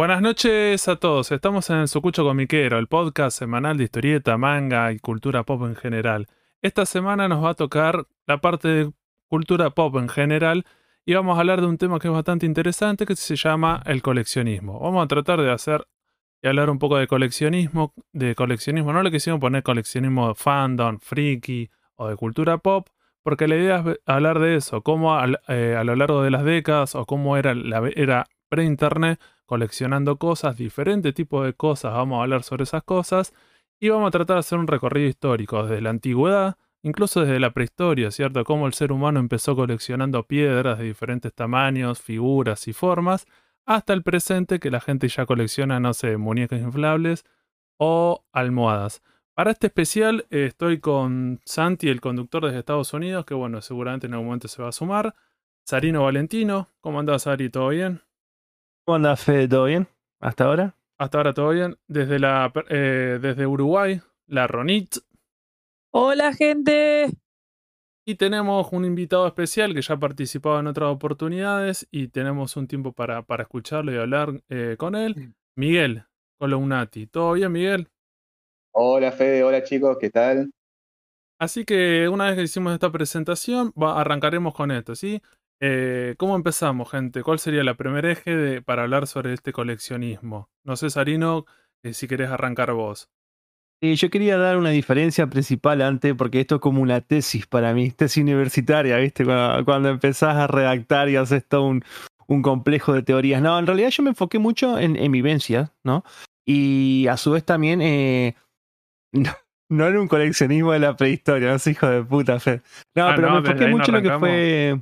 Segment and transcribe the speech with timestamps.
[0.00, 1.30] Buenas noches a todos.
[1.30, 5.76] Estamos en el Sucucho Comiquero, el podcast semanal de historieta, manga y cultura pop en
[5.76, 6.26] general.
[6.62, 8.92] Esta semana nos va a tocar la parte de
[9.28, 10.64] cultura pop en general
[11.04, 14.00] y vamos a hablar de un tema que es bastante interesante que se llama el
[14.00, 14.80] coleccionismo.
[14.80, 15.86] Vamos a tratar de hacer
[16.40, 21.68] y hablar un poco de coleccionismo, de coleccionismo, no le quisimos poner coleccionismo fandom, freaky
[21.96, 22.88] o de cultura pop,
[23.22, 25.14] porque la idea es hablar de eso, cómo
[25.48, 30.56] eh, a lo largo de las décadas o cómo era la era pre-internet coleccionando cosas,
[30.56, 33.34] diferentes tipos de cosas, vamos a hablar sobre esas cosas
[33.80, 37.50] y vamos a tratar de hacer un recorrido histórico desde la antigüedad, incluso desde la
[37.50, 38.44] prehistoria, ¿cierto?
[38.44, 43.26] Cómo el ser humano empezó coleccionando piedras de diferentes tamaños, figuras y formas,
[43.66, 47.24] hasta el presente que la gente ya colecciona, no sé, muñecas inflables
[47.76, 49.02] o almohadas.
[49.34, 54.06] Para este especial eh, estoy con Santi, el conductor desde Estados Unidos, que bueno, seguramente
[54.06, 55.12] en algún momento se va a sumar.
[55.64, 57.50] Sarino Valentino, ¿cómo andás, Sari?
[57.50, 58.00] ¿Todo bien?
[58.84, 59.48] ¿Cómo anda, Fede?
[59.48, 59.86] ¿Todo bien?
[60.20, 60.74] ¿Hasta ahora?
[60.98, 61.76] Hasta ahora todo bien.
[61.86, 64.96] Desde, la, eh, desde Uruguay, la Ronit.
[65.92, 67.10] Hola, gente.
[68.06, 72.66] Y tenemos un invitado especial que ya ha participado en otras oportunidades y tenemos un
[72.66, 75.34] tiempo para, para escucharlo y hablar eh, con él.
[75.56, 76.04] Miguel
[76.38, 77.06] Columnati.
[77.06, 77.88] ¿Todo bien, Miguel?
[78.72, 79.44] Hola, Fede.
[79.44, 79.98] Hola, chicos.
[80.00, 80.50] ¿Qué tal?
[81.38, 85.22] Así que una vez que hicimos esta presentación, arrancaremos con esto, ¿sí?
[85.62, 87.22] Eh, ¿Cómo empezamos, gente?
[87.22, 90.48] ¿Cuál sería la primera eje de, para hablar sobre este coleccionismo?
[90.64, 91.44] No sé, Sarino,
[91.82, 93.10] eh, si querés arrancar vos.
[93.82, 97.74] Sí, yo quería dar una diferencia principal antes, porque esto es como una tesis para
[97.74, 99.24] mí, tesis universitaria, ¿viste?
[99.24, 101.84] Cuando, empezás a redactar y haces todo un,
[102.26, 103.40] un, complejo de teorías.
[103.40, 106.04] No, en realidad yo me enfoqué mucho en, en vivencias, ¿no?
[106.46, 108.34] Y a su vez también, eh,
[109.70, 112.62] no, en un coleccionismo de la prehistoria, no soy hijo de puta, fe.
[112.94, 114.80] No, ah, pero me enfoqué mucho en lo que fue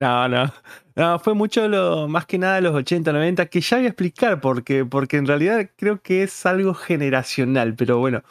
[0.00, 0.52] no, no.
[0.94, 4.40] No, fue mucho lo, más que nada los 80, 90, que ya voy a explicar
[4.40, 8.22] porque, porque en realidad creo que es algo generacional, pero bueno.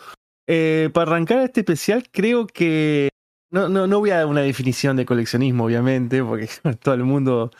[0.48, 3.10] Eh, para arrancar este especial, creo que.
[3.52, 6.50] No, no, no voy a dar una definición de coleccionismo, obviamente, porque
[6.82, 7.52] todo el mundo.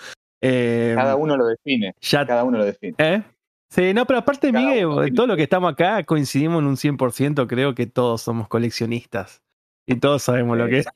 [0.42, 1.94] Eh, cada uno lo define.
[2.02, 2.96] Ya, cada uno lo define.
[2.98, 3.24] ¿Eh?
[3.70, 7.76] Sí, no, pero aparte, Miguel, todo lo que estamos acá coincidimos en un 100%, creo
[7.76, 9.42] que todos somos coleccionistas.
[9.88, 10.88] Y todos sabemos lo que es.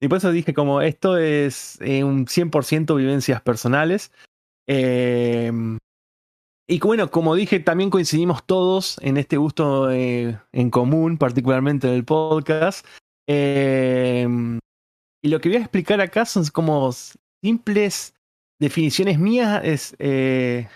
[0.00, 4.12] Y por eso dije como esto es eh, un 100% vivencias personales.
[4.66, 5.78] Em,
[6.68, 11.94] y bueno, como dije, también coincidimos todos en este gusto eh, en común, particularmente en
[11.94, 12.86] el podcast.
[13.26, 14.58] Em,
[15.22, 16.90] y lo que voy a explicar acá son como
[17.42, 18.14] simples
[18.60, 20.68] definiciones mías es, eh,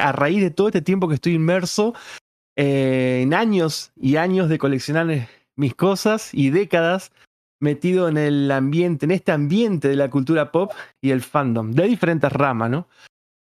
[0.00, 1.94] a raíz de todo este tiempo que estoy inmerso
[2.56, 7.10] en años y años de coleccionar mis cosas y décadas
[7.64, 11.88] metido en el ambiente, en este ambiente de la cultura pop y el fandom, de
[11.88, 12.88] diferentes ramas, ¿no?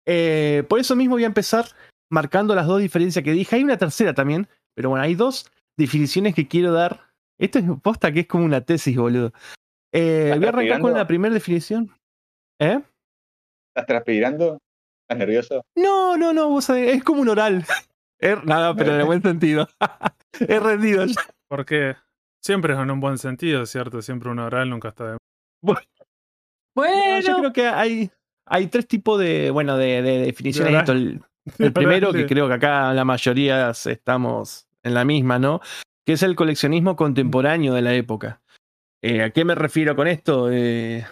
[0.06, 1.66] Eh, por eso mismo voy a empezar
[2.10, 3.56] marcando las dos diferencias que dije.
[3.56, 7.10] Hay una tercera también, pero bueno, hay dos definiciones que quiero dar.
[7.38, 9.32] Esto es posta que es como una tesis, boludo.
[9.92, 11.90] Eh, voy a arrancar con la primera definición.
[12.60, 12.80] ¿Eh?
[13.74, 14.58] ¿Estás transpirando?
[15.02, 15.62] ¿Estás nervioso?
[15.76, 17.66] No, no, no, vos sabés, es como un oral.
[18.44, 19.68] nada, pero en el buen sentido.
[20.40, 21.20] He rendido ya.
[21.48, 21.96] ¿Por qué?
[22.46, 24.00] Siempre es en un buen sentido, ¿cierto?
[24.02, 25.16] Siempre un oral nunca está de...
[26.76, 28.10] Bueno, yo creo que hay,
[28.46, 31.22] hay tres tipos de, bueno, de, definiciones El,
[31.74, 35.60] primero, que creo que acá la mayoría estamos en la misma, ¿no?
[36.06, 38.42] Que es el coleccionismo contemporáneo de la época.
[39.02, 40.48] Eh, ¿A qué me refiero con esto?
[40.52, 41.04] Eh,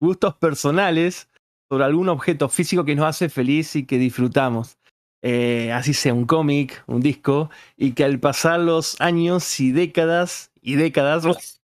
[0.00, 1.28] gustos personales
[1.68, 4.78] sobre algún objeto físico que nos hace feliz y que disfrutamos.
[5.22, 10.50] Eh, así sea un cómic, un disco, y que al pasar los años y décadas
[10.62, 11.24] y décadas,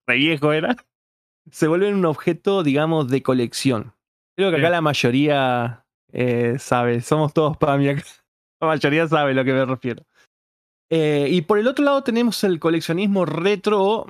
[0.07, 0.77] re viejo era,
[1.51, 3.95] se vuelven un objeto, digamos, de colección.
[4.37, 8.03] Creo que acá la mayoría eh, sabe, somos todos para acá.
[8.61, 10.05] La mayoría sabe a lo que me refiero.
[10.89, 14.07] Eh, y por el otro lado tenemos el coleccionismo retro,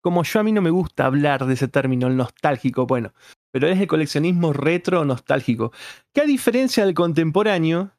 [0.00, 3.12] como yo a mí no me gusta hablar de ese término, el nostálgico, bueno,
[3.50, 5.72] pero es el coleccionismo retro nostálgico,
[6.14, 7.93] que a diferencia del contemporáneo,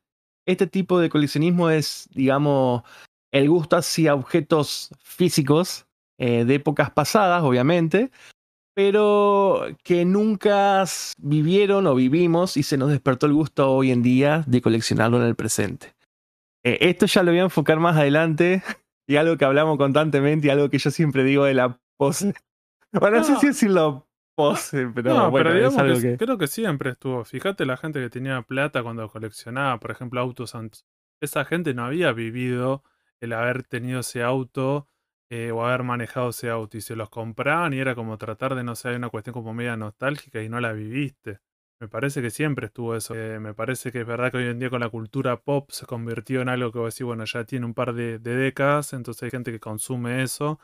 [0.45, 2.83] este tipo de coleccionismo es, digamos,
[3.31, 5.85] el gusto hacia objetos físicos
[6.17, 8.11] eh, de épocas pasadas, obviamente,
[8.75, 10.83] pero que nunca
[11.17, 15.27] vivieron o vivimos y se nos despertó el gusto hoy en día de coleccionarlo en
[15.27, 15.93] el presente.
[16.63, 18.63] Eh, esto ya lo voy a enfocar más adelante
[19.07, 22.33] y algo que hablamos constantemente y algo que yo siempre digo de la pose.
[22.97, 24.04] Bueno, no, sé si decirlo
[24.35, 27.23] pose, pero bueno, es algo que, creo que siempre estuvo.
[27.23, 30.85] Fíjate la gente que tenía plata cuando coleccionaba, por ejemplo, autos antes.
[31.21, 32.83] Esa gente no había vivido
[33.21, 34.87] el haber tenido ese auto
[35.29, 38.63] eh, o haber manejado ese auto y se los compraban y era como tratar de,
[38.63, 41.39] no sé, una cuestión como media nostálgica y no la viviste.
[41.79, 43.15] Me parece que siempre estuvo eso.
[43.15, 45.85] Eh, me parece que es verdad que hoy en día con la cultura pop se
[45.85, 49.31] convirtió en algo que vos decís, bueno, ya tiene un par de, décadas, entonces hay
[49.31, 50.59] gente que consume eso,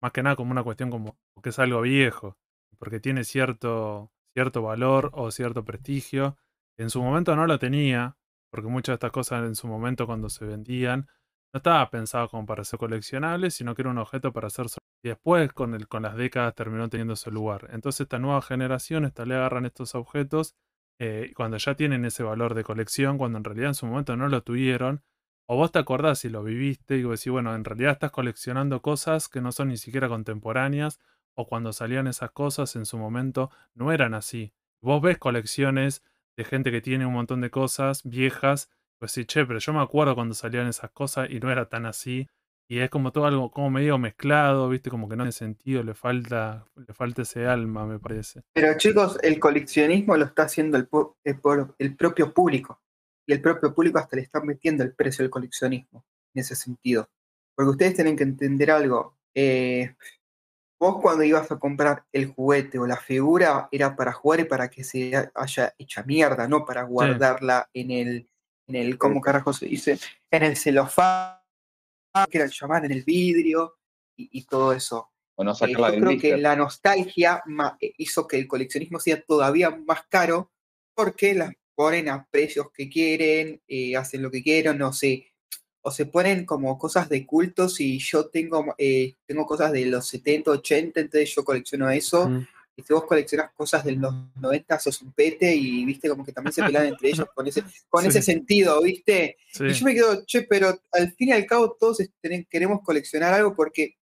[0.00, 2.36] más que nada como una cuestión como que es algo viejo,
[2.78, 6.36] porque tiene cierto, cierto valor o cierto prestigio.
[6.78, 8.16] En su momento no lo tenía,
[8.50, 11.08] porque muchas de estas cosas en su momento cuando se vendían
[11.52, 14.66] no estaba pensado como para ser coleccionable, sino que era un objeto para hacer
[15.02, 17.68] y después con, el, con las décadas terminó teniendo ese lugar.
[17.72, 20.56] Entonces esta nueva generación, esta le agarran estos objetos
[20.98, 24.28] eh, cuando ya tienen ese valor de colección, cuando en realidad en su momento no
[24.28, 25.02] lo tuvieron,
[25.48, 28.82] o vos te acordás y lo viviste y vos decís, bueno, en realidad estás coleccionando
[28.82, 30.98] cosas que no son ni siquiera contemporáneas,
[31.36, 34.52] o cuando salían esas cosas en su momento no eran así.
[34.80, 36.02] Vos ves colecciones
[36.36, 39.80] de gente que tiene un montón de cosas viejas, pues sí, che, pero yo me
[39.80, 42.26] acuerdo cuando salían esas cosas y no era tan así.
[42.68, 44.90] Y es como todo algo como medio mezclado, ¿viste?
[44.90, 48.42] Como que no tiene sentido, le falta, le falta ese alma, me parece.
[48.52, 50.88] Pero chicos, el coleccionismo lo está haciendo el,
[51.22, 51.38] el,
[51.78, 52.80] el propio público.
[53.28, 56.04] Y el propio público hasta le está metiendo el precio del coleccionismo,
[56.34, 57.08] en ese sentido.
[57.54, 59.16] Porque ustedes tienen que entender algo.
[59.34, 59.94] Eh,
[60.86, 64.70] vos cuando ibas a comprar el juguete o la figura era para jugar y para
[64.70, 68.28] que se haya hecha mierda, no para guardarla en el,
[68.68, 69.98] en el, ¿cómo carajo se dice?
[70.30, 71.36] En el celofán
[72.30, 73.76] que era el chamán en el vidrio
[74.16, 75.10] y, todo eso.
[75.36, 77.42] Eh, yo creo que la nostalgia
[77.78, 80.52] eh, hizo que el coleccionismo sea todavía más caro
[80.94, 85.34] porque las ponen a precios que quieren, eh, hacen lo que quieren, no sé,
[85.86, 88.74] o se ponen como cosas de cultos y yo tengo,
[89.24, 92.28] tengo cosas de los 70, 80, entonces yo colecciono eso.
[92.74, 96.32] Y si vos coleccionas cosas de los 90, sos un pete y viste como que
[96.32, 99.36] también se pelean entre ellos con ese, con ese sentido, ¿viste?
[99.60, 102.02] Y yo me quedo, che, pero al fin y al cabo todos
[102.50, 103.94] queremos coleccionar algo porque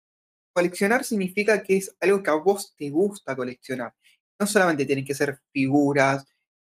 [0.55, 3.93] coleccionar significa que es algo que a vos te gusta coleccionar.
[4.41, 6.25] No solamente tienen que ser figuras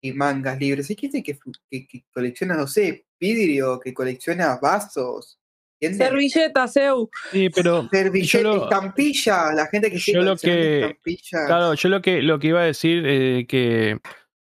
[0.03, 1.39] y mangas libres, hay gente que,
[1.71, 5.39] que, colecciona, no sé, vidrio, que colecciona vasos,
[5.81, 7.09] Servilletas, Eu.
[7.31, 7.89] Sí, pero.
[7.91, 10.99] Servilletas, estampilla, la gente que yo lo que,
[11.31, 13.99] Claro, yo lo que, lo que iba a decir, eh, que.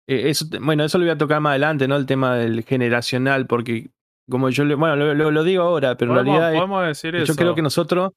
[0.08, 1.98] Eh, eso, bueno, eso lo voy a tocar más adelante, ¿no?
[1.98, 3.90] El tema del generacional, porque
[4.30, 6.54] como yo bueno, lo, lo, digo ahora, pero en realidad.
[6.54, 8.14] Podemos decir yo creo que nosotros,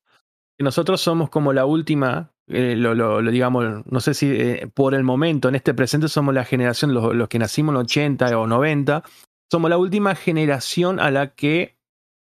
[0.57, 5.03] que nosotros somos como la última, eh, lo, lo, digamos, no sé si por el
[5.03, 9.03] momento, en este presente somos la generación, los, los que nacimos en 80 o 90,
[9.51, 11.79] somos la última generación a la que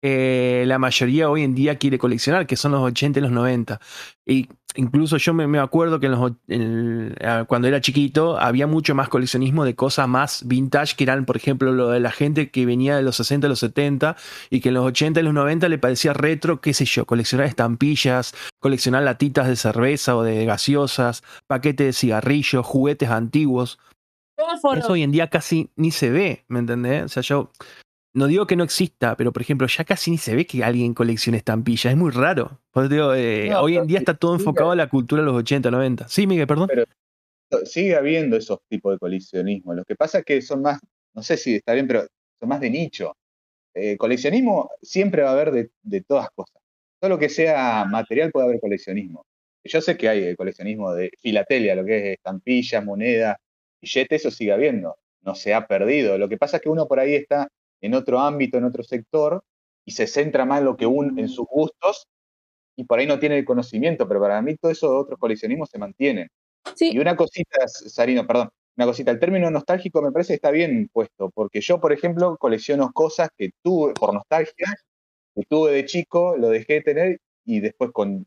[0.01, 3.79] eh, la mayoría hoy en día quiere coleccionar, que son los 80 y los 90.
[4.25, 6.07] Y incluso yo me, acuerdo que
[7.47, 11.73] cuando era chiquito había mucho más coleccionismo de cosas más vintage, que eran, por ejemplo,
[11.73, 14.15] lo de la gente que venía de los 60 a los 70
[14.49, 17.47] y que en los 80 y los 90 le parecía retro, qué sé yo, coleccionar
[17.47, 23.79] estampillas, coleccionar latitas de cerveza o de gaseosas, paquetes de cigarrillos, juguetes antiguos.
[24.53, 27.03] Eso hoy en día casi ni se ve, ¿me entendés?
[27.03, 27.51] O sea, yo
[28.13, 30.93] no digo que no exista, pero por ejemplo, ya casi ni se ve que alguien
[30.93, 31.91] coleccione estampillas.
[31.91, 32.59] Es muy raro.
[33.15, 36.07] Eh, hoy en día está todo enfocado a la cultura de los 80, 90.
[36.07, 36.67] Sí, Miguel, perdón.
[36.67, 36.85] Pero
[37.65, 39.73] sigue habiendo esos tipos de coleccionismo.
[39.73, 40.79] Lo que pasa es que son más,
[41.13, 42.01] no sé si está bien, pero
[42.39, 43.15] son más de nicho.
[43.73, 46.61] Eh, coleccionismo siempre va a haber de, de, todas cosas.
[46.99, 49.25] Todo lo que sea material puede haber coleccionismo.
[49.63, 53.37] Yo sé que hay eh, coleccionismo de filatelia, lo que es estampillas, monedas,
[53.81, 54.97] billetes, eso sigue habiendo.
[55.21, 56.17] No se ha perdido.
[56.17, 57.49] Lo que pasa es que uno por ahí está
[57.81, 59.43] en otro ámbito, en otro sector,
[59.85, 62.07] y se centra más en lo que un, en sus gustos,
[62.75, 65.69] y por ahí no tiene el conocimiento, pero para mí todo eso de otros coleccionismos
[65.69, 66.29] se mantiene.
[66.79, 70.89] Y una cosita, Sarino, perdón, una cosita, el término nostálgico me parece que está bien
[70.93, 74.67] puesto, porque yo, por ejemplo, colecciono cosas que tuve por nostalgia,
[75.35, 78.25] que tuve de chico, lo dejé de tener y después con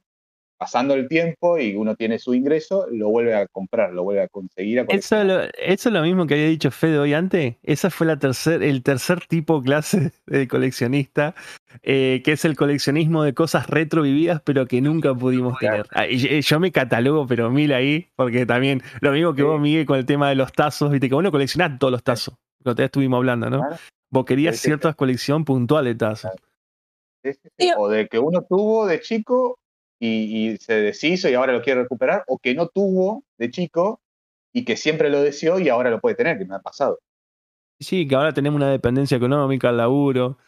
[0.62, 4.28] pasando el tiempo y uno tiene su ingreso, lo vuelve a comprar, lo vuelve a
[4.28, 4.86] conseguir.
[4.90, 5.16] eso,
[5.58, 7.56] es lo mismo que había dicho Fede hoy antes.
[7.64, 11.34] Esa fue la tercer, el tercer tipo clase de coleccionista,
[11.82, 15.84] eh, que es el coleccionismo de cosas retro vividas, pero que nunca pudimos tener.
[15.90, 19.98] Ah, yo me catalogo, pero mil ahí, porque también lo mismo que vos, Miguel, con
[19.98, 22.84] el tema de los tazos, viste que vos no coleccionás todos los tazos, lo que
[22.84, 23.66] estuvimos hablando, ¿no?
[24.12, 26.30] Vos querías cierta colección puntual de tazos.
[27.76, 29.58] O de que uno tuvo de chico
[30.04, 34.00] y, se deshizo y ahora lo quiere recuperar, o que no tuvo de chico
[34.52, 36.98] y que siempre lo deseó y ahora lo puede tener, que me ha pasado.
[37.80, 40.38] Sí, que ahora tenemos una dependencia económica al laburo,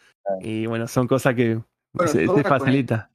[0.41, 1.61] y bueno, son cosas que
[2.07, 3.11] se, facilita.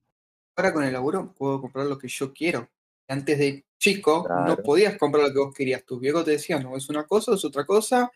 [0.55, 2.69] ahora con el laburo puedo comprar lo que yo quiero.
[3.07, 5.83] Antes de chico no podías comprar lo que vos querías.
[5.83, 8.11] Tus viejos te decían, no, es una cosa, es otra cosa,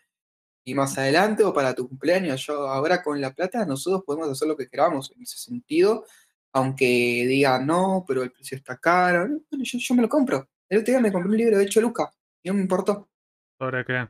[0.64, 2.46] y más adelante o para tu cumpleaños.
[2.46, 6.04] Yo ahora con la plata nosotros podemos hacer lo que queramos en ese sentido
[6.54, 10.48] aunque diga no, pero el precio está caro, bueno, yo, me lo compro.
[10.68, 12.10] El otro día me compré un libro de hecho Luca
[12.42, 13.10] y no me importó.
[13.58, 14.08] ¿Sobre qué?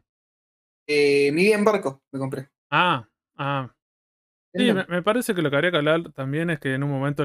[0.86, 2.50] Eh, mi bien barco me compré.
[2.70, 3.74] Ah, ah.
[4.52, 7.24] Sí, me, parece que lo que habría que hablar también es que en un momento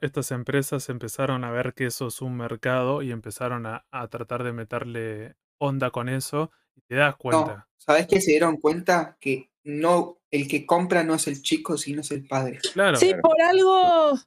[0.00, 4.52] estas empresas empezaron a ver que eso es un mercado y empezaron a, tratar de
[4.52, 7.68] meterle onda con eso y te das cuenta.
[7.76, 12.00] ¿Sabes que se dieron cuenta que no el que compra no es el chico, sino
[12.00, 12.58] es el padre?
[12.72, 12.96] Claro.
[12.96, 14.18] Sí, por algo.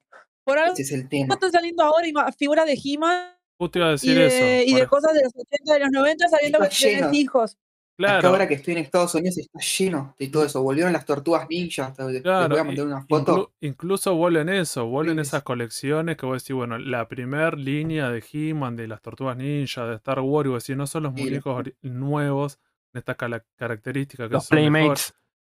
[0.44, 0.74] Por algo.
[0.74, 1.36] Ese es el tema.
[1.36, 3.34] Están saliendo ahora figuras de He-Man.
[3.58, 4.72] Justo iba a decir y de, eso.
[4.72, 7.58] Y de cosas de los 80 de los 90 sabiendo que tienes hijos.
[7.98, 8.30] Claro.
[8.30, 10.64] ahora que estoy en Estados Unidos está lleno de todo eso.
[10.64, 11.94] Volvieron las tortugas ninja.
[11.94, 13.54] Claro, voy a mandar una foto.
[13.62, 18.76] incluso vuelven eso, vuelven esas colecciones que vos decís, bueno, la primer línea de He-Man,
[18.76, 22.60] de las tortugas ninja, de Star Wars, y vos decís, no son los muñecos nuevos
[22.94, 23.18] en estas
[23.58, 25.14] características que los son Playmates.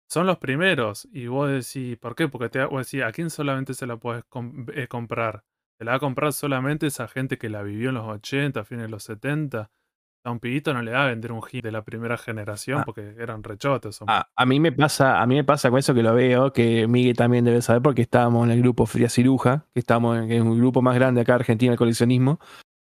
[0.10, 1.08] Son los primeros.
[1.12, 2.28] Y vos decís, ¿por qué?
[2.28, 4.24] Porque te, vos decís, ¿a quién solamente se la puedes
[4.74, 5.44] eh, comprar?
[5.78, 8.84] Se la va a comprar solamente esa gente que la vivió en los 80, fines
[8.84, 9.72] de los 70
[10.26, 12.84] a un pibito no le va a vender un hit de la primera generación ah.
[12.86, 14.00] porque eran rechotes.
[14.08, 16.88] Ah, a mí me pasa, a mí me pasa con eso que lo veo, que
[16.88, 20.44] Miguel también debe saber porque estábamos en el grupo Fría Ciruja, que estamos en, el
[20.56, 22.40] grupo más grande acá en Argentina de coleccionismo.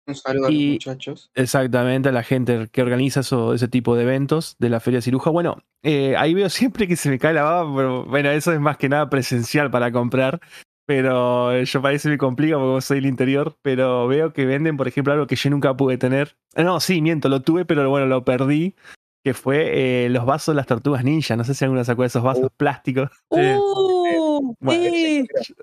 [0.07, 1.31] Un saludo a los muchachos.
[1.33, 5.31] Exactamente, a la gente que organiza eso, ese tipo de eventos de la Feria Ciruja.
[5.31, 8.59] Bueno, eh, ahí veo siempre que se me cae la baba, pero bueno, eso es
[8.59, 10.39] más que nada presencial para comprar.
[10.87, 13.57] Pero yo parece me complica porque soy del interior.
[13.63, 16.37] Pero veo que venden, por ejemplo, algo que yo nunca pude tener.
[16.55, 18.75] Eh, no, sí, miento, lo tuve, pero bueno, lo perdí.
[19.23, 21.35] Que fue eh, los vasos de las tortugas ninja.
[21.35, 22.55] No sé si alguno sacó esos vasos uh.
[22.55, 23.09] plásticos.
[23.29, 25.25] Uh, sí.
[25.41, 25.53] sí.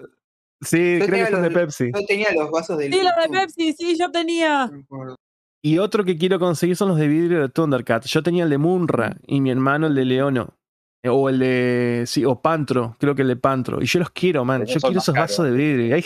[0.71, 1.91] Creo que son de Pepsi.
[1.95, 4.71] Yo tenía los vasos de Sí, los de Pepsi, sí, yo tenía.
[5.63, 8.05] Y otro que quiero conseguir son los de vidrio de Thundercat.
[8.07, 10.55] Yo tenía el de Munra y mi hermano el de Leono.
[11.05, 12.05] O el de.
[12.07, 13.83] Sí, o Pantro, creo que el de Pantro.
[13.83, 14.65] Y yo los quiero, man.
[14.67, 15.97] Yo quiero esos vasos de vidrio.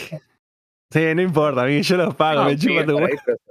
[0.89, 2.97] Sí, no importa, a mí yo los pago, me chupa tu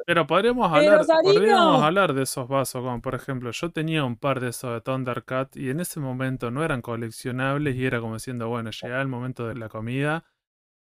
[0.07, 4.41] Pero podríamos hablar, podríamos hablar de esos vasos, como por ejemplo, yo tenía un par
[4.41, 8.49] de esos de Thundercat y en ese momento no eran coleccionables y era como diciendo,
[8.49, 10.25] bueno, llegaba el momento de la comida,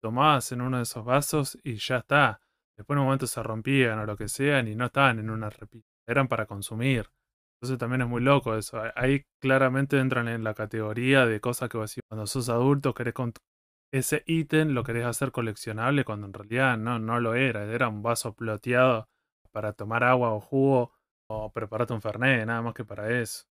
[0.01, 2.41] tomabas en uno de esos vasos y ya está.
[2.77, 5.50] Después en un momento se rompían o lo que sean y no estaban en una
[5.50, 7.10] repita, eran para consumir.
[7.62, 8.81] Entonces también es muy loco eso.
[8.96, 13.34] Ahí claramente entran en la categoría de cosas que vos cuando sos adulto querés con
[13.93, 17.65] ese ítem lo querés hacer coleccionable cuando en realidad no, no lo era.
[17.65, 19.08] Era un vaso ploteado
[19.51, 20.93] para tomar agua o jugo
[21.29, 23.43] o prepararte un fernet, nada más que para eso.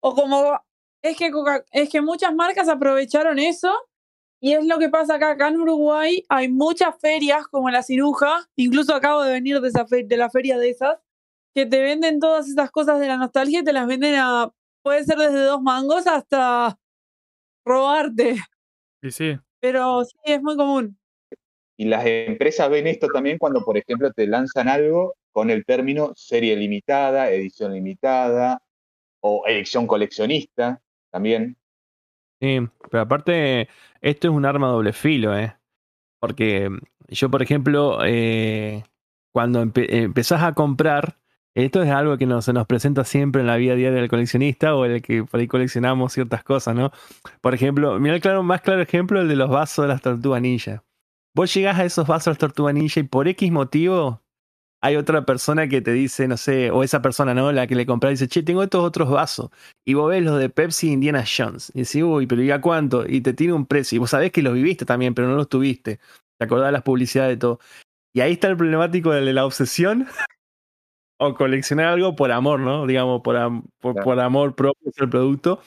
[0.00, 0.60] O como
[1.02, 1.30] es que
[1.72, 3.74] es que muchas marcas aprovecharon eso
[4.40, 8.48] y es lo que pasa acá, acá en Uruguay hay muchas ferias como la ciruja,
[8.56, 10.98] incluso acabo de venir de, esa de la feria de esas,
[11.54, 14.50] que te venden todas esas cosas de la nostalgia y te las venden a,
[14.82, 16.78] puede ser desde dos mangos hasta
[17.64, 18.36] robarte.
[19.02, 19.38] Y sí.
[19.60, 20.98] Pero sí, es muy común.
[21.76, 26.12] Y las empresas ven esto también cuando, por ejemplo, te lanzan algo con el término
[26.14, 28.62] serie limitada, edición limitada
[29.20, 30.80] o edición coleccionista
[31.10, 31.56] también.
[32.40, 32.58] Sí,
[32.90, 33.68] pero aparte,
[34.00, 35.56] esto es un arma doble filo, ¿eh?
[36.20, 36.70] Porque
[37.08, 38.82] yo, por ejemplo, eh,
[39.32, 41.18] cuando empezás a comprar,
[41.54, 44.84] esto es algo que se nos presenta siempre en la vida diaria del coleccionista o
[44.84, 46.92] el que por ahí coleccionamos ciertas cosas, ¿no?
[47.40, 50.84] Por ejemplo, mira el más claro ejemplo, el de los vasos de las tortugas ninja.
[51.34, 54.22] Vos llegás a esos vasos de las tortugas ninja y por X motivo
[54.82, 57.52] hay otra persona que te dice, no sé, o esa persona, ¿no?
[57.52, 59.50] La que le compras dice, che, tengo estos otros vasos.
[59.84, 61.70] Y vos ves los de Pepsi e Indiana Jones.
[61.74, 63.06] Y decís, uy, pero ¿y cuánto?
[63.06, 63.96] Y te tiene un precio.
[63.96, 66.00] Y vos sabés que los viviste también, pero no los tuviste.
[66.38, 67.60] Te acordás de las publicidades de todo.
[68.14, 70.06] Y ahí está el problemático de la obsesión
[71.18, 72.86] o coleccionar algo por amor, ¿no?
[72.86, 73.36] Digamos, por,
[73.80, 75.60] por, amor propio el producto.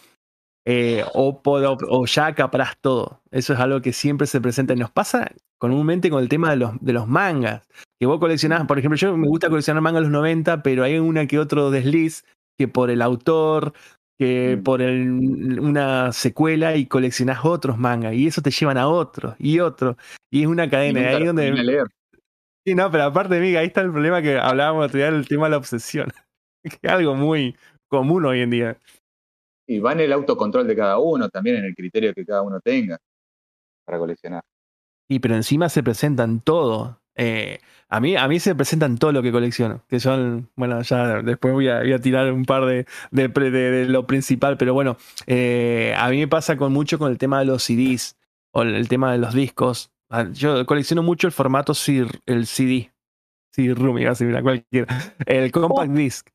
[0.65, 3.21] Eh, o, o ya acaparás todo.
[3.29, 4.73] Eso es algo que siempre se presenta.
[4.73, 7.67] Y nos pasa comúnmente con el tema de los, de los mangas.
[8.03, 10.99] Que vos coleccionás, por ejemplo, yo me gusta coleccionar mangas de los 90, pero hay
[10.99, 12.25] una que otro desliz
[12.59, 13.71] que por el autor,
[14.19, 14.63] que mm.
[14.63, 18.13] por una secuela y coleccionás otros mangas.
[18.13, 19.95] Y eso te llevan a otros y otros.
[20.29, 20.99] Y es una cadena.
[20.99, 21.85] Y ahí donde.
[22.67, 25.45] Sí, no, pero aparte, amiga, ahí está el problema que hablábamos otro día del tema
[25.45, 26.11] de la obsesión.
[26.61, 27.55] que es algo muy
[27.87, 28.77] común hoy en día.
[29.65, 32.59] Y va en el autocontrol de cada uno, también en el criterio que cada uno
[32.59, 32.97] tenga
[33.85, 34.43] para coleccionar.
[35.09, 36.99] Y pero encima se presentan todo.
[37.15, 39.83] Eh, a, mí, a mí se presentan todo lo que colecciono.
[39.87, 43.85] Que son, bueno, ya después voy a, voy a tirar un par de, de, de,
[43.85, 47.45] lo principal, pero bueno, eh, a mí me pasa con mucho con el tema de
[47.45, 48.17] los CDs
[48.51, 49.91] o el tema de los discos.
[50.09, 51.73] Ah, yo colecciono mucho el formato
[52.25, 52.91] el CD.
[53.51, 54.87] CD-ROOM, así mira, cualquiera.
[55.25, 55.95] El compact oh.
[55.95, 56.27] disc.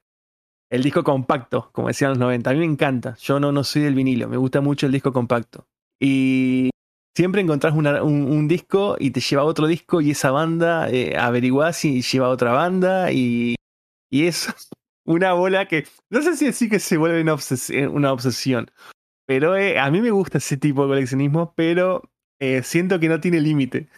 [0.71, 2.51] El disco compacto, como decían los 90.
[2.51, 3.17] A mí me encanta.
[3.21, 4.29] Yo no, no soy del vinilo.
[4.29, 5.67] Me gusta mucho el disco compacto.
[5.99, 6.71] Y
[7.19, 11.85] siempre encontrás un, disco y te lleva a otro disco y esa banda eh, averiguás
[11.85, 13.57] y lleva a otra banda y,
[14.09, 14.55] y eso
[15.05, 17.37] una bola que no sé si decir que se vuelve una,
[17.91, 18.71] una obsesión,
[19.27, 22.09] pero eh, a mí me gusta ese tipo de coleccionismo, pero
[22.39, 23.89] eh, siento que no tiene límite.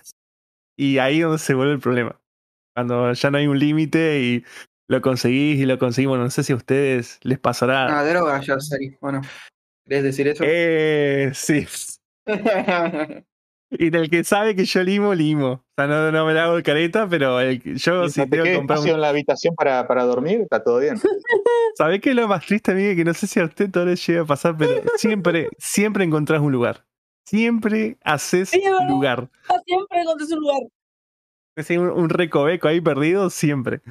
[0.79, 2.19] Y ahí es donde se vuelve el problema.
[2.75, 4.45] Cuando ya no hay un límite y
[4.89, 6.19] lo conseguís y lo conseguimos.
[6.19, 7.99] No sé si a ustedes les pasará.
[7.99, 8.97] Ah, droga, ya salí.
[8.99, 9.21] Bueno,
[9.85, 10.43] ¿querés decir eso?
[10.47, 11.67] Eh, sí.
[13.71, 15.49] y del que sabe que yo limo, limo.
[15.49, 18.87] O sea, no, no me la hago careta, pero yo si tengo que comprar.
[18.87, 20.41] en la habitación para, para dormir?
[20.41, 20.99] Está todo bien.
[21.77, 22.95] ¿Sabés qué es lo más triste, amiga?
[22.95, 26.53] Que no sé si a usted todavía llega a pasar, pero siempre, siempre encontrás un
[26.53, 26.85] lugar.
[27.25, 29.31] Siempre haces un lugar.
[29.65, 30.63] Siempre encontrás un lugar.
[31.57, 33.83] Es un, un recoveco ahí perdido, siempre.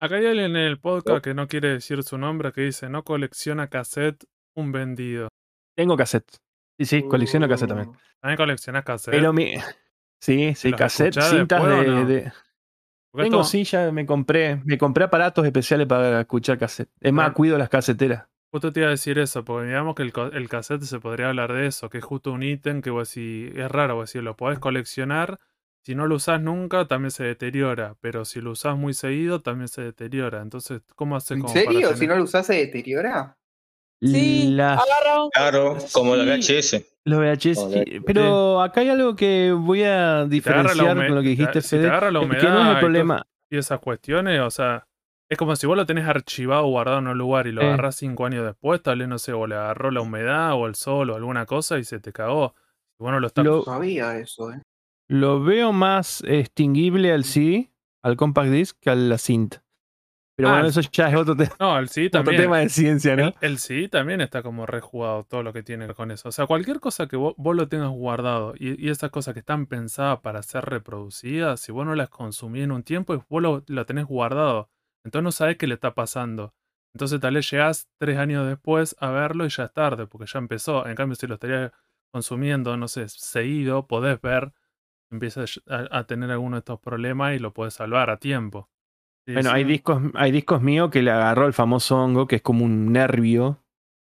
[0.00, 3.02] Acá hay alguien en el podcast que no quiere decir su nombre que dice, no
[3.02, 4.24] colecciona cassette,
[4.54, 5.28] un vendido.
[5.76, 6.38] Tengo cassette.
[6.78, 7.92] Sí, sí, colecciono cassette también.
[8.20, 9.12] También coleccionas cassette.
[9.12, 9.54] Pero mi...
[10.20, 11.62] Sí, sí, cassette, cintas
[12.08, 12.32] de...
[13.14, 16.90] Tengo, sí, ya me compré, me compré aparatos especiales para escuchar cassette.
[17.00, 18.26] Es más, cuido las caseteras.
[18.50, 21.52] Justo te iba a decir eso, porque digamos que el, el, cassette se podría hablar
[21.52, 24.36] de eso, que es justo un ítem que vos si es raro, vos si lo
[24.36, 25.38] podés coleccionar,
[25.82, 27.96] si no lo usás nunca, también se deteriora.
[28.00, 30.42] Pero si lo usás muy seguido, también se deteriora.
[30.42, 31.96] Entonces, ¿cómo hace ¿En serio?
[31.96, 33.37] Si no lo usás, se deteriora.
[34.00, 34.56] Sí,
[35.32, 36.84] Claro, como la VHS.
[37.04, 38.02] Los VHS.
[38.06, 41.82] Pero acá hay algo que voy a diferenciar con lo que dijiste, Fede.
[41.82, 43.26] Si agarra la humedad que no es el problema.
[43.50, 44.86] Y, esas cuestiones, o sea,
[45.28, 47.66] es como si vos lo tenés archivado o guardado en un lugar y lo eh.
[47.66, 50.74] agarrás cinco años después, tal vez, no sé, o le agarró la humedad o el
[50.74, 52.54] sol o alguna cosa y se te cagó.
[52.98, 53.42] Bueno, lo está...
[53.42, 53.62] Lo...
[53.62, 54.60] sabía eso, eh.
[55.08, 59.64] Lo veo más extinguible al CD, al compact disc, que al la cinta.
[60.38, 63.16] Pero ah, bueno, eso ya es otro, no, el sí también, otro tema de ciencia,
[63.16, 63.34] ¿no?
[63.40, 66.28] El, sí también está como rejugado todo lo que tiene con eso.
[66.28, 70.20] O sea, cualquier cosa que vos, lo tengas guardado y, esas cosas que están pensadas
[70.20, 74.04] para ser reproducidas, si vos no las consumís en un tiempo, vos lo, lo tenés
[74.06, 74.70] guardado.
[75.02, 76.54] Entonces no sabés qué le está pasando.
[76.94, 80.38] Entonces tal vez llegás tres años después a verlo y ya es tarde, porque ya
[80.38, 80.86] empezó.
[80.86, 81.72] En cambio, si lo estarías
[82.12, 84.52] consumiendo, no sé, seguido, podés ver
[85.10, 88.68] empiezas a, tener alguno de estos problemas y lo puedes salvar a tiempo.
[89.34, 92.64] Bueno, hay discos, hay discos míos que le agarró el famoso hongo, que es como
[92.64, 93.62] un nervio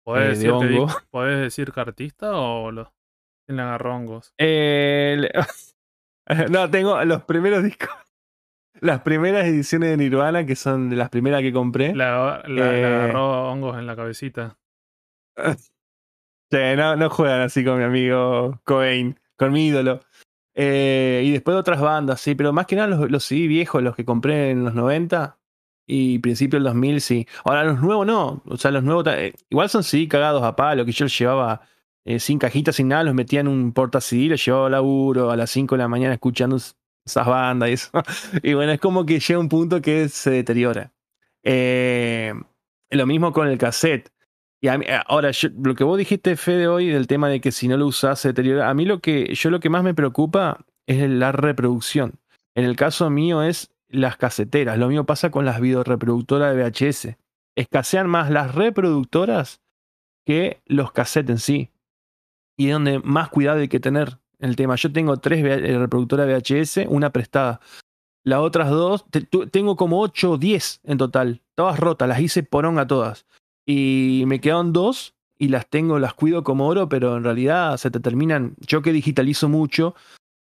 [0.05, 0.87] ¿Podés, eh, decir, hongo.
[1.11, 2.92] ¿Podés decir cartista o lo,
[3.44, 4.35] quién le agarró hongos?
[6.50, 7.90] no, tengo los primeros discos.
[8.81, 11.94] Las primeras ediciones de Nirvana, que son de las primeras que compré.
[11.94, 14.59] La, le eh, agarró hongos en la cabecita.
[16.48, 19.98] Sí, no, no juegan así con mi amigo Cobain, con mi ídolo.
[20.59, 23.83] Eh, y después de otras bandas, sí, pero más que nada los, los CD viejos,
[23.83, 25.38] los que compré en los 90
[25.87, 27.27] y principio del 2000, sí.
[27.45, 30.87] Ahora los nuevos no, o sea, los nuevos, eh, igual son CD cagados a palo,
[30.87, 31.61] que yo los llevaba
[32.07, 35.31] eh, sin cajitas, sin nada, los metía en un porta CD, los llevaba al laburo
[35.31, 37.90] a las 5 de la mañana escuchando esas bandas y eso.
[38.42, 40.92] y bueno, es como que llega un punto que se deteriora.
[42.90, 44.11] lo mismo con el cassette.
[44.66, 44.68] Y
[45.07, 45.31] ahora,
[45.62, 48.29] lo que vos dijiste, Fede, hoy, del tema de que si no lo usás se
[48.31, 52.18] deteriora, a mí lo que, yo lo que más me preocupa es la reproducción.
[52.57, 54.76] En el caso mío es las caseteras.
[54.76, 57.16] Lo mismo pasa con las videoreproductoras de VHS.
[57.55, 59.62] Escasean más las reproductoras
[60.24, 61.70] que los cassettes en sí.
[62.59, 64.74] Y es donde más cuidado hay que tener el tema.
[64.74, 67.61] Yo tengo tres eh, reproductoras VHS, una prestada.
[68.24, 69.05] Las otras dos,
[69.52, 71.42] tengo como 8 o 10 en total.
[71.55, 73.26] Todas rotas, las hice poronga todas.
[73.66, 77.90] Y me quedaron dos y las tengo, las cuido como oro, pero en realidad se
[77.90, 78.55] te terminan.
[78.61, 79.94] Yo que digitalizo mucho,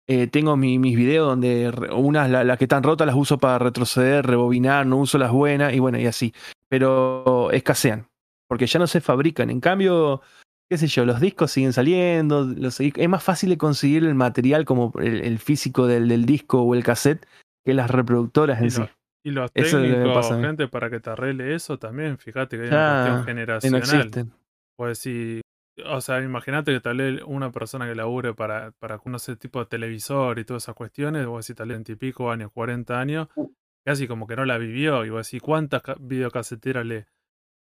[0.08, 4.86] eh, tengo mis videos donde unas, las que están rotas, las uso para retroceder, rebobinar,
[4.86, 6.34] no uso las buenas y bueno, y así.
[6.68, 8.08] Pero escasean,
[8.48, 9.50] porque ya no se fabrican.
[9.50, 10.22] En cambio,
[10.70, 14.92] qué sé yo, los discos siguen saliendo, es más fácil de conseguir el material como
[15.00, 17.26] el, físico del, disco o el cassette
[17.64, 18.82] que las reproductoras en sí.
[19.24, 23.26] Y los técnicos, gente, para que te arregle eso también, fíjate que hay una cuestión
[23.26, 24.32] generacional.
[24.76, 25.42] pues si,
[25.86, 29.66] o sea, imagínate que tal vez una persona que labure para, para ese tipo de
[29.68, 33.28] televisor y todas esas cuestiones, vos decís tal vez 20 y pico años, 40 años,
[33.36, 33.52] uh.
[33.86, 37.08] casi como que no la vivió, y vos decís, ¿cuántas videocaseteras le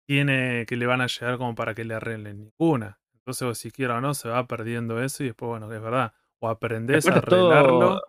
[0.07, 2.51] tiene que le van a llegar como para que le arreglen?
[2.59, 2.99] Ninguna.
[3.13, 6.13] Entonces, vos, si quiera o no, se va perdiendo eso y después, bueno, es verdad,
[6.39, 8.01] o aprendés a arreglarlo.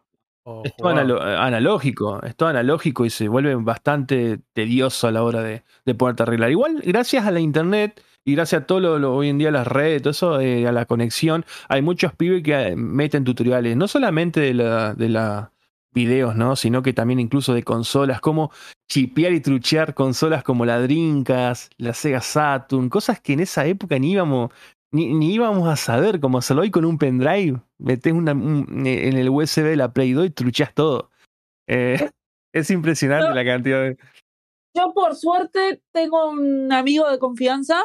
[0.64, 5.62] Es todo analógico, es todo analógico y se vuelve bastante tedioso a la hora de,
[5.87, 6.50] de poderte arreglar.
[6.50, 10.02] Igual, gracias a la internet y gracias a todo lo, hoy en día las redes,
[10.02, 14.40] todo eso, eh, a la conexión, hay muchos pibes que eh, meten tutoriales, no solamente
[14.40, 15.50] de la, de la
[15.92, 16.57] videos, ¿no?
[16.57, 18.50] Sino que también incluso de consolas, como
[18.88, 23.98] chipear y truchear consolas como la Dreamcast, la Sega Saturn, cosas que en esa época
[23.98, 24.50] ni íbamos,
[24.94, 27.61] ni, íbamos a saber cómo hacerlo hoy con un pendrive.
[27.78, 31.11] Metes una, en el USB de la Play 2 y truchas todo.
[31.66, 31.96] Eh,
[32.52, 33.98] es impresionante la cantidad de.
[34.76, 37.83] Yo por suerte tengo un amigo de confianza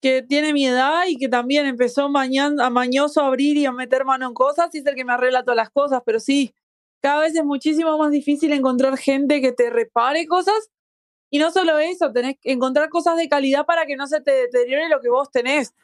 [0.00, 3.72] que tiene mi edad y que también empezó mañana, a mañoso a abrir y a
[3.72, 6.54] meter mano en cosas y es el que me arregla todas las cosas, pero sí,
[7.00, 10.70] cada vez es muchísimo más difícil encontrar gente que te repare cosas
[11.30, 14.30] y no solo eso, tenés que encontrar cosas de calidad para que no se te
[14.30, 15.74] deteriore lo que vos tenés.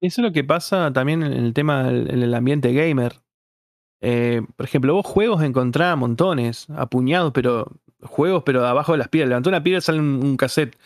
[0.00, 3.20] Eso es lo que pasa también en el tema, en el ambiente gamer.
[4.00, 7.66] Eh, por ejemplo, vos juegos encontrás montones, apuñados, pero
[8.02, 9.28] juegos, pero abajo de las piedras.
[9.30, 10.76] Levantó una piedra y sale un, cassette.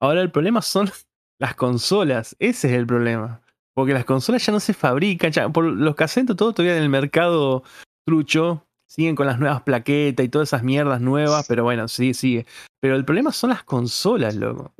[0.00, 0.90] Ahora el problema son
[1.40, 2.36] las consolas.
[2.38, 3.40] Ese es el problema.
[3.74, 5.32] Porque las consolas ya no se fabrican.
[5.32, 7.64] Ya, por los cassettes, todo todavía en el mercado
[8.06, 8.64] trucho.
[8.86, 12.46] Siguen con las nuevas plaquetas y todas esas mierdas nuevas, pero bueno, sí, sigue.
[12.80, 14.72] Pero el problema son las consolas, loco.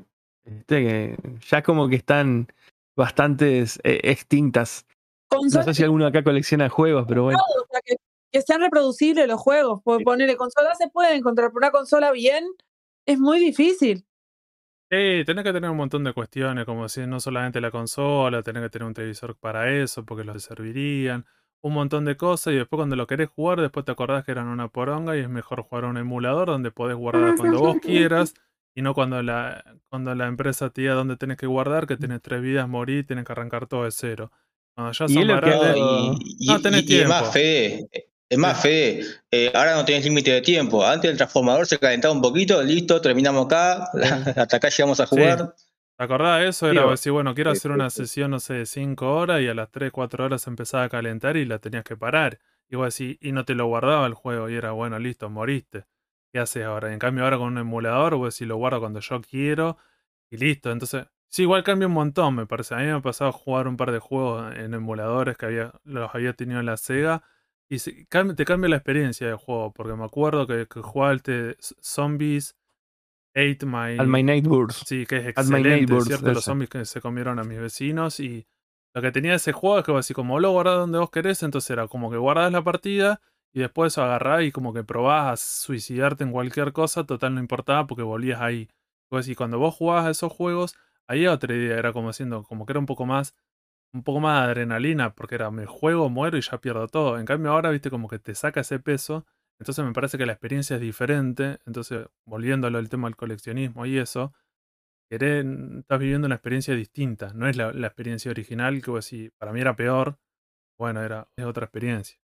[0.68, 2.46] Ya como que están
[2.96, 4.87] bastantes eh, extintas.
[5.30, 7.38] no sé si alguno acá colecciona juegos, pero bueno.
[7.85, 9.80] que, sean reproducibles los juegos.
[9.83, 12.44] Ponerle consola se puede encontrar, pero una consola bien
[13.07, 14.04] es muy difícil.
[14.90, 18.64] Sí, tenés que tener un montón de cuestiones, como si no solamente la consola, tenés
[18.64, 21.24] que tener un televisor para eso, porque los servirían,
[21.62, 24.46] un montón de cosas, y después cuando lo querés jugar, después te acordás que eran
[24.46, 28.35] una poronga y es mejor jugar un emulador donde podés guardar cuando vos quieras
[28.74, 32.20] y no cuando la, cuando la empresa te diga dónde tenés que guardar, que tenés
[32.20, 34.32] tres vidas, morir, tenés que arrancar todo de cero.
[34.74, 35.76] Cuando ya son baratos,
[36.40, 37.14] no tenés tiempo.
[37.14, 37.88] es más fe,
[38.28, 39.00] es más fe.
[39.30, 40.84] Eh, ahora no tenés límite de tiempo.
[40.84, 43.88] Antes el transformador se calentaba un poquito, listo, terminamos acá,
[44.37, 45.54] hasta acá llegamos a jugar.
[45.96, 46.68] ¿Te acordás de eso?
[46.68, 49.70] Era decir, bueno, quiero hacer una sesión, no sé, de 5 horas y a las
[49.70, 52.40] 3, 4 horas empezaba a calentar y la tenías que parar.
[52.68, 55.84] Y vos decís, y no te lo guardaba el juego y era, bueno, listo, moriste.
[56.35, 56.92] ¿Qué haces ahora?
[56.92, 59.79] En cambio, ahora con un emulador, pues si lo guardo cuando yo quiero
[60.31, 60.73] y listo.
[60.73, 62.75] Entonces, sí, igual cambia un montón, me parece.
[62.75, 66.12] A mí me ha pasado jugar un par de juegos en emuladores que había, los
[66.12, 67.23] había tenido en la Sega.
[67.68, 72.57] Y te cambia la experiencia de juego, porque me acuerdo que, que jugaba el Zombies
[73.37, 74.83] 8 My, My Neighbors.
[74.87, 76.33] Sí, que es excelente, ¿cierto?
[76.33, 78.18] Los zombies que se comieron a mis vecinos.
[78.18, 78.44] Y
[78.92, 81.70] lo que tenía ese juego es que así como lo guardás donde vos querés, entonces
[81.70, 83.20] era como que guardás la partida
[83.54, 87.86] y después agarrás y como que probás a suicidarte en cualquier cosa, total no importaba
[87.86, 88.68] porque volvías ahí.
[89.08, 92.66] Pues, y cuando vos jugabas a esos juegos, ahí otra idea, era como siendo, como
[92.66, 93.36] que era un poco más,
[93.92, 97.18] un poco más de adrenalina, porque era me juego, muero y ya pierdo todo.
[97.18, 99.24] En cambio ahora, viste, como que te saca ese peso,
[99.60, 101.58] entonces me parece que la experiencia es diferente.
[101.66, 104.34] Entonces, volviéndolo al tema del coleccionismo y eso,
[105.10, 105.46] querés,
[105.80, 107.32] estás viviendo una experiencia distinta.
[107.34, 110.18] No es la, experiencia original que vos para mí era peor.
[110.78, 112.18] Bueno, era, es otra experiencia.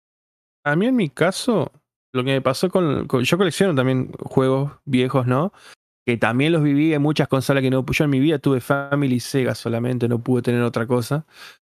[0.63, 1.72] A mí en mi caso,
[2.13, 5.54] lo que me pasó con, Yo colecciono también juegos viejos, ¿no?
[6.06, 7.86] Que también los viví en muchas consolas que no...
[7.86, 11.26] Yo en mi vida tuve Family Sega solamente, no pude tener otra cosa.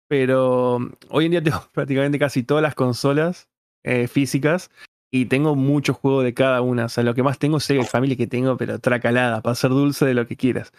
[0.08, 0.78] Pero
[1.08, 3.48] hoy en día tengo prácticamente casi todas las consolas
[3.84, 4.70] eh, físicas
[5.10, 6.86] y tengo muchos juegos de cada una.
[6.86, 9.70] O sea, lo que más tengo es Sega Family que tengo, pero tracalada, para ser
[9.70, 10.72] dulce de lo que quieras.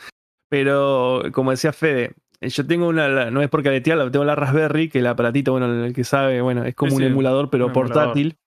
[0.50, 2.14] Pero, como decía Fede,
[2.50, 5.94] yo tengo una, no es por caletearla, tengo la Raspberry, que el aparatito, bueno, el
[5.94, 8.38] que sabe, bueno, es como un emulador, pero portátil.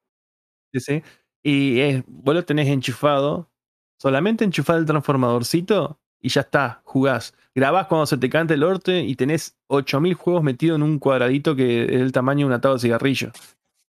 [1.43, 3.51] Y es, vos lo tenés enchufado,
[3.99, 7.35] solamente enchufás el transformadorcito y ya está, jugás.
[7.55, 11.55] Grabás cuando se te cante el orte y tenés 8000 juegos metidos en un cuadradito
[11.55, 13.31] que es el tamaño de un atado de cigarrillo.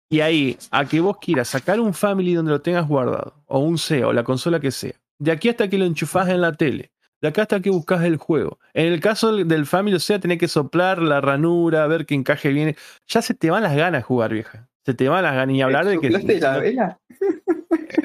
[0.09, 3.79] Y ahí, a que vos quieras sacar un Family donde lo tengas guardado, o un
[3.79, 6.91] SEA, o la consola que sea, de aquí hasta que lo enchufás en la tele,
[7.23, 8.59] de acá hasta que buscas el juego.
[8.75, 12.49] En el caso del Family, o sea, tenés que soplar la ranura, ver que encaje
[12.49, 12.75] bien.
[13.07, 14.69] Ya se te van las ganas de jugar, vieja.
[14.85, 15.55] Se te van las ganas.
[15.55, 16.11] Y hablar de que.
[16.11, 16.99] la vela?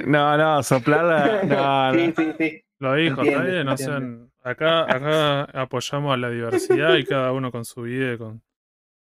[0.06, 2.62] No, no, soplar No, sí, sí, sí.
[2.80, 4.30] Lo dijo, está bien.
[4.44, 8.42] acá, acá apoyamos a la diversidad y cada uno con su vida y con.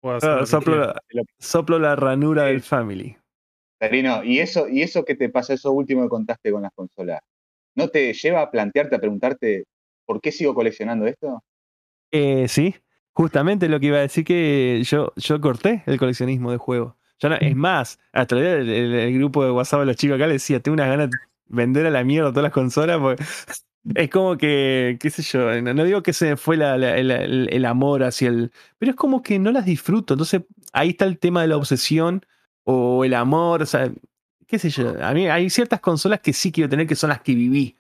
[0.03, 3.17] Ah, soplo, la, ranura del Family.
[3.79, 7.21] Tarino, ¿y eso, ¿y eso que te pasa, eso último que contaste con las consolas?
[7.75, 9.65] ¿No te lleva a plantearte, a preguntarte
[10.05, 11.43] ¿por qué sigo coleccionando esto?
[12.11, 12.75] Eh, sí,
[13.13, 16.95] justamente lo que iba a decir que yo, yo corté el coleccionismo de juegos.
[17.41, 20.75] es más, hasta el, el, grupo de WhatsApp de los chicos acá le decía, tengo
[20.75, 23.25] unas ganas de vender a la mierda todas las consolas porque
[23.95, 28.53] es como que, qué sé yo, no, digo que se fue el, amor hacia el...
[28.79, 30.15] Pero es como que no las disfruto.
[30.15, 32.25] Entonces ahí está el tema de la obsesión
[32.65, 33.93] o el amor, o sea,
[34.47, 34.95] qué sé yo.
[35.03, 37.77] A mí hay ciertas consolas que sí quiero tener que son las que viví.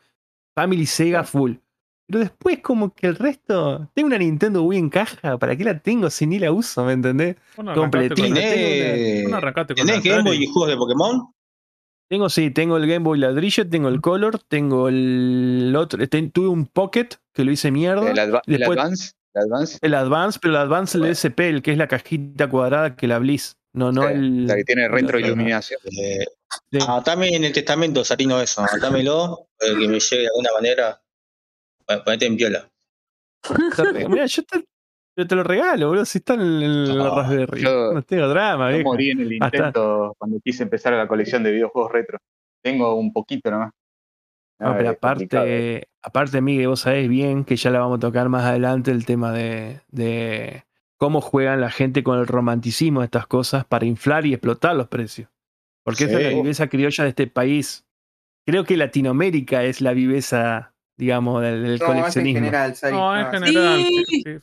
[0.55, 1.55] Family Sega full.
[2.07, 3.91] Pero después como que el resto...
[3.95, 6.85] Tengo una Nintendo Wii en caja, ¿para qué la tengo si ni la uso?
[6.85, 7.37] ¿Me entendés?
[7.57, 8.23] Completita.
[9.75, 11.35] ¿Tenés Game Boy y juegos de Pokémon?
[12.09, 16.67] Tengo, sí, tengo el Game Boy ladrillo, tengo el Color, tengo el otro, tuve un
[16.67, 18.11] Pocket que lo hice mierda.
[18.11, 19.13] ¿El, Advance?
[19.81, 20.39] ¿El Advance?
[20.41, 23.57] pero el Advance el SP, el que es la cajita cuadrada que la Bliss.
[23.73, 24.47] No, no el.
[24.47, 25.81] La que tiene retroiluminación.
[26.01, 26.25] Eh,
[26.87, 28.63] Atame en el testamento, Sarino, eso.
[28.63, 31.01] Atámelo, para que me llegue de alguna manera.
[31.87, 32.71] Ponete en piola.
[34.09, 34.65] Mira, yo te,
[35.17, 36.05] yo te lo regalo, boludo.
[36.05, 37.63] Si está en el no, Raspberry.
[37.63, 41.93] no tengo drama, Yo morí en el intento cuando quise empezar la colección de videojuegos
[41.93, 42.19] retro.
[42.63, 43.71] Tengo un poquito nomás.
[44.59, 48.45] No, pero aparte, aparte, Miguel, vos sabés bien que ya la vamos a tocar más
[48.45, 50.65] adelante el tema de, de
[50.97, 54.89] cómo juegan la gente con el romanticismo de estas cosas para inflar y explotar los
[54.89, 55.29] precios.
[55.85, 57.85] Porque esa es la viveza criolla de este país.
[58.47, 62.39] Creo que Latinoamérica es la viveza digamos, del, coleccionismo.
[62.39, 63.85] En general, no, en general.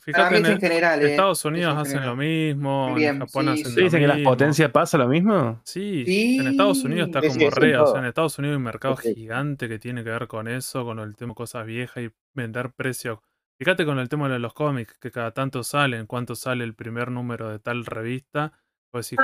[0.00, 3.82] Fíjate, en, general, eh, Estados Unidos hacen lo mismo, en Japón hacen lo mismo.
[3.82, 5.60] ¿Dicen que las potencias pasa lo mismo?
[5.64, 8.96] Sí, en Estados Unidos está como re, o sea, en Estados Unidos hay un mercado
[8.96, 12.70] gigante que tiene que ver con eso, con el tema de cosas viejas y vender
[12.72, 13.18] precios.
[13.58, 17.10] Fíjate con el tema de los cómics, que cada tanto salen, cuánto sale el primer
[17.10, 18.52] número de tal revista.
[18.90, 19.14] Pues,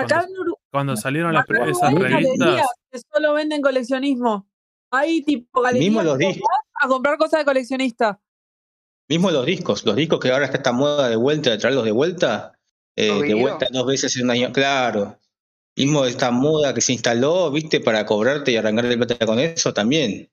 [0.71, 2.67] cuando, salieron las, esas revistas...
[2.91, 4.49] Que solo venden coleccionismo.
[4.91, 6.49] Hay tipo Mismo los discos.
[6.81, 8.21] A comprar cosas de coleccionista.
[9.09, 9.85] Mismo los discos.
[9.85, 12.59] Los discos que ahora está esta moda de vuelta, de traerlos de vuelta.
[12.95, 14.53] Eh, de vuelta dos veces en un año.
[14.53, 15.19] Claro.
[15.77, 19.73] Mismo esta moda que se instaló, viste, para cobrarte y arrancar el plata con eso
[19.73, 20.29] también.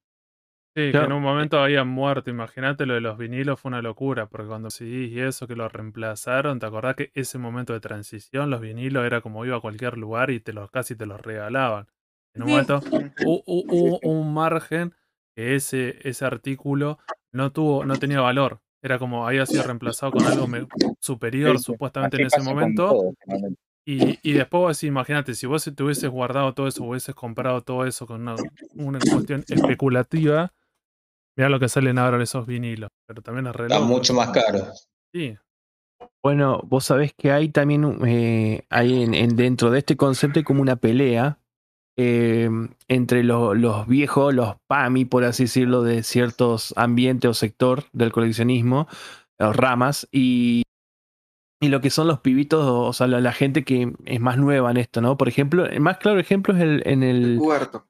[0.75, 2.29] Sí, que en un momento habían muerto.
[2.29, 5.69] Imagínate lo de los vinilos fue una locura, porque cuando sí y eso que lo
[5.69, 9.97] reemplazaron, ¿te acordás que ese momento de transición, los vinilos era como iba a cualquier
[9.97, 11.87] lugar y te los casi te los regalaban?
[12.33, 12.81] En un momento
[13.23, 14.93] hubo un margen
[15.35, 16.99] que ese, ese artículo
[17.31, 18.61] no tuvo, no tenía valor.
[18.81, 20.47] Era como había sido reemplazado con algo
[20.99, 23.13] superior supuestamente en ese momento.
[23.85, 27.85] y, y, después vos imagínate, si vos te hubieses guardado todo eso, hubieses comprado todo
[27.85, 28.35] eso con una,
[28.75, 30.53] una cuestión especulativa,
[31.35, 32.91] mira lo que salen ahora esos vinilos.
[33.07, 34.67] Pero también es Está mucho más caro.
[35.13, 35.35] Sí.
[36.21, 40.61] Bueno, vos sabés que hay también, eh, hay en, dentro de este concepto hay como
[40.61, 41.39] una pelea
[41.97, 42.49] eh,
[42.87, 48.87] entre los viejos, los PAMI, por así decirlo, de ciertos ambientes o sector del coleccionismo,
[49.39, 50.63] los ramas, y,
[51.61, 54.77] y lo que son los pibitos, o sea, la, gente que es más nueva en
[54.77, 55.17] esto, ¿no?
[55.17, 57.37] Por ejemplo, el más claro ejemplo es el, en el...
[57.39, 57.87] Huerto.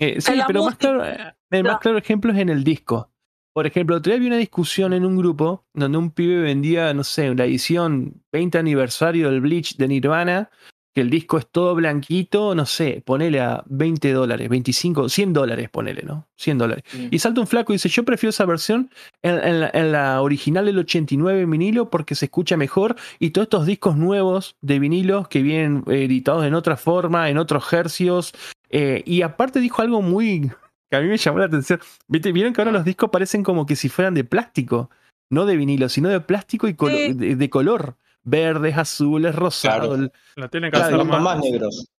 [0.00, 3.12] Eh, sí, pero más claro, eh, el más claro ejemplo es en el disco.
[3.52, 7.02] Por ejemplo, otro día había una discusión en un grupo donde un pibe vendía, no
[7.02, 10.50] sé, la edición 20 aniversario del Bleach de Nirvana
[10.98, 15.68] que el disco es todo blanquito, no sé, ponele a 20 dólares, 25, 100 dólares,
[15.70, 16.26] ponele, ¿no?
[16.34, 16.82] 100 dólares.
[17.12, 18.90] Y salta un flaco y dice, yo prefiero esa versión
[19.22, 24.56] en, la, original del 89 vinilo porque se escucha mejor y todos estos discos nuevos
[24.60, 28.32] de vinilos que vienen editados en otra forma, en otros hercios.
[28.68, 30.50] Eh, y aparte dijo algo muy...
[30.90, 31.78] que a mí me llamó la atención.
[32.08, 34.90] ¿Vieron que ahora los discos parecen como que si fueran de plástico?
[35.30, 37.94] No de vinilo, sino de plástico y de color
[38.28, 40.10] verdes, azules, rosados.
[40.36, 41.90] La tienen que hacer más, negros.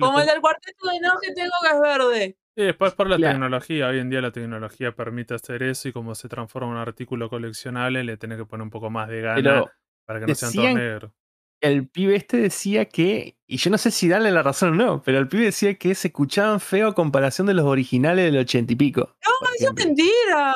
[0.00, 2.38] Como el del cuarteto de no que tengo que es verde.
[2.56, 3.88] Sí, después por la tecnología.
[3.88, 7.28] Hoy en día la tecnología permite hacer eso y como se transforma en un artículo
[7.28, 9.64] coleccionable, le tenés que poner un poco más de gana
[10.06, 11.12] para que no sean todos negros.
[11.60, 15.02] El pibe este decía que, y yo no sé si darle la razón o no,
[15.02, 18.72] pero el pibe decía que se escuchaban feo a comparación de los originales del ochenta
[18.74, 19.16] y pico.
[19.24, 20.54] No, eso es mentira.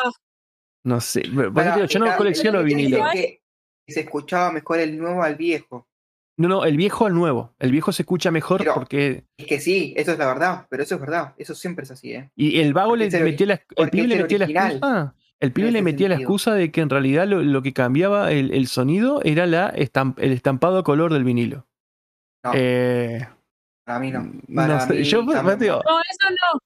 [0.84, 3.02] No sé, yo no colecciono vinilo
[3.92, 5.86] se escuchaba mejor el nuevo al viejo.
[6.36, 7.52] No, no, el viejo al nuevo.
[7.58, 9.24] El viejo se escucha mejor porque.
[9.36, 11.34] Es que sí, eso es la verdad, pero eso es verdad.
[11.36, 12.30] Eso siempre es así, ¿eh?
[12.36, 15.14] Y el vago le metió la, el pibe le metió la excusa.
[15.40, 19.20] El pibe le metía la excusa de que en realidad lo, que cambiaba el, sonido
[19.24, 21.66] era la el estampado color del vinilo.
[22.44, 22.52] No.
[22.54, 23.26] Eh,
[23.84, 24.20] para mí no.
[24.20, 26.60] no, yo, no, eso no.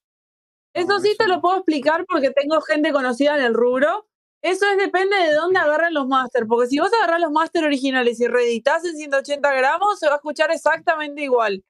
[0.74, 4.06] Eso sí te lo puedo explicar porque tengo gente conocida en el rubro
[4.42, 8.20] eso es depende de dónde agarran los máster, porque si vos agarrás los máster originales
[8.20, 11.64] y reeditas en 180 gramos, se va a escuchar exactamente igual.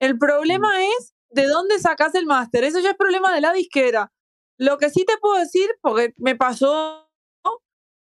[0.00, 0.82] El problema mm.
[0.98, 2.64] es de dónde sacás el máster.
[2.64, 4.12] Eso ya es problema de la disquera.
[4.58, 7.08] Lo que sí te puedo decir, porque me pasó,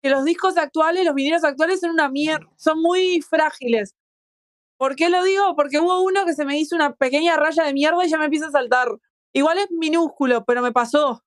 [0.01, 3.95] que los discos actuales, los vinilos actuales son una mierda, son muy frágiles.
[4.77, 5.55] ¿Por qué lo digo?
[5.55, 8.25] Porque hubo uno que se me hizo una pequeña raya de mierda y ya me
[8.25, 8.89] empieza a saltar.
[9.33, 11.24] Igual es minúsculo, pero me pasó.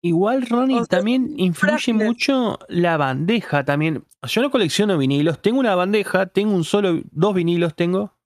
[0.00, 4.04] Igual, Ronnie, también influye mucho la bandeja también.
[4.22, 8.16] Yo no colecciono vinilos, tengo una bandeja, tengo un solo, dos vinilos tengo.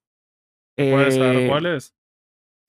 [0.75, 1.95] ¿Puedes saber eh, cuáles?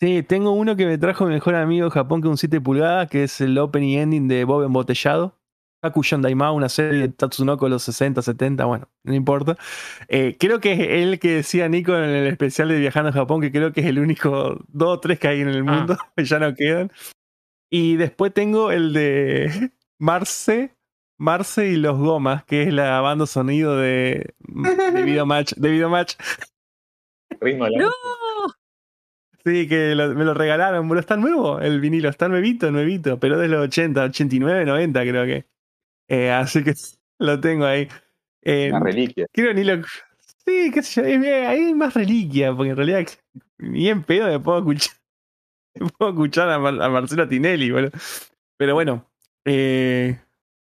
[0.01, 2.61] Sí, tengo uno que me trajo mi mejor amigo de Japón, que es un 7
[2.61, 5.39] pulgadas, que es el opening ending de Bob embotellado.
[5.83, 9.57] Hakushan Daima, una serie de Tatsunoko de los 60, 70, bueno, no importa.
[10.09, 13.43] Eh, creo que es el que decía Nico en el especial de Viajando a Japón,
[13.43, 15.73] que creo que es el único dos o tres que hay en el ah.
[15.73, 16.91] mundo, ya no quedan.
[17.77, 19.51] Y después tengo el de
[19.99, 20.77] Marce,
[21.19, 25.55] Marce y los Gomas, que es la banda sonido de, de Video Match.
[25.57, 26.15] De Video Match.
[27.41, 27.91] ¡No!
[29.45, 30.87] Sí, que me lo regalaron.
[30.87, 35.25] Bueno, está nuevo el vinilo, está nuevito, nuevito, pero de los 80, 89, 90 creo
[35.25, 35.45] que.
[36.07, 36.75] Eh, así que
[37.19, 37.89] lo tengo ahí.
[38.43, 39.27] Eh, Una reliquia.
[39.33, 39.83] Creo ni lo.
[40.47, 43.05] Sí, qué sé yo, hay más reliquia, porque en realidad
[43.59, 44.95] bien pedo me puedo escuchar.
[45.99, 47.91] Puedo escuchar a, Marcelo Tinelli, boludo.
[48.57, 49.11] Pero bueno,
[49.45, 50.19] eh,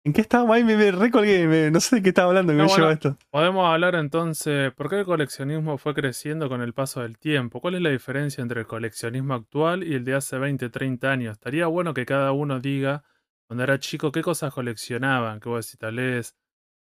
[0.05, 0.63] ¿En qué estaba ahí?
[0.63, 3.17] Me, recolgué, no sé de qué estaba hablando, me llevó esto.
[3.31, 7.59] Podemos hablar entonces, ¿por qué el coleccionismo fue creciendo con el paso del tiempo?
[7.59, 11.31] ¿Cuál es la diferencia entre el coleccionismo actual y el de hace 20, 30 años?
[11.31, 13.03] Estaría bueno que cada uno diga,
[13.47, 16.35] cuando era chico, qué cosas coleccionaban, que vos decís, tal vez,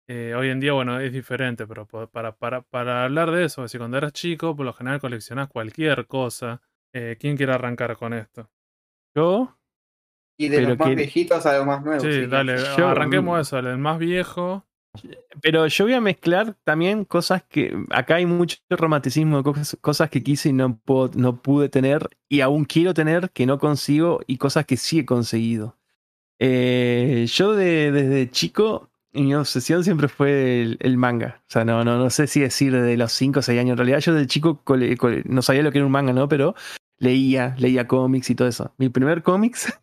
[0.08, 3.78] eh, hoy en día, bueno, es diferente, pero para, para, para hablar de eso, si
[3.78, 6.64] cuando eras chico, por lo general coleccionás cualquier cosa.
[6.94, 8.50] Eh, ¿Quién quiere arrancar con esto?
[9.16, 9.58] ¿Yo?
[10.38, 12.04] Y de los más viejitos a los más nuevos.
[12.04, 14.66] Sí, dale, arranquemos eso, el más viejo.
[15.42, 17.74] Pero yo voy a mezclar también cosas que.
[17.92, 19.44] Acá hay mucho romanticismo,
[19.80, 23.60] cosas, que quise y no, puedo, no pude tener, y aún quiero tener, que no
[23.60, 25.78] consigo, y cosas que sí he conseguido.
[26.40, 31.42] Eh, yo desde chico, mi obsesión siempre fue el, manga.
[31.42, 33.72] O sea, no, no, no sé si decir de los 5 o 6 años.
[33.74, 34.64] En realidad, yo desde chico
[35.26, 36.28] no sabía lo que era un manga, ¿no?
[36.28, 36.56] Pero
[37.02, 38.74] leía, leía cómics y todo eso.
[38.78, 39.74] Mi primer cómics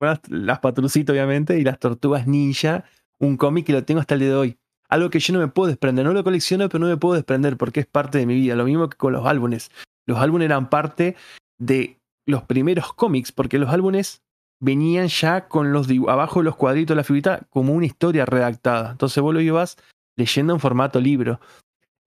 [0.28, 2.84] las Patrucitas, obviamente, y las Tortugas Ninja,
[3.18, 4.58] un cómic que lo tengo hasta el día de hoy.
[4.88, 7.56] Algo que yo no me puedo desprender, no lo colecciono, pero no me puedo desprender
[7.56, 8.56] porque es parte de mi vida.
[8.56, 9.70] Lo mismo que con los álbumes.
[10.06, 11.16] Los álbumes eran parte
[11.58, 14.22] de los primeros cómics, porque los álbumes
[14.60, 18.92] venían ya con los abajo los cuadritos de la figurita como una historia redactada.
[18.92, 19.76] Entonces vos lo ibas
[20.16, 21.40] leyendo en formato libro.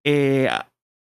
[0.03, 0.49] Eh,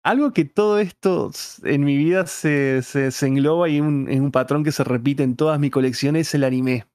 [0.02, 1.30] algo que todo esto
[1.64, 5.58] en mi vida se, se, engloba y es un, patrón que se repite en todas
[5.58, 6.86] mis colecciones es el anime.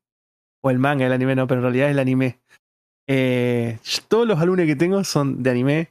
[0.61, 2.39] O el manga, el anime no, pero en realidad es el anime.
[3.07, 5.89] Eh, todos los álbumes que tengo son de anime.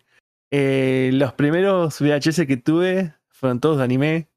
[0.51, 4.29] Eh, los primeros VHS que tuve fueron todos de anime.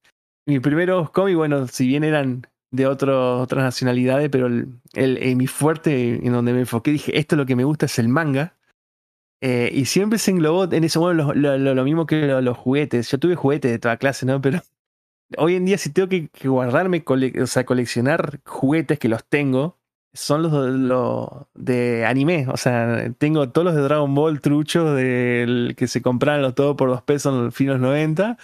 [0.46, 6.26] Mis primeros cómics, bueno, si bien eran de otras nacionalidades, pero el, el, mi fuerte
[6.26, 8.54] en donde me enfoqué, dije, esto es lo que me gusta es el manga.
[9.42, 13.10] Eh, y siempre se englobó en ese modo lo, mismo que los juguetes.
[13.12, 14.42] Yo tuve juguetes de toda clase, ¿no?
[14.42, 14.62] Pero
[15.38, 17.04] hoy en día si tengo que, guardarme,
[17.42, 19.78] o sea, coleccionar juguetes que los tengo,
[20.14, 22.48] son los, de anime.
[22.50, 26.76] O sea, tengo todos los de Dragon Ball truchos del que se compraron los todos
[26.76, 28.38] por dos pesos en los finos 90.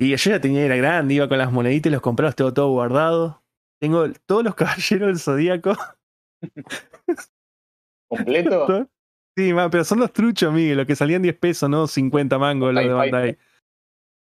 [0.00, 2.52] Y yo ya tenía, era grande, iba con las moneditas y los compré, los tengo
[2.52, 3.42] todo guardado.
[3.80, 5.76] Tengo todos los caballeros del zodíaco.
[8.08, 8.88] ¿Completo?
[9.38, 12.82] Sí, pero son los truchos, Miguel, los que salían 10 pesos, no 50 mangos los
[12.82, 13.38] de Bandai.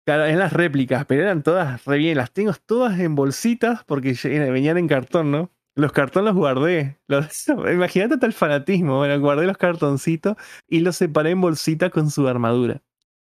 [0.04, 2.18] Claro, en las réplicas, pero eran todas re bien.
[2.18, 5.50] Las tengo todas en bolsitas porque venían en cartón, ¿no?
[5.74, 6.98] Los cartones los guardé.
[7.72, 8.98] imagínate tal fanatismo.
[8.98, 10.36] Bueno, guardé los cartoncitos
[10.68, 12.82] y los separé en bolsita con su armadura.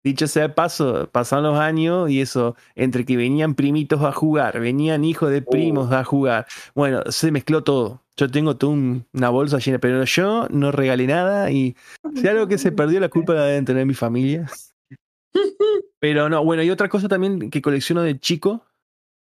[0.03, 4.59] Dicho sea de paso, pasaron los años y eso, entre que venían primitos a jugar,
[4.59, 8.03] venían hijos de primos a jugar, bueno, se mezcló todo.
[8.21, 11.75] Yo tengo toda una bolsa llena, pero yo no regalé nada y
[12.13, 14.47] si algo que se perdió, la culpa la deben tener mi familia.
[15.99, 18.65] Pero no, bueno, y otra cosa también que colecciono de chico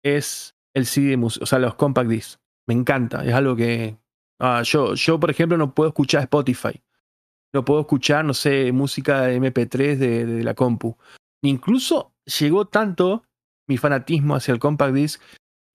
[0.02, 2.38] es el CD de música, o sea, los compact discs.
[2.66, 3.96] Me encanta, es algo que...
[4.40, 6.80] Ah, yo, yo, por ejemplo, no puedo escuchar Spotify
[7.52, 10.96] no puedo escuchar, no sé, música de MP3 de, la compu.
[11.42, 13.24] Incluso llegó tanto
[13.66, 15.22] mi fanatismo hacia el compact disc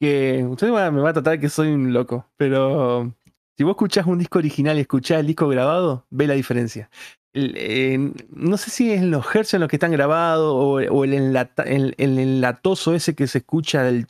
[0.03, 3.15] que usted me va a tratar que soy un loco, pero
[3.57, 6.89] si vos escuchás un disco original y escuchás el disco grabado, ve la diferencia.
[7.33, 12.19] no sé si es en los hertz en los que están grabados o, el, el,
[12.19, 14.05] enlatoso ese que se escucha, el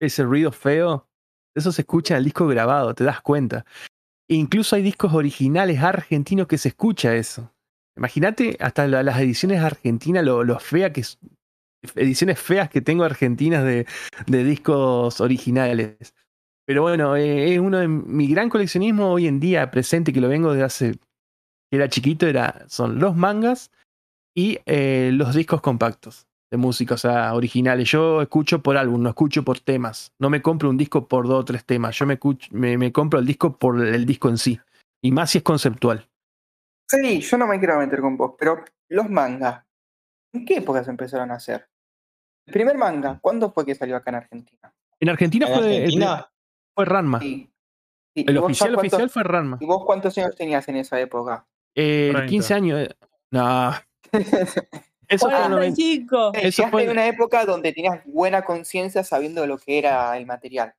[0.00, 1.08] ese ruido feo.
[1.56, 3.64] Eso se escucha en el disco grabado, te das cuenta.
[4.28, 7.52] E incluso hay discos originales argentinos que se escucha eso.
[7.96, 11.02] Imagínate hasta las ediciones argentinas, lo, fea que
[11.94, 13.86] ediciones feas que tengo argentinas de,
[14.26, 16.14] discos originales.
[16.64, 20.28] Pero bueno, eh, es uno de mi gran coleccionismo hoy en día presente que lo
[20.28, 20.92] vengo desde hace
[21.72, 23.70] que era chiquito, era, son los mangas
[24.36, 27.90] y eh, los discos compactos de música, o sea, originales.
[27.90, 30.12] Yo escucho por álbum, no escucho por temas.
[30.18, 31.96] No me compro un disco por dos o tres temas.
[31.96, 34.60] Yo me, me, compro el disco por el disco en sí.
[35.02, 36.06] Y más si es conceptual.
[36.86, 39.64] Sí, yo no me quiero meter con vos, pero los mangas,
[40.34, 41.70] ¿en qué época se empezaron a hacer?
[42.46, 44.72] El primer manga, ¿cuándo fue que salió acá en Argentina?
[45.00, 45.88] En Argentina fue,
[46.74, 47.20] fue Ranma.
[47.20, 47.50] Sí.
[48.14, 49.58] el oficial oficial fue Ranma.
[49.60, 51.46] ¿Y vos cuántos años tenías en esa época?
[51.74, 52.80] Eh, 15 años.
[52.80, 52.94] Eh.
[53.30, 53.72] No.
[55.08, 55.72] Eso fue,
[56.42, 60.74] Eso fue en una época donde tenías buena conciencia sabiendo lo que era el material.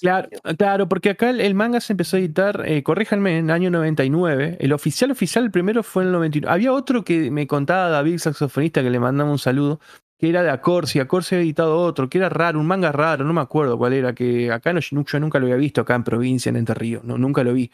[0.00, 3.70] Claro, claro, porque acá el, manga se empezó a editar, eh, corríjanme, en el año
[3.70, 4.56] 99.
[4.60, 6.52] El oficial oficial, el primero fue en el 99.
[6.52, 9.80] Había otro que me contaba David, saxofonista, que le mandamos un saludo,
[10.22, 13.32] que era de Acorsi, Acorsi había editado otro, que era raro, un manga raro, no
[13.32, 16.48] me acuerdo cuál era, que acá no, yo nunca lo había visto acá en provincia,
[16.48, 17.72] en Entre Ríos, no, nunca lo vi.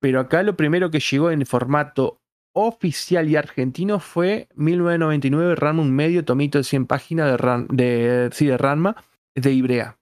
[0.00, 2.20] Pero acá lo primero que llegó en formato
[2.52, 8.46] oficial y argentino fue 1999 Ranma, un medio tomito de 100 páginas de, de, sí,
[8.46, 8.94] de Ranma,
[9.34, 9.98] de Ibrea.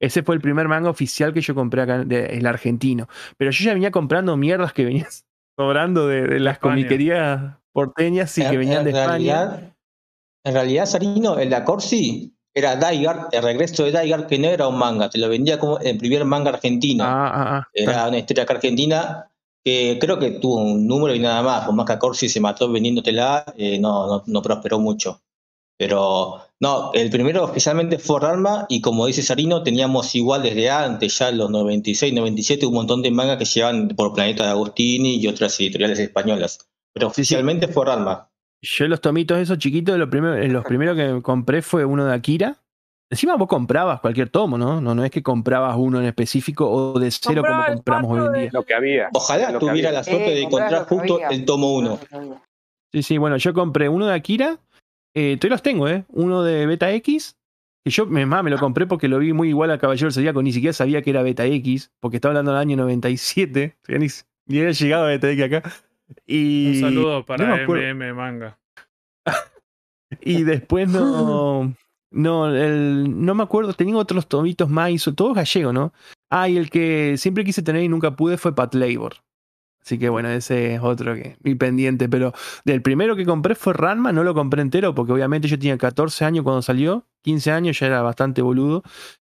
[0.00, 3.06] Ese fue el primer manga oficial que yo compré acá, el argentino.
[3.36, 5.06] Pero yo ya venía comprando mierdas que venían
[5.56, 9.75] sobrando de, las comiquerías porteñas y que venían de España.
[10.46, 14.68] En realidad, Sarino, el de Corsi era Daigar, el regreso de Daigar, que no era
[14.68, 17.02] un manga, te lo vendía como el primer manga argentino.
[17.02, 19.28] Ah, ah, ah, era una historia argentina
[19.64, 22.70] que creo que tuvo un número y nada más, por más que Corsi se mató
[22.70, 25.20] vendiéndotela, eh, no, no, no prosperó mucho.
[25.76, 31.18] Pero no, el primero oficialmente fue Ranma y como dice Sarino, teníamos igual desde antes,
[31.18, 35.16] ya en los 96, 97, un montón de mangas que llevan por Planeta de Agostini
[35.16, 36.60] y otras editoriales españolas.
[36.92, 38.30] Pero oficialmente fue Ranma.
[38.68, 42.56] Yo los tomitos esos chiquitos, los primeros, los primeros que compré fue uno de Akira.
[43.08, 44.80] Encima vos comprabas cualquier tomo, ¿no?
[44.80, 48.32] No, no es que comprabas uno en específico o de cero como compramos hoy en
[48.32, 48.50] día.
[48.52, 49.08] Lo que había.
[49.12, 52.00] Ojalá tuviera la suerte de encontrar justo el tomo uno.
[52.92, 54.58] Sí, sí, bueno, yo compré uno de Akira
[55.18, 56.04] eh, todavía los tengo, ¿eh?
[56.10, 57.38] Uno de Beta X,
[57.82, 60.42] que yo me, me lo compré porque lo vi muy igual a Caballero del Zodíaco,
[60.42, 64.08] ni siquiera sabía que era Beta X, porque estaba hablando del año 97, ni,
[64.46, 65.72] ni había llegado a Beta X acá.
[66.26, 68.58] Y, Un saludo para MM Manga.
[70.20, 71.74] y después no.
[72.10, 75.92] No, el, no me acuerdo, tenía otros tomitos más, todos gallegos, ¿no?
[76.30, 79.16] Ah, y el que siempre quise tener y nunca pude fue Pat Labor.
[79.86, 82.08] Así que bueno, ese es otro que mi pendiente.
[82.08, 82.32] Pero
[82.64, 86.24] del primero que compré fue Ranma, no lo compré entero porque obviamente yo tenía 14
[86.24, 88.82] años cuando salió, 15 años ya era bastante boludo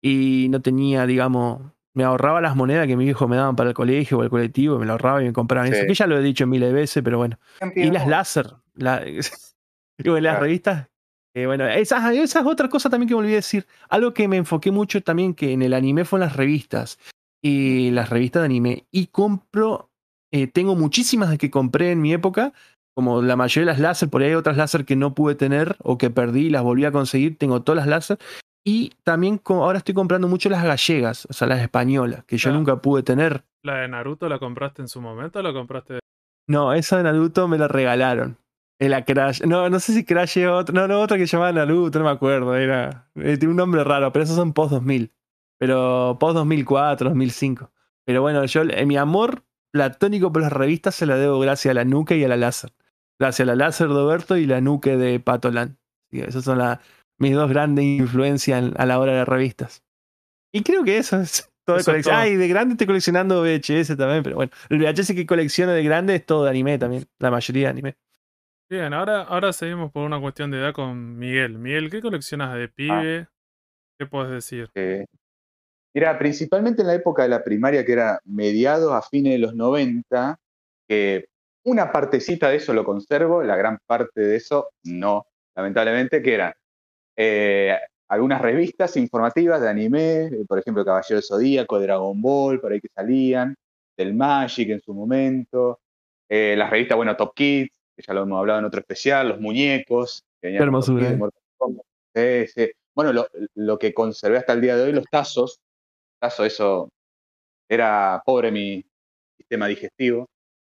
[0.02, 1.62] y no tenía, digamos,
[1.96, 4.78] me ahorraba las monedas que mi hijo me daban para el colegio o el colectivo,
[4.78, 7.04] me lo ahorraba y me compraban eso, que ya lo he dicho miles de veces,
[7.04, 7.39] pero bueno.
[7.76, 9.04] Y las láser, la,
[9.98, 10.88] y bueno, las revistas.
[11.34, 13.66] Eh, bueno, esas, esas es otra cosa también que me olvidé decir.
[13.89, 16.98] Algo que me enfoqué mucho también que en el anime fue en las revistas.
[17.41, 18.86] Y las revistas de anime.
[18.89, 19.89] Y compro
[20.36, 22.52] eh, tengo muchísimas de que compré en mi época,
[22.93, 25.78] como la mayoría de las láser, por ahí hay otras láser que no pude tener
[25.82, 28.18] o que perdí y las volví a conseguir, tengo todas las láser.
[28.68, 32.82] Y también ahora estoy comprando mucho las gallegas, o sea, las españolas, que yo nunca
[32.82, 33.43] pude tener.
[33.61, 35.99] ¿La de Naruto la compraste en su momento o la compraste?
[36.47, 38.38] No, esa de Naruto me la regalaron.
[38.80, 39.43] En la Crash.
[39.43, 40.74] No, no sé si Crash es otra.
[40.74, 42.55] No, no, otra que llamaba Naruto, no me acuerdo.
[42.55, 43.07] Era.
[43.16, 45.13] Eh, tiene un nombre raro, pero esos son post 2000.
[45.59, 47.72] Pero post 2004, 2005.
[48.03, 51.76] Pero bueno, yo, en mi amor platónico por las revistas se la debo gracias a
[51.76, 52.74] la Nuke y a la Láser.
[53.20, 55.78] Gracias a la Láser de Oberto y la Nuke de Patolan.
[56.11, 56.57] Esas son
[57.18, 59.84] mis dos grandes influencias a la hora de revistas.
[60.51, 62.16] Y creo que eso es todo de colección.
[62.16, 65.84] Ah, y de grande estoy coleccionando VHS también, pero bueno, el VHS que colecciono de
[65.84, 67.97] grande es todo de anime también, la mayoría de anime.
[68.70, 71.59] Bien, ahora, ahora seguimos por una cuestión de edad con Miguel.
[71.59, 73.28] Miguel, ¿qué coleccionas de pibe?
[73.99, 74.70] ¿Qué puedes decir?
[74.74, 75.05] Eh,
[75.93, 79.55] era principalmente en la época de la primaria, que era mediados a fines de los
[79.55, 80.38] 90,
[80.88, 81.28] que
[81.63, 86.53] una partecita de eso lo conservo, la gran parte de eso no, lamentablemente, que eran
[87.16, 92.72] eh, algunas revistas informativas de anime, eh, por ejemplo, Caballero del Zodíaco, Dragon Ball, por
[92.72, 93.55] ahí que salían,
[93.97, 95.80] del Magic en su momento,
[96.30, 99.39] eh, las revistas, bueno, Top Kids, que ya lo hemos hablado en otro especial, los
[99.39, 100.24] muñecos.
[100.41, 101.18] Que hermosura.
[102.93, 105.59] Bueno, lo, lo, que conservé hasta el día de hoy, los tazos,
[106.18, 106.88] caso eso
[107.70, 108.86] era pobre mi
[109.38, 110.30] sistema digestivo.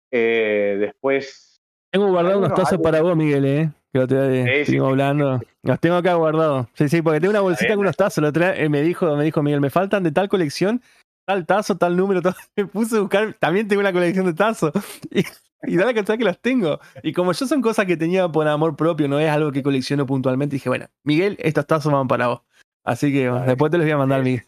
[0.10, 1.58] Después.
[1.92, 3.70] Tengo guardado unos tazos para vos, Miguel, ¿eh?
[3.96, 5.40] Que lo te, hablando.
[5.64, 6.68] Los tengo acá guardados.
[6.74, 8.22] Sí, sí, porque tengo una bolsita con unos tazos.
[8.22, 10.82] Lo eh, me, dijo, me dijo Miguel, me faltan de tal colección,
[11.26, 12.20] tal tazo, tal número.
[12.58, 13.36] Me puse a buscar.
[13.40, 14.74] También tengo una colección de tazos.
[15.68, 16.80] Y, da la cantidad que los tengo.
[17.02, 20.06] Y como yo son cosas que tenía por amor propio, no es algo que colecciono
[20.06, 22.42] puntualmente, dije, bueno, Miguel, estos tazos van para vos.
[22.84, 24.44] Así que después te los voy a mandar, Miguel.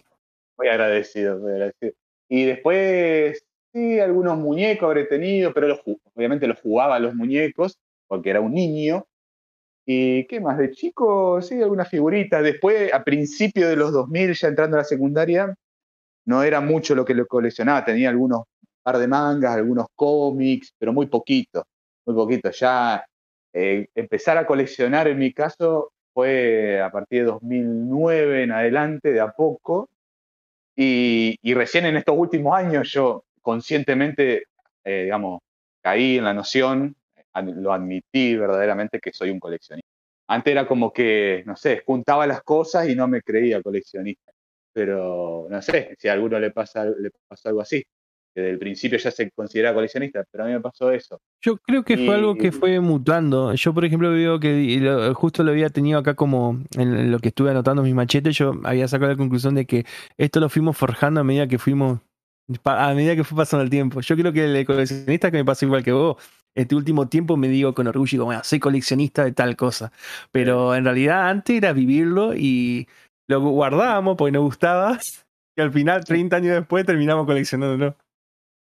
[0.60, 1.94] Muy agradecido, muy agradecido.
[2.30, 3.44] Y después,
[3.74, 5.80] sí, algunos muñecos habré tenido, pero
[6.14, 9.08] obviamente los jugaba a los muñecos, porque era un niño.
[9.90, 10.58] ¿Y qué más?
[10.58, 12.44] De chico, sí, algunas figuritas.
[12.44, 15.56] Después, a principios de los 2000, ya entrando a la secundaria,
[16.26, 17.86] no era mucho lo que lo coleccionaba.
[17.86, 18.44] Tenía algunos
[18.84, 21.66] par de mangas, algunos cómics, pero muy poquito,
[22.06, 22.52] muy poquito.
[22.52, 23.06] Ya
[23.54, 29.22] eh, empezar a coleccionar, en mi caso, fue a partir de 2009 en adelante, de
[29.22, 29.90] a poco,
[30.76, 34.44] y, recién en estos últimos años yo conscientemente,
[34.84, 35.40] eh, digamos,
[35.82, 36.96] caí en la noción,
[37.42, 39.90] lo admití verdaderamente que soy un coleccionista.
[40.30, 44.32] Antes era como que, no sé, juntaba las cosas y no me creía coleccionista.
[44.74, 47.84] Pero no sé si a alguno le pasa, le pasa algo así.
[48.38, 51.20] que del principio ya se considera coleccionista, pero a mí me pasó eso.
[51.42, 53.52] Yo creo que fue algo que fue mutando.
[53.56, 54.80] Yo, por ejemplo, veo que
[55.16, 58.88] justo lo había tenido acá como en lo que estuve anotando mis machetes, yo había
[58.88, 59.88] sacado la conclusión de que
[60.20, 62.00] esto lo fuimos forjando a medida que fuimos,
[62.64, 64.02] a medida que fue pasando el tiempo.
[64.02, 66.18] Yo creo que el coleccionista que me pasa igual que vos,
[66.58, 69.92] este último tiempo me digo con orgullo, bueno, soy coleccionista de tal cosa.
[70.32, 72.88] Pero en realidad antes era vivirlo y
[73.30, 74.98] lo guardábamos porque nos gustaba.
[75.60, 77.98] Y al final, 30 años después, terminamos coleccionándolo.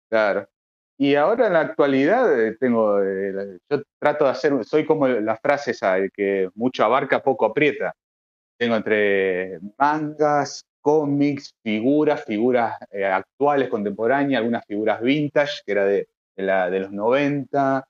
[0.10, 0.50] Claro.
[0.98, 5.38] Y ahora en la actualidad eh, tengo, eh, yo trato de hacer, soy como la
[5.38, 7.94] frase esa, que mucho abarca, poco aprieta.
[8.58, 16.08] Tengo entre mangas, cómics, figuras, figuras eh, actuales, contemporáneas, algunas figuras vintage, que era de,
[16.36, 17.88] la, de los 90,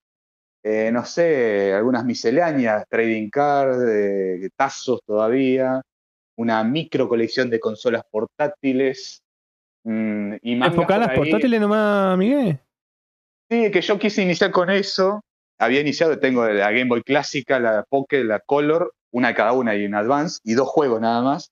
[0.91, 5.81] no sé, algunas misceláneas, trading cards, tazos todavía,
[6.37, 9.23] una micro colección de consolas portátiles,
[9.83, 12.59] Mm, y las portátiles nomás, Miguel?
[13.49, 15.21] Sí, que yo quise iniciar con eso.
[15.59, 19.75] Había iniciado, tengo la Game Boy clásica, la Pocket, la Color, una de cada una
[19.75, 21.51] y un Advance, y dos juegos nada más.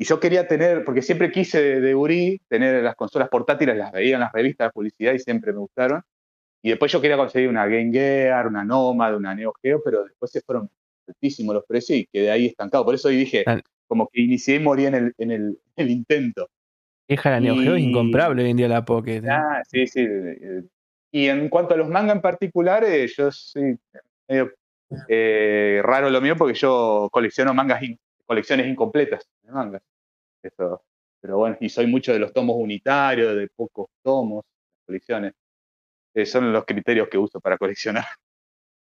[0.00, 4.14] Y yo quería tener, porque siempre quise de, Uri, tener las consolas portátiles, las veía
[4.14, 6.00] en las revistas de publicidad y siempre me gustaron.
[6.62, 10.30] Y después yo quería conseguir una Game Gear, una Nomad, una Neo Geo, pero después
[10.30, 10.70] se fueron
[11.06, 12.82] altísimos los precios y quedé ahí estancado.
[12.82, 13.44] Por eso dije,
[13.86, 15.58] como que inicié y morí en el, en el
[15.90, 16.48] intento.
[17.06, 19.22] Deja la Neo Geo es incomparable hoy en día la Pocket.
[19.22, 19.28] ¿eh?
[19.30, 20.06] Ah, sí, sí.
[21.12, 23.78] Y en cuanto a los mangas en particular, eh, yo soy
[24.26, 24.50] medio
[25.08, 27.82] eh, raro lo mío porque yo colecciono mangas,
[28.24, 29.82] colecciones incompletas de mangas.
[30.42, 30.82] Eso.
[31.20, 34.44] Pero bueno, y soy mucho de los tomos unitarios, de pocos tomos,
[34.86, 35.34] colecciones.
[36.24, 38.04] son los criterios que uso para coleccionar.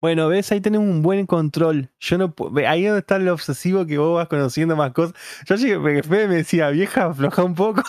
[0.01, 1.89] Bueno, ves, ahí tenemos un buen control.
[2.01, 2.35] Yo no
[2.67, 5.15] ahí donde está el obsesivo que vos vas conociendo más cosas.
[5.45, 7.83] Yo llegué, me decía, vieja, afloja un poco.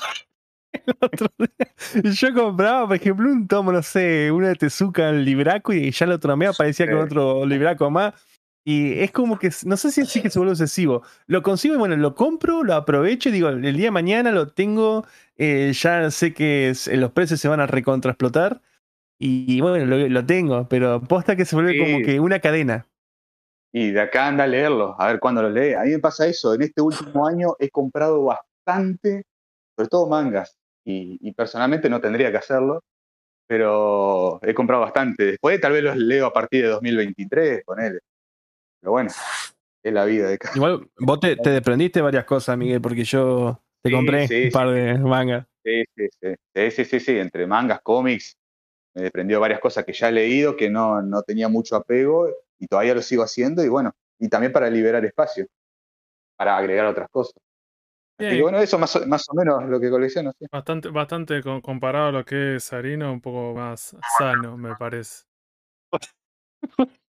[2.05, 6.07] yo compraba, por ejemplo, un tomo, no sé, una de Tezuka en libraco y ya
[6.07, 8.15] el otro me aparecía con otro libraco más.
[8.67, 11.03] Y es como que, no sé si sí que se vuelve obsesivo.
[11.27, 14.49] Lo consigo y bueno, lo compro, lo aprovecho y digo, el día de mañana lo
[14.49, 15.05] tengo,
[15.37, 18.63] eh, ya sé que los precios se van a recontraexplotar
[19.19, 22.87] y bueno, lo, tengo, pero posta que se vuelve como que una cadena.
[23.73, 25.75] Y de acá anda a leerlo, a ver cuándo lo lee.
[25.75, 29.25] A mí me pasa eso, en este último año he comprado bastante,
[29.77, 32.83] sobre todo mangas, y, personalmente no tendría que hacerlo,
[33.47, 35.25] pero he comprado bastante.
[35.25, 38.01] Después tal vez los leo a partir de 2023, con él.
[38.85, 39.11] Pero bueno,
[39.83, 43.59] es la vida de cada Igual vos te, te desprendiste varias cosas, Miguel, porque yo
[43.81, 45.47] te compré un par de mangas.
[45.65, 48.37] Sí, sí, sí, sí, sí, sí, entre mangas, cómics,
[48.95, 52.29] me desprendió varias cosas que ya he leído, que no, no tenía mucho apego
[52.59, 55.47] y todavía lo sigo haciendo y bueno, y también para liberar espacio,
[56.37, 57.43] para agregar otras cosas.
[58.19, 60.31] Y bueno, eso más, más o menos lo que colecciono.
[60.53, 65.25] Bastante, bastante comparado a lo que es Sarino, un poco más sano, me parece.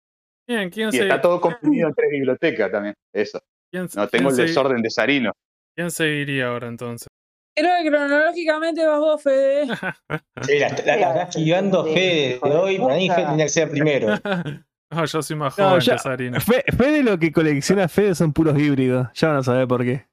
[0.47, 3.40] Bien, ¿quién y está todo comprimido en tres bibliotecas también, eso.
[3.72, 5.32] no tengo el desorden de Sarino.
[5.74, 7.09] ¿Quién seguiría ahora entonces?
[7.55, 9.66] Creo que cronológicamente vas vos, Fede.
[10.43, 12.78] Sí, la, estás esquivando Fede de hoy.
[12.78, 14.09] Para mí Fede tenía que ser primero.
[14.93, 16.38] No, yo soy más joven que Sarina.
[16.38, 19.09] Fede lo que colecciona Fede son puros híbridos.
[19.14, 20.07] Ya van a saber por qué.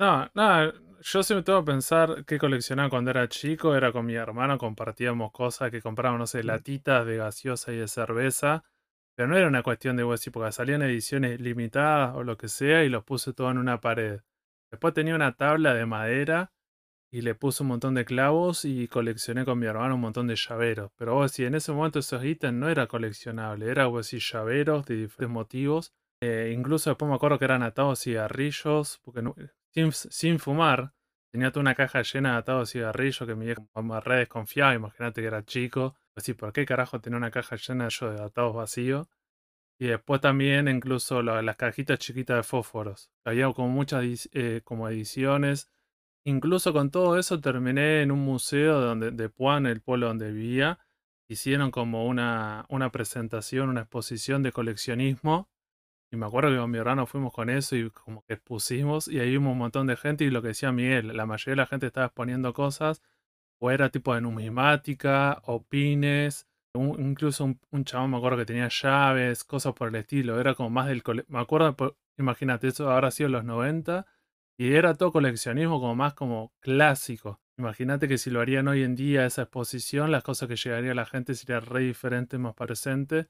[0.00, 3.76] No, no, yo siempre tengo que pensar que coleccionaba cuando era chico.
[3.76, 7.86] Era con mi hermano, compartíamos cosas que comprábamos, no sé, latitas de gaseosa y de
[7.86, 8.64] cerveza.
[9.16, 12.84] Pero no era una cuestión de decir, porque salían ediciones limitadas o lo que sea
[12.84, 14.20] y los puse todo en una pared.
[14.70, 16.52] Después tenía una tabla de madera
[17.10, 20.36] y le puse un montón de clavos y coleccioné con mi hermano un montón de
[20.36, 20.90] llaveros.
[20.96, 24.96] Pero vos si en ese momento esos ítems no era coleccionable, era decir llaveros de
[24.96, 25.94] diferentes motivos.
[26.20, 29.22] Eh, incluso después me acuerdo que eran atados cigarrillos, porque
[29.92, 30.92] sin, fumar,
[31.32, 35.22] tenía toda una caja llena de atados cigarrillos que me vieja me re desconfiaba, imagínate
[35.22, 35.96] que era chico.
[36.16, 39.08] Así, ¿por qué carajo tenía una caja llena yo de atados vacíos?
[39.78, 43.10] Y después también incluso las cajitas chiquitas de fósforos.
[43.24, 45.70] Había como muchas eh, como ediciones
[46.26, 50.80] Incluso con todo eso terminé en un museo donde, de Puan, el pueblo donde vivía.
[51.28, 55.48] Hicieron como una, una presentación, una exposición de coleccionismo.
[56.10, 59.20] Y me acuerdo que con mi hermano fuimos con eso y como que expusimos y
[59.20, 61.66] ahí vimos un montón de gente y lo que decía Miguel, la mayoría de la
[61.66, 63.02] gente estaba exponiendo cosas
[63.58, 68.68] o era tipo de numismática o pines, incluso un, un, chabón me acuerdo que tenía
[68.68, 71.02] llaves, cosas por el estilo, era como más del...
[71.28, 74.06] Me acuerdo, imagínate, eso ahora ha sido en los 90
[74.58, 77.40] y era todo coleccionismo como más como clásico.
[77.58, 80.94] Imagínate que si lo harían hoy en día esa exposición, las cosas que llegaría a
[80.94, 83.26] la gente serían re diferentes, más presentes.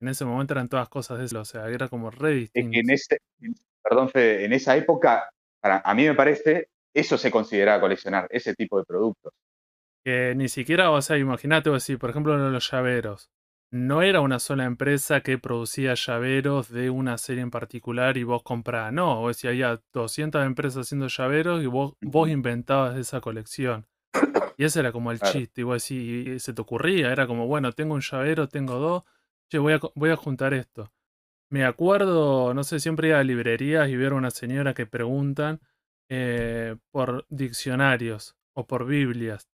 [0.00, 2.78] En ese momento eran todas cosas de eso, o sea, era como re distinto.
[2.78, 3.18] En ese,
[3.82, 8.54] perdón, Fede, en esa época, para, a mí me parece, eso se consideraba coleccionar, ese
[8.54, 9.32] tipo de productos.
[10.08, 13.30] Que ni siquiera, o sea, imagínate, o por ejemplo, los llaveros.
[13.70, 18.42] No era una sola empresa que producía llaveros de una serie en particular y vos
[18.42, 18.90] comprabas.
[18.90, 23.86] No, o sea, había 200 empresas haciendo llaveros y vos, vos inventabas esa colección.
[24.56, 25.62] Y ese era como el chiste.
[25.62, 29.02] Vos decís, se te ocurría, era como, bueno, tengo un llavero, tengo dos,
[29.50, 30.90] che, voy a, voy a juntar esto.
[31.50, 35.60] Me acuerdo, no sé, siempre iba a librerías y ver a una señora que preguntan
[36.08, 39.50] eh, por diccionarios o por Biblias.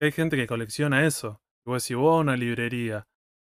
[0.00, 1.40] Hay gente que colecciona eso.
[1.64, 3.08] Vos decís, vos a una librería,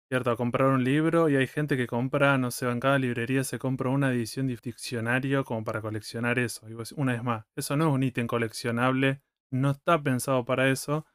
[0.10, 0.30] ¿cierto?
[0.32, 3.58] A comprar un libro y hay gente que compra, no sé, en cada librería se
[3.58, 6.68] compra una edición de diccionario como para coleccionar eso.
[6.96, 9.22] Una vez más, eso no es un ítem coleccionable,
[9.52, 11.06] no está pensado para eso,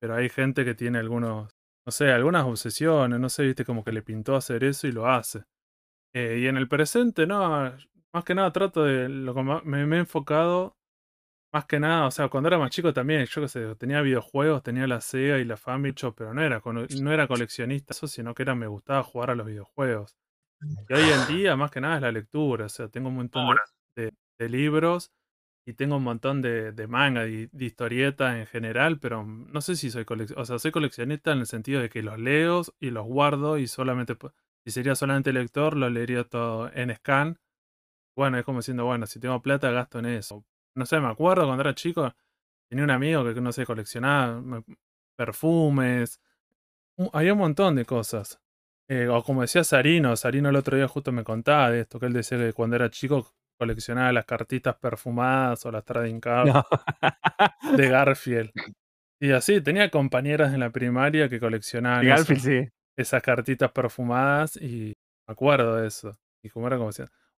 [0.00, 1.50] pero hay gente que tiene algunos,
[1.86, 5.06] no sé, algunas obsesiones, no sé, viste, como que le pintó hacer eso y lo
[5.06, 5.44] hace.
[6.14, 7.72] Eh, y en el presente, no,
[8.12, 9.34] más que nada trato de, lo
[9.64, 10.76] me, me, he enfocado,
[11.52, 14.62] más que nada, o sea, cuando era más chico también, yo qué sé, tenía videojuegos,
[14.62, 16.62] tenía la Sega y la Famicom, pero no era,
[17.00, 20.16] no era coleccionista eso, sino que era, me gustaba jugar a los videojuegos.
[20.88, 23.56] Y hoy en día, más que nada, es la lectura, o sea, tengo un montón
[23.96, 25.10] de, de, libros
[25.66, 29.74] y tengo un montón de, de manga y de, historietas en general, pero no sé
[29.76, 32.90] si soy coleccionista, o sea, soy coleccionista en el sentido de que los leo y
[32.90, 34.16] los guardo y solamente
[34.64, 37.38] si sería solamente lector, lo leería todo en scan.
[38.16, 40.44] Bueno, es como diciendo, bueno, si tengo plata, gasto en eso.
[40.80, 42.12] No sé, me acuerdo cuando era chico,
[42.68, 44.42] tenía un amigo que, no sé, coleccionaba
[45.16, 46.20] perfumes.
[47.12, 48.40] Había un montón de cosas.
[48.88, 52.06] Eh, o como decía Sarino, Sarino el otro día justo me contaba de esto, que
[52.06, 56.52] él decía que cuando era chico coleccionaba las cartitas perfumadas o las trading cards
[57.76, 58.50] de Garfield.
[59.20, 62.04] Y así, tenía compañeras en la primaria que coleccionaban.
[62.04, 62.70] Garfield, sí
[63.00, 66.18] esas cartitas perfumadas y me acuerdo de eso.
[66.42, 66.92] Y como era como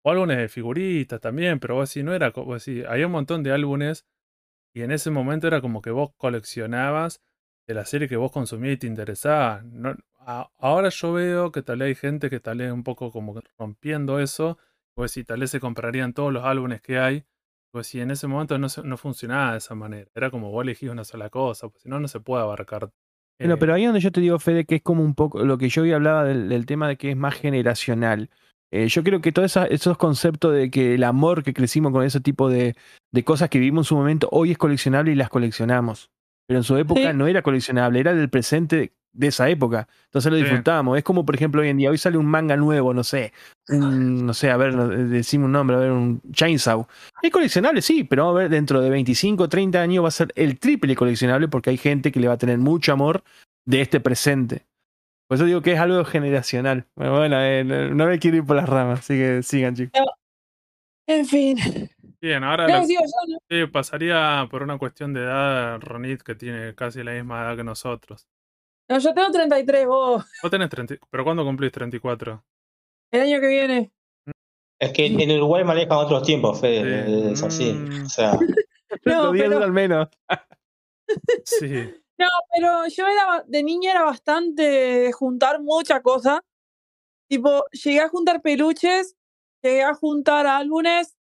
[0.04, 2.84] O álbumes de figuritas también, pero vos sí, no era como así.
[2.84, 4.06] Había un montón de álbumes
[4.74, 7.22] y en ese momento era como que vos coleccionabas
[7.68, 9.62] de la serie que vos consumías y te interesaba.
[9.64, 9.96] No,
[10.58, 14.20] ahora yo veo que tal vez hay gente que tal vez un poco como rompiendo
[14.20, 14.58] eso.
[14.96, 17.26] Pues si tal vez se comprarían todos los álbumes que hay.
[17.72, 20.10] Pues si en ese momento no, no funcionaba de esa manera.
[20.16, 21.70] Era como vos elegís una sola cosa.
[21.70, 22.92] Pues si no, no se puede abarcar
[23.42, 25.70] bueno, pero ahí donde yo te digo, Fede, que es como un poco lo que
[25.70, 28.30] yo hoy hablaba del, tema de que es más generacional.
[28.72, 32.22] Eh, yo creo que todos esos conceptos de que el amor que crecimos con ese
[32.22, 32.76] tipo de,
[33.12, 36.10] de, cosas que vivimos en su momento, hoy es coleccionable y las coleccionamos.
[36.48, 39.88] Pero en su época no era coleccionable, era del presente de esa época.
[40.06, 40.98] Entonces lo disfrutábamos.
[40.98, 43.34] Es como, por ejemplo, hoy en día, hoy sale un manga nuevo, no sé,
[43.68, 44.76] no sé, a ver,
[45.08, 46.88] decimos un nombre, a ver, un Chainsaw.
[47.22, 50.32] Es coleccionable, sí, pero vamos a ver, dentro de 25, 30 años va a ser
[50.36, 53.24] el triple coleccionable porque hay gente que le va a tener mucho amor
[53.66, 54.66] de este presente.
[55.32, 56.88] Por eso digo que es algo generacional.
[56.94, 60.02] Bueno, eh, no me quiero ir por las ramas, así que sigan, chicos.
[61.08, 61.58] En fin.
[62.20, 62.68] Bien, ahora
[63.72, 68.28] pasaría por una cuestión de edad Ronit, que tiene casi la misma edad que nosotros.
[68.90, 70.26] No, yo tengo 33, vos.
[70.42, 70.96] Vos tenés 30.
[71.10, 72.44] ¿Pero cuándo cumplís 34?
[73.12, 73.94] El año que viene.
[74.82, 77.32] Es que en Uruguay manejan otros tiempos, Fede.
[77.32, 77.72] Es así.
[77.72, 78.06] Mm.
[78.06, 78.34] O sea.
[79.06, 79.64] no, pero...
[79.64, 80.10] al menos.
[81.46, 81.90] sí.
[82.22, 86.44] No, pero yo era, de niña era bastante juntar mucha cosa.
[87.30, 89.16] Tipo, llegué a juntar peluches,
[89.64, 91.18] llegué a juntar álbumes,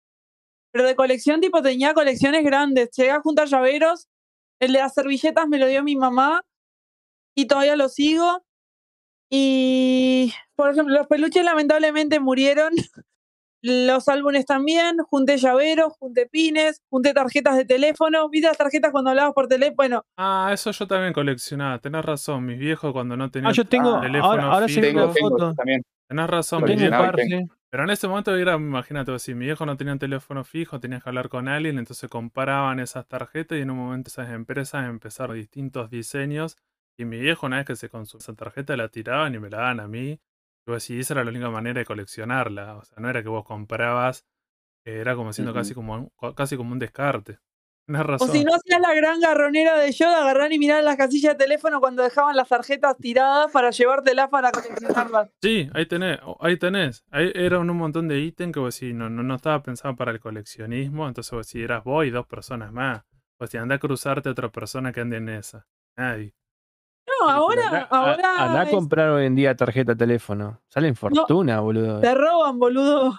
[0.73, 2.91] pero de colección, tipo, tenía colecciones grandes.
[2.97, 4.09] Llegué a juntar llaveros.
[4.61, 6.45] El de las servilletas me lo dio mi mamá
[7.37, 8.45] y todavía lo sigo.
[9.31, 12.73] Y, por ejemplo, los peluches lamentablemente murieron.
[13.63, 18.29] Los álbumes también, junté llaveros, junté pines, junté tarjetas de teléfono.
[18.31, 20.05] ¿Viste las tarjetas cuando hablabas por teléfono?
[20.17, 21.79] Ah, eso yo también coleccionaba.
[21.79, 25.55] Tenés razón, mis viejos cuando no tenían ah, yo tengo, teléfono ahora, sí tengo, foto.
[25.55, 25.83] También.
[26.09, 30.81] Tenés razón, Pero en ese momento era, imagínate, si mi viejo no tenía teléfono fijo,
[30.81, 34.89] tenías que hablar con alguien, entonces comparaban esas tarjetas y en un momento esas empresas
[34.89, 36.57] empezaron distintos diseños
[36.97, 39.59] y mi viejo, una vez que se consumió esa tarjeta, la tiraban y me la
[39.59, 40.21] daban a mí.
[40.75, 42.77] Decía, esa era la única manera de coleccionarla.
[42.77, 44.27] O sea, no era que vos comprabas,
[44.85, 47.39] era como siendo casi, como un, casi como un descarte.
[48.21, 51.37] O si no hacías la gran garronera de yo de agarrar y mirar las casillas
[51.37, 55.31] de teléfono cuando dejaban las tarjetas tiradas para llevártelas para coleccionarlas.
[55.43, 57.05] Sí, ahí tenés, ahí tenés.
[57.11, 60.21] Ahí era un montón de ítems que vos si no, no, estaba pensado para el
[60.21, 63.03] coleccionismo, entonces vos si eras vos y dos personas más.
[63.39, 65.67] O si anda a cruzarte a otra persona que ande en esa.
[65.97, 66.35] Nadie.
[67.07, 67.89] No, ahora.
[67.91, 70.61] ahora anda a comprar hoy en día tarjeta teléfono.
[70.69, 72.01] Salen fortuna, boludo.
[72.01, 73.19] Te roban, boludo.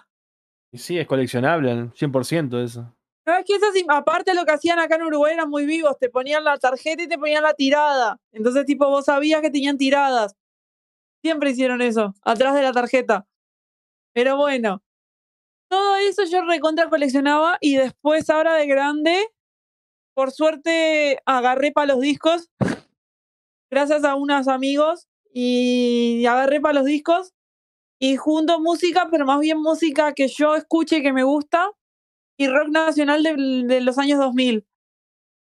[0.71, 2.93] Y sí, es coleccionable, 100% eso.
[3.25, 6.09] No, es que eso aparte lo que hacían acá en Uruguay eran muy vivos, te
[6.09, 8.19] ponían la tarjeta y te ponían la tirada.
[8.31, 10.35] Entonces, tipo, vos sabías que tenían tiradas.
[11.21, 13.27] Siempre hicieron eso, atrás de la tarjeta.
[14.13, 14.81] Pero bueno,
[15.69, 19.27] todo eso yo recontra coleccionaba y después, ahora de grande,
[20.13, 22.49] por suerte agarré para los discos
[23.71, 27.33] gracias a unos amigos y agarré para los discos
[27.97, 31.71] y junto música, pero más bien música que yo escuche que me gusta
[32.37, 34.65] y rock nacional de, los años 2000.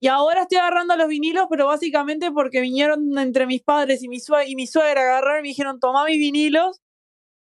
[0.00, 4.18] Y ahora estoy agarrando los vinilos, pero básicamente porque vinieron entre mis padres y mi,
[4.46, 6.80] y mi suegra a agarrar y me dijeron, toma mis vinilos,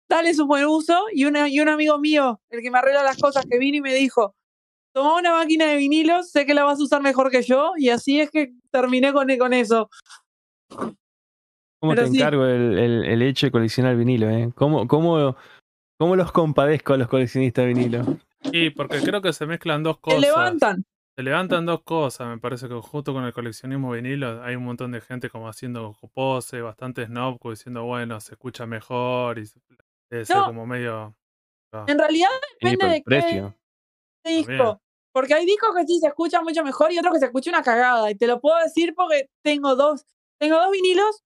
[0.09, 1.05] dale su buen uso.
[1.13, 3.81] Y, una, y un amigo mío, el que me arregla las cosas, que vino y
[3.81, 4.35] me dijo,
[4.91, 7.73] toma una máquina de vinilos, sé que la vas a usar mejor que yo.
[7.77, 9.89] Y así es que terminé con, con eso.
[11.79, 14.29] ¿Cómo te encargo el, el, hecho de coleccionar vinilo?
[14.29, 14.51] Eh?
[14.55, 15.35] ¿Cómo, cómo,
[15.99, 18.03] ¿Cómo los compadezco a los coleccionistas de vinilo?
[18.51, 20.19] Sí, porque creo que se mezclan dos cosas.
[20.19, 20.85] Se levantan.
[21.15, 24.91] Se levantan dos cosas, me parece que justo con el coleccionismo vinilo hay un montón
[24.91, 29.49] de gente como haciendo pose, bastante snob, diciendo, bueno, se escucha mejor y
[30.11, 31.15] es como medio...
[31.87, 32.29] En realidad
[32.61, 33.55] depende de precio.
[34.23, 34.79] qué disco.
[35.11, 37.63] Porque hay discos que sí se escuchan mucho mejor y otros que se escucha una
[37.63, 38.11] cagada.
[38.11, 40.05] Y te lo puedo decir porque tengo dos,
[40.39, 41.23] tengo dos vinilos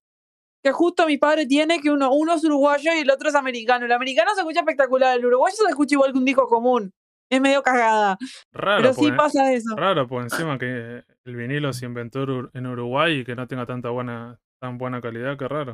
[0.63, 3.85] que justo mi padre tiene, que uno, uno es uruguayo y el otro es americano.
[3.85, 6.93] El americano se escucha espectacular, el uruguayo se escucha igual que un disco común.
[7.29, 8.17] Es medio cagada.
[8.51, 8.81] Raro.
[8.81, 9.75] Pero sí pues, pasa eso.
[9.75, 13.89] Raro, pues encima que el vinilo se inventó en Uruguay y que no tenga tanta
[13.89, 15.73] buena, tan buena calidad, qué raro.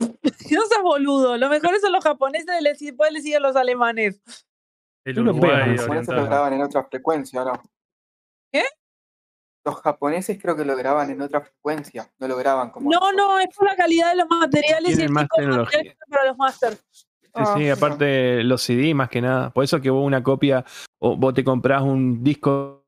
[0.00, 1.36] no seas boludo.
[1.36, 2.46] Lo mejor son los japoneses,
[2.80, 4.20] después le siguen los alemanes.
[5.04, 5.70] El Uruguay.
[5.70, 7.62] Los japoneses lo graban en otra frecuencia, ¿no?
[8.52, 8.64] ¿Qué?
[9.64, 12.90] Los japoneses creo que lo graban en otra frecuencia, no lo graban como.
[12.90, 15.96] No, no, es por la calidad de los materiales y el más tecnología.
[16.08, 16.84] para los masters.
[16.92, 19.50] Sí, sí, ah, aparte los CD más que nada.
[19.50, 20.64] Por eso que vos una copia,
[21.00, 22.86] o vos te comprás un disco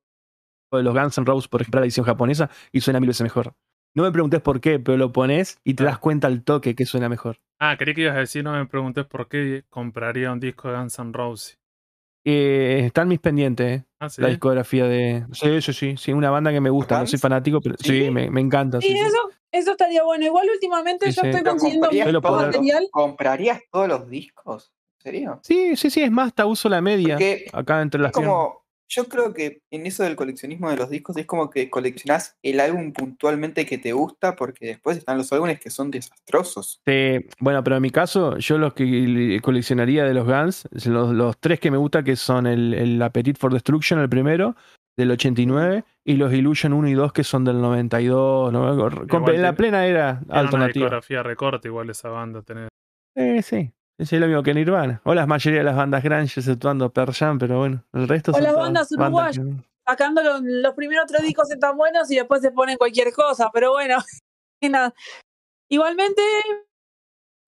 [0.71, 3.55] de los Guns N' Roses, por ejemplo, la edición japonesa, y suena mil veces mejor.
[3.95, 5.87] No me preguntes por qué, pero lo pones y te ah.
[5.87, 7.39] das cuenta al toque que suena mejor.
[7.59, 10.77] Ah, quería que ibas a decir, no me preguntes por qué compraría un disco de
[10.77, 11.59] Guns N' Roses.
[12.29, 15.25] Eh, están mis pendientes, eh, ah, la discografía de.
[15.31, 18.29] Sí, sí, sí, sí, una banda que me gusta, no soy fanático, pero sí, me,
[18.29, 18.81] me, encanta.
[18.81, 20.25] Sí, eso, eso estaría bueno.
[20.25, 22.89] Igual últimamente yo estoy consiguiendo material.
[22.91, 24.73] ¿Comprarías todos los discos?
[24.99, 25.41] ¿En serio?
[25.45, 27.17] Sí, sí, sí, es más, hasta uso la media
[27.53, 31.27] acá entre las como, yo creo que en eso del coleccionismo de los discos es
[31.27, 35.71] como que coleccionás el álbum puntualmente que te gusta, porque después están los álbumes que
[35.71, 36.81] son desastrosos.
[37.41, 41.71] bueno, pero en mi caso, yo los que coleccionaría de los Guns, los, tres que
[41.71, 44.55] me gusta, que son el, el Appetite for Destruction, el primero,
[44.97, 48.53] del 89, y los Illusion 1 y 2, que son del 92.
[48.53, 50.57] en la plena era alternativa.
[50.57, 52.43] Una discografía recorte, igual esa banda.
[52.43, 52.69] Tener.
[53.15, 53.73] Eh, sí.
[53.99, 55.01] Es lo mismo que Nirvana.
[55.05, 58.41] O la mayoría de las bandas grandes exceptuando Pearl Jam, pero bueno, el resto o
[58.41, 59.45] las bandas uruguayas.
[59.87, 63.97] Sacando los, primeros tres discos están buenos y después se ponen cualquier cosa, pero bueno,
[64.61, 64.93] nada.
[65.71, 66.23] Igualmente,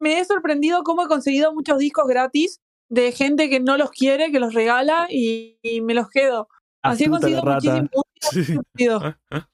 [0.00, 4.32] me he sorprendido cómo he conseguido muchos discos gratis de gente que no los quiere,
[4.32, 6.48] que los regala y, me los quedo.
[6.82, 7.90] Así he conseguido muchísimos
[8.30, 8.56] sí.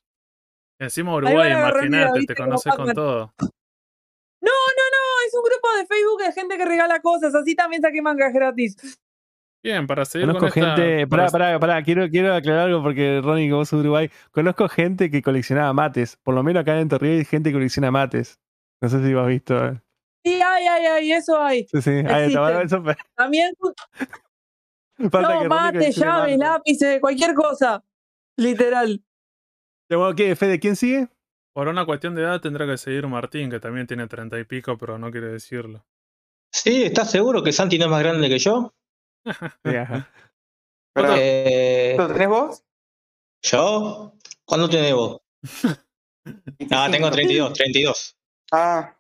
[0.79, 3.35] Encima Uruguay, imagínate, te conoces con todo.
[5.27, 8.99] Es un grupo de Facebook de gente que regala cosas, así también saqué mangas gratis.
[9.63, 13.55] Bien, para seguir Conozco gente, pará, pará, pará, quiero, quiero aclarar algo porque Ronnie, que
[13.55, 17.25] vos sos Uruguay, conozco gente que coleccionaba mates, por lo menos acá en Torreón hay
[17.25, 18.39] gente que colecciona mates.
[18.83, 19.57] No sé si lo has visto.
[19.65, 19.81] Eh.
[20.23, 21.67] Sí, hay, hay, hay, eso hay.
[21.69, 22.83] Sí, sí, está, eso
[23.15, 23.55] También.
[24.99, 27.83] no, mates, llaves, lápices, cualquier cosa.
[28.37, 29.03] Literal.
[30.17, 31.09] ¿Qué, Fede, quién sigue?
[31.55, 34.77] Por una cuestión de edad tendrá que seguir Martín, que también tiene treinta y pico,
[34.77, 35.87] pero no quiere decirlo.
[36.53, 38.75] Sí, ¿estás seguro que Santi no es más grande que yo?
[40.97, 42.65] Eh, ¿Lo tenés vos?
[43.43, 44.13] ¿Yo?
[44.45, 45.23] ¿Cuándo tenés vos?
[46.71, 48.17] ah, tengo 32, 32.
[48.53, 48.97] Ah,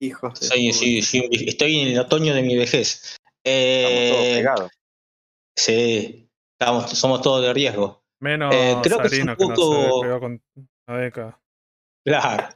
[0.00, 0.32] hijo.
[0.36, 3.16] Sí, sí, sí, estoy en el otoño de mi vejez.
[3.42, 4.70] Eh, estamos todos pegados.
[5.56, 8.04] Sí, estamos, somos todos de riesgo.
[8.20, 10.04] Menos eh, creo que, es un poco...
[10.06, 10.42] no se con
[10.86, 11.40] la década.
[12.08, 12.48] Claro.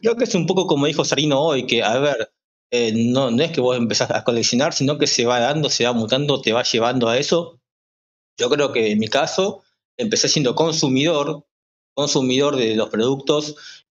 [0.00, 2.32] Creo que es un poco como dijo Sarino hoy, que, a ver,
[2.72, 5.84] eh, no, no es que vos empezás a coleccionar, sino que se va dando, se
[5.84, 7.60] va mutando, te va llevando a eso.
[8.36, 9.62] Yo creo que en mi caso
[9.96, 11.46] empecé siendo consumidor,
[11.94, 13.54] consumidor de los productos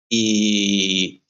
[0.09, 1.23] y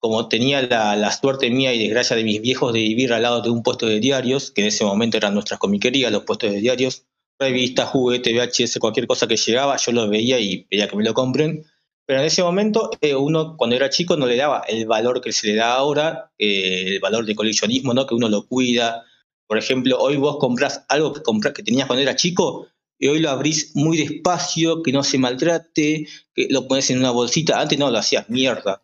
[0.00, 3.40] como tenía la, la, suerte mía y desgracia de mis viejos de vivir al lado
[3.40, 6.60] de un puesto de diarios, que en ese momento eran nuestras comiquerías, los puestos de
[6.60, 7.04] diarios,
[7.38, 11.14] revistas, juguetes, VHS, cualquier cosa que llegaba, yo lo veía y pedía que me lo
[11.14, 11.64] compren.
[12.08, 15.30] Pero en ese momento eh, uno cuando era chico no le daba el valor que
[15.30, 18.06] se le da ahora, eh, el valor de coleccionismo, ¿no?
[18.06, 19.04] que uno lo cuida.
[19.46, 21.20] Por ejemplo, hoy vos compras algo que,
[21.52, 22.66] que tenías cuando era chico
[22.98, 27.10] y hoy lo abrís muy despacio, que no se maltrate, que lo pones en una
[27.10, 27.60] bolsita.
[27.60, 28.82] Antes no, lo hacías mierda.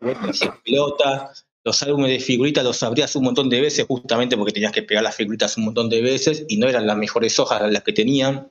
[0.00, 1.34] hacías pelota,
[1.64, 5.04] los álbumes de figuritas los abrías un montón de veces justamente porque tenías que pegar
[5.04, 8.50] las figuritas un montón de veces y no eran las mejores hojas las que tenían.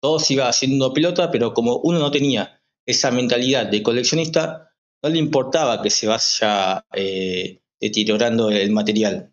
[0.00, 2.55] Todo se iba haciendo pelota, pero como uno no tenía
[2.86, 4.72] esa mentalidad de coleccionista,
[5.02, 9.32] no le importaba que se vaya eh, deteriorando el material.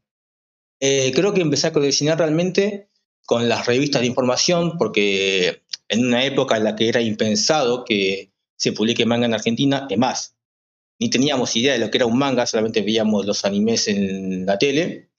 [0.80, 2.90] Eh, creo que empecé a coleccionar realmente
[3.26, 8.34] con las revistas de información, porque en una época en la que era impensado que
[8.58, 10.36] se publique manga en Argentina, es más,
[11.00, 14.58] ni teníamos idea de lo que era un manga, solamente veíamos los animes en la
[14.58, 15.10] tele.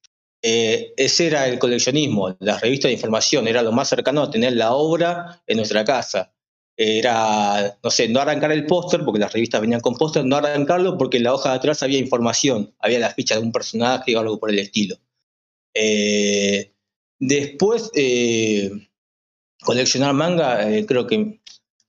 [0.43, 4.53] Eh, ese era el coleccionismo, las revistas de información, era lo más cercano a tener
[4.53, 6.34] la obra en nuestra casa.
[6.76, 10.98] Era, no sé, no arrancar el póster, porque las revistas venían con póster, no arrancarlo
[10.98, 14.20] porque en la hoja de atrás había información, había la ficha de un personaje o
[14.20, 14.96] algo por el estilo.
[15.72, 16.72] Eh,
[17.20, 18.70] después, eh,
[19.62, 21.40] coleccionar manga, creo que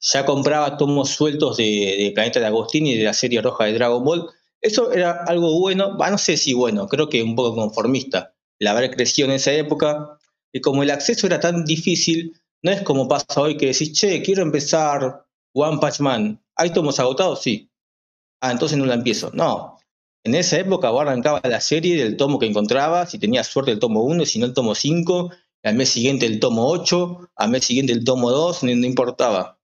[0.05, 4.03] ya compraba tomos sueltos de, Planeta de Agostini y de la serie roja de Dragon
[4.03, 4.29] Ball.
[4.61, 8.91] Eso era algo bueno, no sé si bueno, creo que un poco conformista, el haber
[8.91, 10.17] crecido en esa época.
[10.53, 12.33] Y como el acceso era tan difícil,
[12.65, 16.43] no es como pasa hoy que decís, che, quiero empezar One Punch Man.
[16.55, 17.43] ¿Hay tomos agotados?
[17.43, 17.69] Sí.
[18.41, 19.29] Ah, entonces no la empiezo.
[19.35, 19.77] No.
[20.23, 23.77] En esa época vos arrancaba la serie del tomo que encontrabas, si tenías suerte el
[23.77, 25.29] tomo 1, si no el tomo 5,
[25.61, 29.59] al mes siguiente el tomo 8, al mes siguiente el tomo 2, no importaba.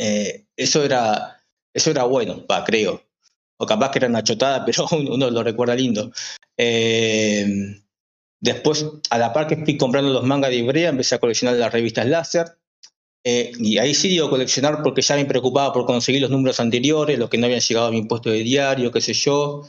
[0.00, 1.40] Eh, eso, era,
[1.72, 3.00] eso era bueno, va, creo.
[3.58, 6.10] O capaz que era una chotada, pero uno lo recuerda lindo.
[6.56, 7.46] Eh,
[8.44, 11.72] después, a la par que estoy comprando los mangas de Ibrea, empecé a coleccionar las
[11.72, 12.46] revistas láser.
[13.26, 17.18] Eh, y ahí sí digo coleccionar porque ya me preocupaba por conseguir los números anteriores,
[17.18, 19.62] los que no habían llegado a mi impuesto de diario, qué sé yo.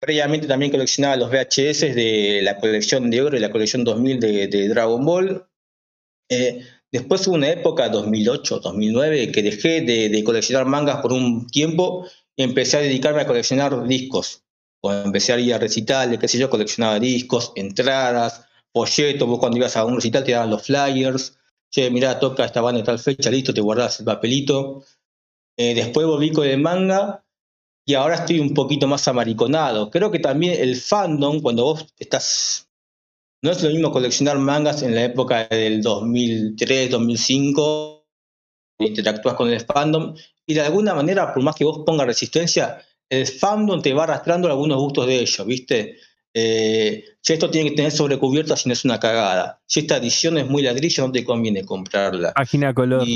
[0.00, 4.46] previamente también coleccionaba los VHS de la colección de oro y la colección 2000 de,
[4.46, 5.46] de Dragon Ball.
[6.96, 12.42] Después hubo una época, 2008, 2009, que dejé de, coleccionar mangas por un tiempo y
[12.42, 14.45] empecé a dedicarme a coleccionar discos.
[14.86, 19.26] Cuando empecé a ir a recitales, qué sé yo, coleccionaba discos, entradas, folletos.
[19.26, 21.36] Vos cuando ibas a un recital te daban los flyers.
[21.72, 24.84] Che, mirá, toca esta banda tal fecha, listo, te guardás el papelito.
[25.56, 27.24] Eh, después volví con el manga
[27.84, 29.90] y ahora estoy un poquito más amariconado.
[29.90, 32.68] Creo que también el fandom, cuando vos estás
[33.42, 38.06] no es lo mismo coleccionar mangas en la época del 2003, 2005,
[38.78, 40.14] interactúas con el fandom,
[40.46, 44.48] y de alguna manera, por más que vos pongas resistencia, el fandom te va arrastrando
[44.48, 45.96] algunos gustos de ellos, ¿viste?
[46.34, 49.62] Eh, si esto tiene que tener sobrecubierta, si no es una cagada.
[49.66, 52.34] Si esta edición es muy ladrillo, no te conviene comprarla.
[52.34, 53.06] Página color.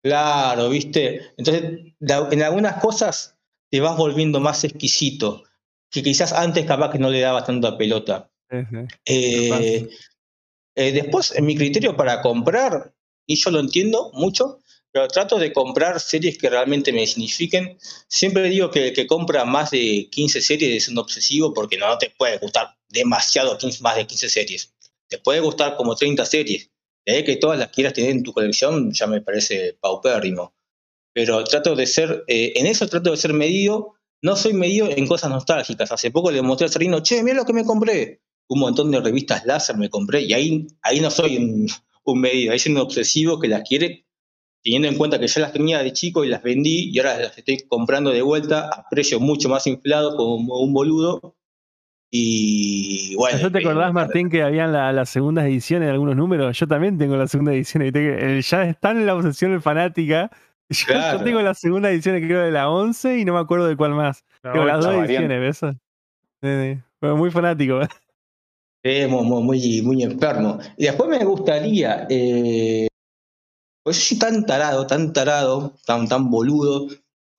[0.00, 1.32] claro, ¿viste?
[1.36, 3.36] Entonces, en algunas cosas
[3.68, 5.42] te vas volviendo más exquisito,
[5.90, 8.30] que quizás antes capaz que no le daba tanta pelota.
[9.04, 9.88] Eh,
[10.76, 12.92] eh, después, en mi criterio para comprar,
[13.26, 14.59] y yo lo entiendo mucho,
[14.92, 17.78] pero trato de comprar series que realmente me signifiquen.
[18.08, 21.96] Siempre digo que el que compra más de 15 series es un obsesivo porque no
[21.98, 24.74] te puede gustar demasiado más de 15 series.
[25.08, 26.70] Te puede gustar como 30 series.
[27.06, 30.54] De que todas las quieras tener en tu colección ya me parece paupérrimo.
[31.12, 33.94] Pero trato de ser, eh, en eso trato de ser medido.
[34.22, 35.90] No soy medido en cosas nostálgicas.
[35.90, 38.20] Hace poco le mostré a Serino, che, mira lo que me compré
[38.50, 41.68] un montón de revistas láser me compré y ahí, ahí no soy un,
[42.04, 44.06] un medido, ahí soy un obsesivo que las quiere
[44.62, 47.36] teniendo en cuenta que ya las tenía de chico y las vendí y ahora las
[47.36, 51.36] estoy comprando de vuelta a precio mucho más inflado como un boludo.
[52.12, 53.38] Y bueno.
[53.38, 56.58] ¿Yo te acordás, Martín, que habían las la segundas ediciones de algunos números?
[56.58, 57.84] Yo también tengo la segunda edición.
[58.42, 60.30] ya están en la obsesión obsesiones
[60.70, 63.94] Yo, tengo la segunda edición, creo, de la 11 y no me acuerdo de cuál
[63.94, 64.24] más.
[64.42, 65.62] tengo las dos ediciones,
[66.42, 66.76] ¿ves?
[67.00, 67.80] muy fanático.
[69.08, 70.58] muy, muy, enfermo.
[70.76, 72.88] Y después me gustaría, eh,
[73.82, 76.88] pues yo soy tan tarado, tan tarado, tan, tan boludo,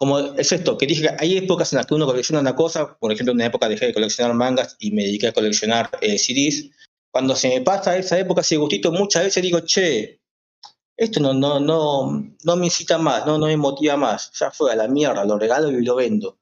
[0.01, 2.97] como es esto, que dije que hay épocas en las que uno colecciona una cosa,
[2.97, 6.17] por ejemplo, en una época dejé de coleccionar mangas y me dediqué a coleccionar eh,
[6.17, 6.71] CDs.
[7.11, 10.21] Cuando se me pasa esa época, ese gustito, muchas veces digo, che,
[10.97, 14.71] esto no, no, no, no me incita más, no, no me motiva más, ya fue
[14.71, 16.39] a la mierda, lo regalo y lo vendo.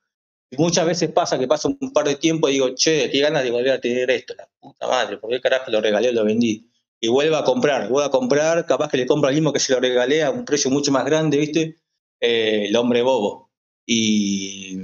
[0.50, 3.44] Y muchas veces pasa que pasa un par de tiempo y digo, che, qué ganas
[3.44, 6.24] de volver a tener esto, la puta madre, ¿por qué carajo lo regalé o lo
[6.24, 6.66] vendí?
[7.02, 9.74] Y vuelvo a comprar, vuelvo a comprar, capaz que le compro al mismo que se
[9.74, 11.78] lo regalé a un precio mucho más grande, ¿viste?
[12.20, 13.52] Eh, el hombre bobo.
[13.86, 14.78] Y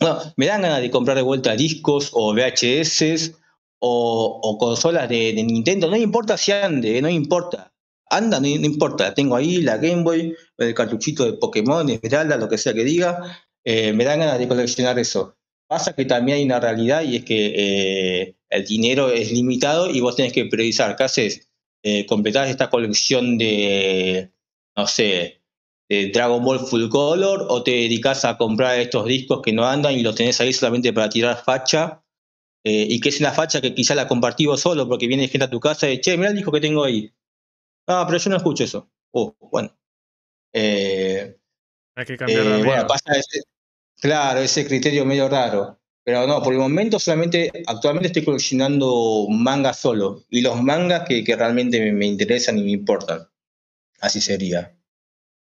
[0.00, 3.32] bueno, me dan ganas de comprar de vuelta discos o VHS
[3.86, 7.72] o, consolas de, Nintendo, no importa si ande, no importa.
[8.10, 12.58] Anda, no, importa, tengo ahí la Game Boy, el cartuchito de Pokémon, Esmeralda, lo que
[12.58, 15.36] sea que diga, eh, me dan ganas de coleccionar eso.
[15.66, 20.00] Pasa que también hay una realidad y es que eh, el dinero es limitado y
[20.00, 20.96] vos tenés que priorizar.
[20.96, 21.48] ¿Qué haces?
[21.82, 24.32] Eh, completar esta colección de,
[24.76, 25.42] no sé,
[25.88, 29.94] de Dragon Ball Full Color o te dedicas a comprar estos discos que no andan
[29.94, 32.02] y los tenés ahí solamente para tirar facha
[32.66, 35.50] y que es una facha que quizá la compartí vos solo porque viene gente a
[35.50, 37.12] tu casa y, che, mira el disco que tengo ahí.
[37.86, 38.90] Ah, pero yo no escucho eso.
[39.10, 39.76] Oh, bueno.
[40.54, 43.12] Hay que cambiar la bueno, pasa,
[44.00, 45.78] Claro, ese criterio medio raro.
[46.04, 50.22] Pero no, por el momento solamente, actualmente estoy coleccionando mangas solo.
[50.28, 53.26] Y los mangas que, realmente me, interesan y me importan.
[54.00, 54.76] Así sería.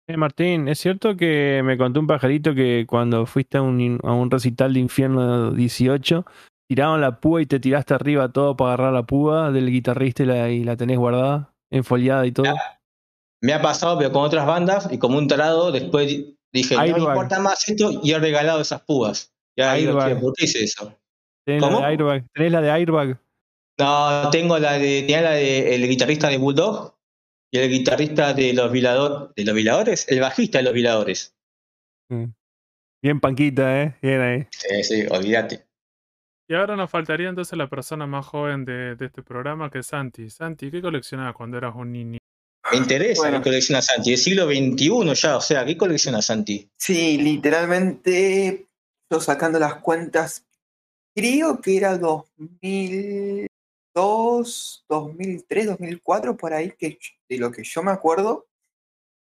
[0.06, 4.12] Eh, Martín, ¿es cierto que me contó un pajarito que cuando fuiste a un, a
[4.12, 6.24] un recital de Infierno 18,
[6.68, 10.26] tiraron la púa y te tiraste arriba todo para agarrar la púa del guitarrista y
[10.26, 12.54] la, y la tenés guardada, enfoliada y todo?
[13.40, 16.06] Me ha pasado, pero con otras bandas y como un tarado, después
[16.52, 19.33] dije, no me importa más esto y he regalado esas púas.
[19.56, 20.20] Ya Airbag.
[20.20, 20.96] ¿Por qué eso?
[21.44, 21.80] ¿Tenés ¿Cómo?
[21.80, 22.24] La de Airbag?
[22.32, 23.20] ¿Tenés la de Airbag?
[23.78, 26.96] No, tengo la de, tenía la de el guitarrista de Bulldog
[27.52, 31.36] y el guitarrista de los viladores, de los viladores, el bajista de los viladores.
[32.08, 32.26] Mm.
[33.02, 33.96] Bien panquita, ¿eh?
[34.00, 34.46] Bien ahí.
[34.50, 35.66] Sí, sí, olvídate.
[36.48, 39.86] Y ahora nos faltaría entonces la persona más joven de, de este programa, que es
[39.86, 40.30] Santi.
[40.30, 42.18] Santi, ¿qué coleccionabas cuando eras un niño?
[42.70, 46.68] Me interesa qué colecciona Santi, del siglo XXI ya, o sea, ¿qué colecciona Santi?
[46.76, 48.68] Sí, literalmente,
[49.10, 50.46] yo sacando las cuentas,
[51.14, 56.98] creo que era 2002, 2003, 2004, por ahí, que
[57.28, 58.46] de lo que yo me acuerdo,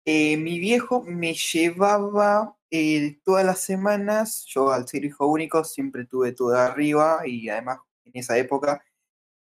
[0.05, 6.05] eh, mi viejo me llevaba eh, todas las semanas, yo al ser hijo único siempre
[6.05, 8.83] tuve todo arriba y además en esa época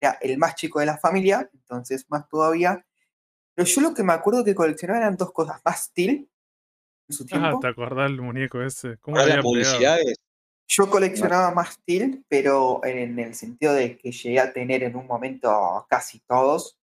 [0.00, 2.84] era el más chico de la familia, entonces más todavía
[3.60, 5.60] pero yo lo que me acuerdo que coleccionaba eran dos cosas.
[5.64, 5.92] Más
[7.11, 7.48] en su ah, tiempo.
[7.48, 8.96] Ah, ¿te acordás el muñeco ese?
[8.98, 10.16] ¿Cómo las publicidades?
[10.68, 15.06] Yo coleccionaba más Steel, pero en el sentido de que llegué a tener en un
[15.06, 16.78] momento casi todos.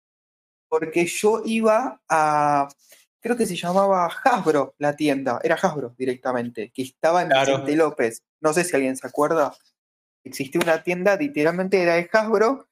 [0.70, 2.68] Porque yo iba a.
[3.22, 5.40] Creo que se llamaba Hasbro la tienda.
[5.42, 6.72] Era Hasbro directamente.
[6.74, 8.22] Que estaba en Vicente López.
[8.42, 9.56] No sé si alguien se acuerda.
[10.26, 12.68] Existía una tienda, literalmente era de Hasbro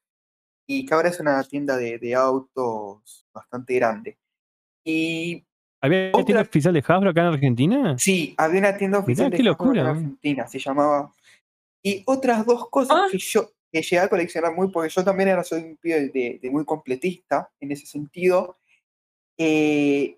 [0.68, 4.18] y que ahora es una tienda de, autos bastante grande.
[4.84, 5.46] Y
[5.82, 7.96] ¿Había una tienda oficial de Hasbro acá en Argentina?
[7.98, 11.12] Sí, había una tienda oficial de Hasbro en Argentina, se llamaba.
[11.84, 13.08] Y otras dos cosas ah.
[13.12, 16.50] que yo que llegué a coleccionar muy, porque yo también era soy un pibe de,
[16.50, 18.58] muy completista en ese sentido.
[19.38, 20.18] Eh,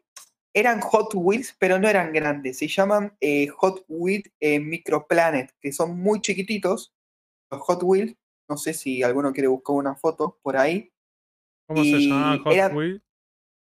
[0.54, 2.60] eran Hot Wheels, pero no eran grandes.
[2.60, 6.94] Se llaman eh, Hot Wheels eh, Microplanet, que son muy chiquititos,
[7.52, 8.16] los Hot Wheels,
[8.48, 10.92] no sé si alguno quiere buscar una foto por ahí.
[11.68, 13.02] ¿Cómo se llama Hot Wheels?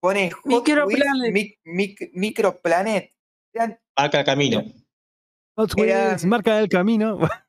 [0.00, 1.58] Pone Hot Microplanet.
[2.12, 3.12] Microplanet.
[3.96, 4.64] marca el camino.
[5.56, 7.18] Hot Wheels, marca del camino.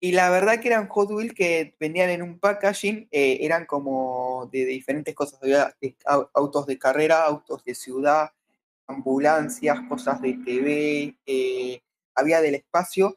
[0.00, 4.50] Y la verdad que eran Hot Wheels que vendían en un packaging, eh, eran como
[4.52, 5.40] de, diferentes cosas.
[5.42, 5.74] Había
[6.34, 8.30] autos de carrera, autos de ciudad,
[8.86, 11.80] ambulancias, cosas de TV, eh,
[12.14, 13.16] había del espacio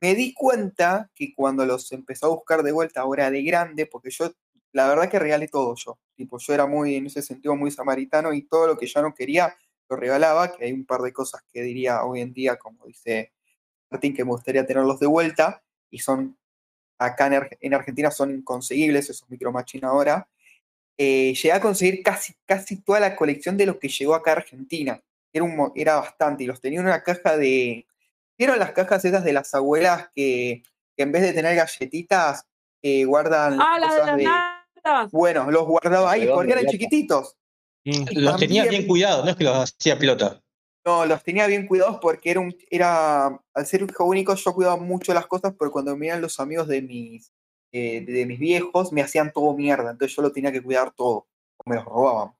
[0.00, 4.10] me di cuenta que cuando los empezó a buscar de vuelta ahora de grande, porque
[4.10, 4.32] yo,
[4.72, 8.32] la verdad que regalé todo yo, tipo, yo era muy, en ese sentido, muy samaritano
[8.32, 9.56] y todo lo que yo no quería
[9.88, 13.32] lo regalaba, que hay un par de cosas que diría hoy en día, como dice
[13.90, 16.38] Martín, que me gustaría tenerlos de vuelta, y son,
[16.96, 17.26] acá
[17.60, 19.52] en, Argentina son inconseguibles esos micro
[19.82, 20.28] ahora.
[20.96, 24.34] Eh, llegué a conseguir casi, casi toda la colección de lo que llegó acá a
[24.34, 25.02] Argentina.
[25.32, 27.86] Era, un, era bastante, y los tenía en una caja de,
[28.40, 30.62] ¿Vieron las cajas esas de las abuelas que,
[30.96, 32.46] en vez de tener galletitas
[32.80, 34.26] eh, guardan ah, cosas de,
[35.12, 37.36] Bueno, los guardaba ahí porque eran chiquititos.
[37.84, 40.40] Los tenía bien cuidados, no es que los hacía pelota.
[40.84, 44.54] No, los tenía bien cuidados porque era un, era, al ser un hijo único, yo
[44.54, 47.32] cuidaba mucho las cosas, porque cuando me iban los amigos de mis,
[47.72, 51.26] eh, de mis viejos, me hacían todo mierda, entonces yo lo tenía que cuidar todo,
[51.58, 52.32] o me los robaban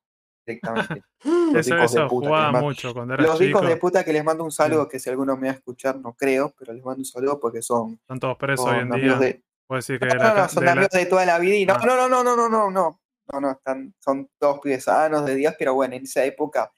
[0.46, 1.02] directamente.
[1.52, 2.50] Los hijos de puta.
[2.52, 5.52] mucho los hijos de puta que les mando un saludo, que si alguno me va
[5.52, 8.00] a escuchar, no creo, pero les mando un saludo porque son.
[8.08, 9.16] Son todos presos hoy en día.
[9.16, 9.42] De,
[9.78, 12.24] decir que no, no, son amigos de toda la vida y no, no, no, no,
[12.24, 13.00] no, no, no, no.
[13.32, 16.72] No, no, están, son todos pibes sanos de días, pero bueno, en esa época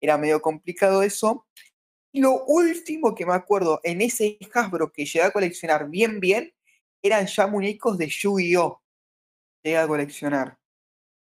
[0.00, 1.46] era medio complicado eso.
[2.12, 6.52] Y lo último que me acuerdo en ese Hasbro que llegué a coleccionar bien, bien,
[7.02, 8.82] eran ya muñecos de Yu-Gi-Oh!
[9.62, 10.58] Llegué a coleccionar.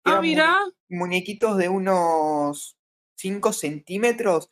[0.05, 0.57] Ah, mira.
[0.89, 2.77] Muñequitos de unos
[3.17, 4.51] 5 centímetros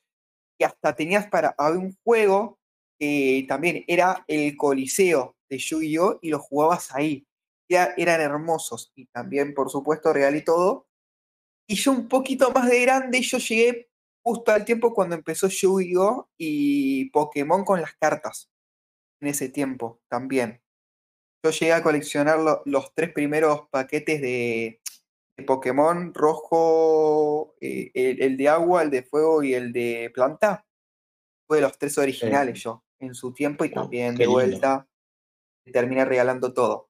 [0.58, 1.54] y hasta tenías para.
[1.58, 2.58] Había un juego
[2.98, 6.18] que también era el Coliseo de Yu-Gi-Oh!
[6.22, 7.26] y los jugabas ahí.
[7.68, 10.86] Ya eran hermosos y también, por supuesto, real y todo.
[11.68, 13.90] Y yo un poquito más de grande, yo llegué
[14.24, 16.30] justo al tiempo cuando empezó Yu-Gi-Oh!
[16.36, 18.50] y Pokémon con las cartas.
[19.20, 20.62] En ese tiempo también.
[21.44, 24.80] Yo llegué a coleccionar los tres primeros paquetes de,
[25.46, 30.66] Pokémon rojo, eh, el, de agua, el de fuego y el de planta.
[31.46, 34.88] Fue de los tres originales yo, en su tiempo y oh, también de vuelta.
[35.72, 36.88] Terminé regalando todo.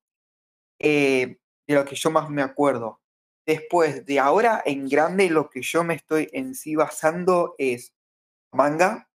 [0.79, 3.01] Eh, de lo que yo más me acuerdo.
[3.47, 7.95] Después, de ahora en grande, lo que yo me estoy en sí basando es
[8.53, 9.09] manga.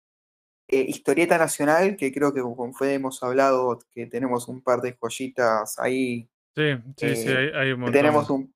[0.67, 4.95] Eh, historieta Nacional, que creo que con Fede hemos hablado que tenemos un par de
[4.99, 6.29] joyitas ahí.
[6.55, 7.93] Sí, sí, sí, eh, hay, un montón.
[7.93, 8.53] Tenemos un,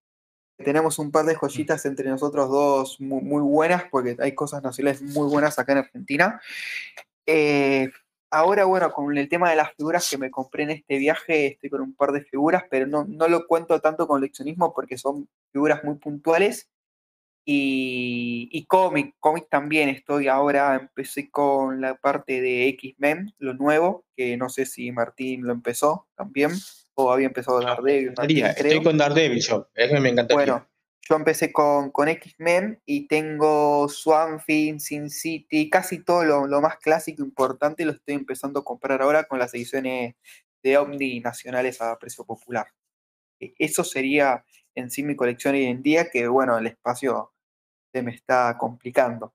[0.58, 5.28] tenemos un par de joyitas entre nosotros dos muy, buenas, porque hay cosas nacionales muy
[5.28, 6.40] buenas acá en Argentina.
[7.26, 7.90] Eh,
[8.34, 11.70] ahora, bueno, con el tema de las figuras que me compré en este viaje, estoy
[11.70, 15.30] con un par de figuras, pero no, no lo cuento tanto con leccionismo porque son
[15.52, 16.70] figuras muy puntuales
[17.46, 24.06] y, y cómic, cómic también estoy ahora, empecé con la parte de X-Men, lo nuevo,
[24.16, 26.52] que no sé si Martín lo empezó también,
[26.96, 28.14] o había empezado Daredevil.
[28.18, 30.34] estoy con Daredevil yo, eso me encanta.
[30.34, 30.68] Bueno,
[31.10, 36.62] yo empecé con, con X-Men y tengo Swamp Thing, Sin City, casi todo lo, lo,
[36.62, 40.16] más clásico importante lo estoy empezando a comprar ahora con las ediciones
[40.64, 42.68] de Omni nacionales a precio popular.
[43.40, 44.46] E, eso sería
[44.76, 47.34] en sí mi colección hoy en día, que bueno, el espacio
[47.94, 49.34] se me está complicando.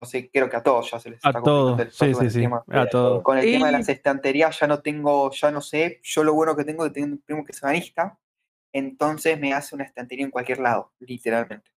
[0.00, 2.30] No sé, creo que a todos ya se les está a complicando el sí, sí,
[2.30, 2.48] sí.
[2.68, 3.22] A todos.
[3.22, 6.56] Con el tema de las estanterías ya no tengo, ya no sé, yo lo bueno
[6.56, 8.18] que tengo es que tengo un primo que es banista,
[8.72, 11.70] entonces me hace una estantería en cualquier lado, literalmente.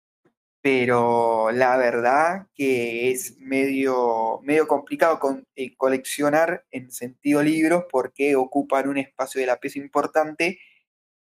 [0.61, 8.35] Pero la verdad que es medio, medio complicado con, eh, coleccionar en sentido libros porque
[8.35, 10.59] ocupan un espacio de la pieza importante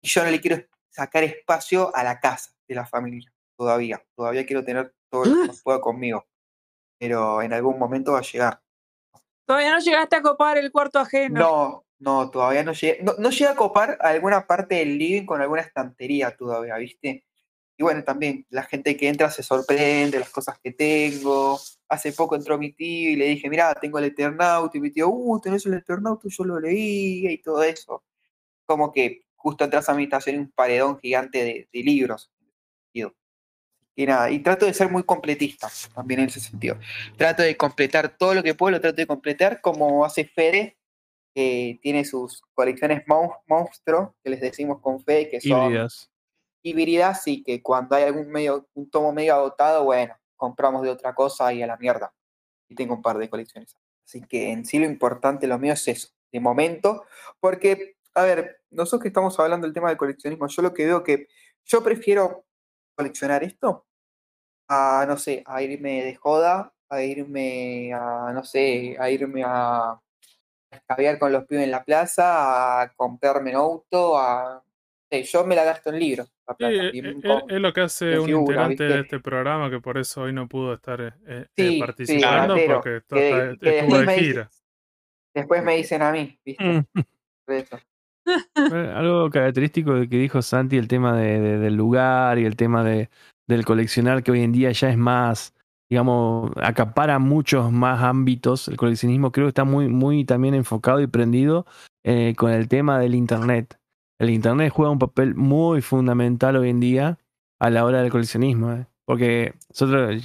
[0.01, 4.05] y yo no le quiero sacar espacio a la casa de la familia todavía.
[4.15, 6.27] Todavía quiero tener todo lo que pueda conmigo.
[6.99, 8.61] Pero en algún momento va a llegar.
[9.47, 11.41] Todavía no llegaste a copar el cuarto ajeno.
[11.41, 13.03] No, no, todavía no llegué.
[13.03, 17.25] No, no llegué a copar alguna parte del living con alguna estantería todavía, ¿viste?
[17.77, 21.59] Y bueno, también la gente que entra se sorprende las cosas que tengo.
[21.89, 24.75] Hace poco entró mi tío y le dije, mira, tengo el Eternaut.
[24.75, 28.05] Y mi tío, uh, tenés el Eternaut, yo lo leí y todo eso.
[28.67, 32.31] Como que justo entras a mi habitación un paredón gigante de, de libros.
[33.97, 36.79] Y nada, y trato de ser muy completista también en ese sentido.
[37.17, 40.77] Trato de completar todo lo que puedo, lo trato de completar como hace Fede,
[41.35, 46.11] que tiene sus colecciones monstruo, que les decimos con Fede, que son híbridas.
[46.63, 51.15] híbridas y que cuando hay algún medio, un tomo medio agotado, bueno, compramos de otra
[51.15, 52.15] cosa y a la mierda.
[52.69, 53.77] Y tengo un par de colecciones.
[54.07, 57.05] Así que en sí lo importante, lo mío es eso, de momento,
[57.41, 61.03] porque, a ver, nosotros que estamos hablando del tema del coleccionismo, yo lo que veo
[61.03, 61.27] que
[61.65, 62.45] yo prefiero
[62.95, 63.87] coleccionar esto
[64.69, 70.01] a, no sé, a irme de joda, a irme a, no sé, a irme a
[70.75, 74.63] escabear con los pibes en la plaza, a comprarme un auto, a...
[75.11, 76.35] yo me la gasto en libros.
[76.59, 80.33] Eh, eh, es, lo que hace un integrante de este programa que por eso hoy
[80.33, 84.51] no pudo estar eh, participando porque estuvo de gira.
[85.35, 86.65] después me dicen a mí, ¿viste?
[86.65, 86.85] Mm.
[88.95, 93.09] Algo característico de que dijo Santi, el tema de, del lugar y el tema de,
[93.47, 95.55] del coleccionar, que hoy en día ya es más,
[95.91, 98.69] digamos, acapara muchos más ámbitos.
[98.69, 101.67] El coleccionismo creo que está muy, muy también enfocado y prendido
[102.05, 103.79] eh, con el tema del Internet.
[104.19, 107.19] El Internet juega un papel muy fundamental hoy en día
[107.59, 108.73] a la hora del coleccionismo.
[108.73, 108.87] Eh.
[109.05, 110.23] Porque nosotros,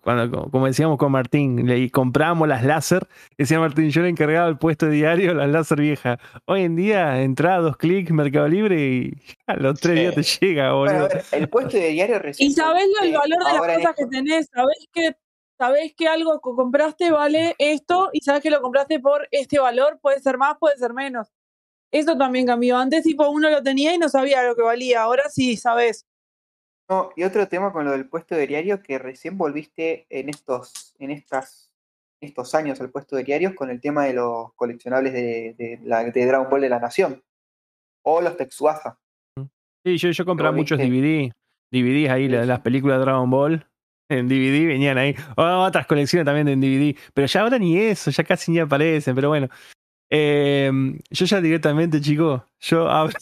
[0.00, 3.06] cuando, como decíamos con Martín, le compramos las láser,
[3.36, 6.18] decía Martín, yo le encargaba el puesto de diario las láser viejas.
[6.46, 9.12] Hoy en día, entra dos clics, Mercado Libre y
[9.46, 11.08] a los tres días te llega, boludo.
[11.32, 12.50] el puesto de diario recién.
[12.50, 15.16] Y sabés el valor de las cosas que tenés, sabés que,
[15.58, 19.98] sabés que algo que compraste vale esto y sabés que lo compraste por este valor,
[20.00, 21.28] puede ser más, puede ser menos.
[21.90, 22.78] Eso también cambió.
[22.78, 25.02] Antes, tipo, uno lo tenía y no sabía lo que valía.
[25.02, 26.06] Ahora sí, sabes
[27.16, 31.10] y otro tema con lo del puesto de diario, que recién volviste en estos, en
[31.10, 31.72] estas,
[32.20, 36.26] estos años al puesto de diarios con el tema de los coleccionables de, la, de
[36.26, 37.22] Dragon Ball de la Nación.
[38.04, 38.98] O los Texuasa.
[39.84, 41.32] Sí, yo, yo compraba muchos DVD.
[41.70, 43.66] DVDs ahí, las, películas de Dragon Ball.
[44.08, 45.14] En DVD venían ahí.
[45.36, 46.94] otras colecciones también en DVD.
[47.14, 49.14] Pero ya ahora ni eso, ya casi ni aparecen.
[49.14, 49.48] Pero bueno.
[50.10, 53.16] Em, yo ya directamente, chicos, yo abro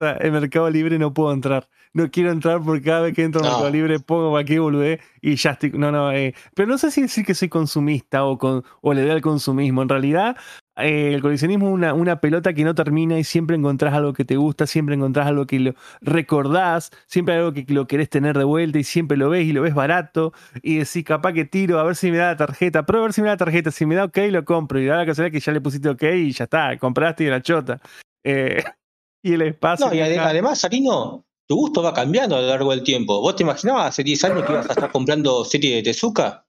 [0.20, 3.48] el Mercado Libre no puedo entrar no quiero entrar porque cada vez que entro en
[3.48, 5.70] Mercado Libre pongo aquí boludé y ya estoy.
[5.72, 6.34] No, no, eh.
[6.54, 9.82] pero no sé si decir que soy consumista o, con, o le doy al consumismo.
[9.82, 10.36] En realidad,
[10.76, 14.24] eh, el coleccionismo es una, una, pelota que no termina y siempre encontrás algo que
[14.24, 18.44] te gusta, siempre encontrás algo que lo recordás, siempre algo que lo querés tener de
[18.44, 21.84] vuelta y siempre lo ves y lo ves barato y decís, capaz que tiro, a
[21.84, 23.84] ver si me da la tarjeta, pruebo a ver si me da la tarjeta, si
[23.84, 26.32] me da ok, lo compro y da la casualidad que ya le pusiste ok y
[26.32, 27.80] ya está, compraste y la chota.
[28.24, 28.62] Eh,
[29.22, 29.86] y el espacio.
[29.86, 33.20] No, y además, Sarino, tu gusto va cambiando a lo largo del tiempo.
[33.20, 36.46] ¿Vos te imaginabas hace 10 años que ibas a estar comprando serie de Tezuka?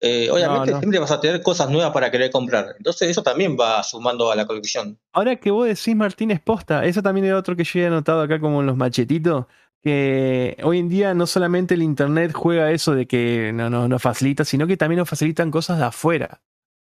[0.00, 2.74] Eh, obviamente siempre vas a tener cosas nuevas para querer comprar.
[2.76, 4.98] Entonces eso también va sumando a la colección.
[5.12, 8.40] Ahora que vos decís Martínez Posta, eso también es otro que yo he notado acá
[8.40, 9.46] como en los machetitos,
[9.80, 14.00] que hoy en día no solamente el internet juega eso de que no nos no
[14.00, 16.42] facilita, sino que también nos facilitan cosas de afuera.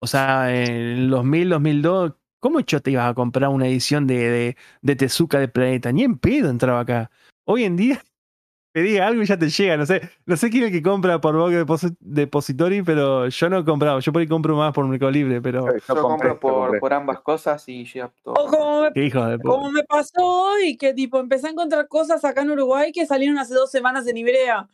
[0.02, 4.30] O sea, en el 2000, 2002, ¿cómo yo te ibas a comprar una edición de,
[4.30, 5.94] de, de Tezuka de Planeta?
[5.94, 7.10] Ni en pedo entraba acá.
[7.52, 8.00] Hoy en día
[8.72, 9.76] pedí algo y ya te llega.
[9.76, 13.58] No sé, no sé quién es el que compra por Box Depository, pero yo no
[13.58, 14.00] he comprado.
[14.00, 15.66] Yo por ahí compro más por Mercado Libre, pero.
[15.88, 18.36] Yo, compro por, por, ambas cosas y ya todo.
[18.36, 22.24] O como me, hijo de como me pasó hoy, que tipo empecé a encontrar cosas
[22.24, 24.70] acá en Uruguay que salieron hace dos semanas en Ibrea.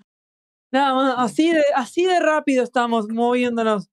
[0.72, 3.90] Nada más, así de, así de rápido estamos moviéndonos.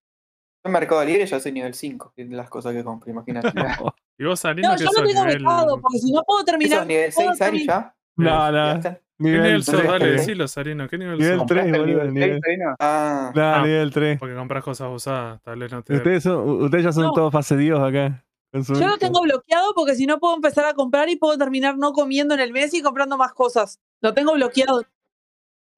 [0.64, 3.48] En Mercado Libre ya soy nivel 5, las cosas que compro, imagínate.
[4.18, 6.80] ¿Y vos, No, yo no tengo mercado, porque si no puedo terminar.
[6.80, 7.94] ¿Sos nivel 6, Ari, ya?
[8.16, 8.80] No, no.
[8.80, 9.82] ¿Qué nivel sos?
[9.82, 10.88] Dale, decilo, Sarino.
[10.88, 11.46] ¿Qué nivel, nivel sos?
[11.46, 12.04] 3, boludo.
[12.10, 12.58] Nivel 3.
[12.80, 13.32] Ah.
[13.34, 14.18] No, ah, nivel 3.
[14.18, 15.40] Porque compras cosas usadas.
[15.42, 15.94] Tal vez no te...
[15.94, 17.12] ustedes, son, ustedes ya son no.
[17.12, 18.24] todos facedidos acá.
[18.52, 21.92] Yo lo tengo bloqueado porque si no puedo empezar a comprar y puedo terminar no
[21.92, 23.80] comiendo en el mes y comprando más cosas.
[24.02, 24.82] Lo tengo bloqueado.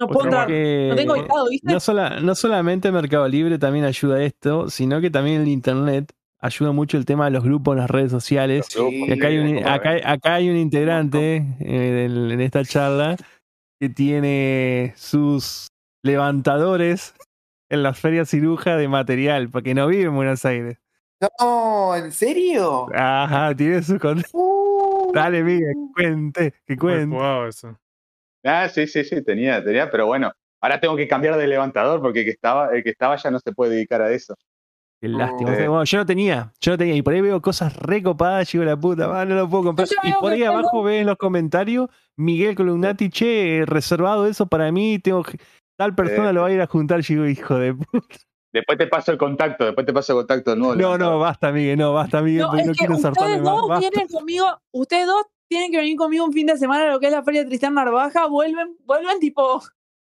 [0.01, 0.49] No puedo entrar.
[0.49, 1.73] No tengo ubicado, ¿viste?
[1.73, 6.13] No, sola, no solamente Mercado Libre también ayuda a esto, sino que también el Internet
[6.45, 8.67] ayuda mucho el tema de los grupos en las redes sociales.
[8.69, 13.17] Sí, acá, hay un, acá, acá, hay un, integrante eh, en, en esta charla
[13.81, 15.69] que tiene sus
[16.03, 17.15] levantadores
[17.71, 20.77] en las ferias ciruja de material, porque no vive en Buenos Aires.
[21.41, 22.89] No, ¿en serio?
[22.95, 27.17] Ajá, tiene su uh, Dale, Miguel, que cuente, que cuente.
[27.17, 27.79] Wow, eso.
[28.45, 30.31] Ah, sí, sí, sí, tenía, tenía, pero bueno,
[30.61, 33.39] ahora tengo que cambiar de levantador porque el que estaba, el que estaba ya no
[33.41, 34.35] se puede dedicar a eso.
[35.05, 35.51] Qué lástima.
[35.51, 36.95] Bueno, yo no tenía, yo no tenía.
[36.95, 39.87] Y por ahí veo cosas recopadas, chico la puta, no lo puedo comprar.
[40.03, 44.99] Y por ahí abajo ves en los comentarios, Miguel Columnati, che, reservado eso para mí,
[44.99, 45.23] tengo
[45.77, 48.17] tal persona lo va a ir a juntar, chico, hijo de puta.
[48.51, 50.75] Después te paso el contacto, después te paso el contacto nuevo.
[50.75, 55.07] No, no, basta, Miguel, no, basta, Miguel, no, no quiero ustedes dos vienen conmigo, ustedes
[55.07, 57.43] dos tienen que venir conmigo un fin de semana a lo que es la Feria
[57.43, 59.61] de Tristán Narvaja, vuelven, vuelven tipo,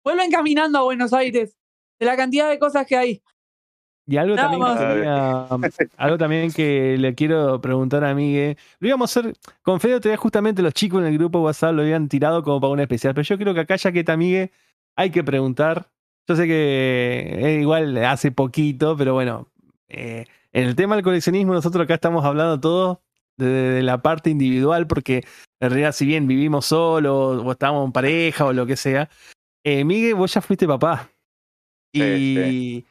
[0.05, 1.57] vuelven caminando a Buenos Aires,
[1.99, 3.23] de la cantidad de cosas que hay.
[4.07, 8.59] Y algo, también que algo también que le quiero preguntar a Miguel.
[8.79, 11.83] Lo íbamos a hacer con Fede, todavía justamente los chicos en el grupo WhatsApp lo
[11.83, 13.15] habían tirado como para un especial.
[13.15, 14.51] Pero yo creo que acá, ya que está Miguel,
[14.95, 15.89] hay que preguntar.
[16.29, 19.49] Yo sé que igual hace poquito, pero bueno,
[19.89, 22.99] eh, en el tema del coleccionismo, nosotros acá estamos hablando todos
[23.39, 25.25] de, la parte individual, porque
[25.61, 29.09] en realidad, si bien vivimos solos, o estamos en pareja, o lo que sea,
[29.65, 31.09] eh, Miguel, vos ya fuiste papá.
[31.93, 32.85] Y.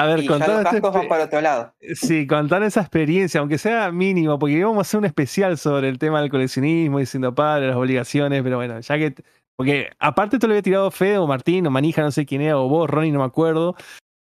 [0.00, 1.74] A ver, contar para otro lado.
[1.94, 5.98] Sí, contar esa experiencia, aunque sea mínimo, porque íbamos a hacer un especial sobre el
[5.98, 9.14] tema del coleccionismo, diciendo padre, las obligaciones, pero bueno, ya que.
[9.56, 12.56] Porque aparte te lo había tirado Fede o Martín o Manija, no sé quién era,
[12.56, 13.76] o vos, Ronnie, no me acuerdo.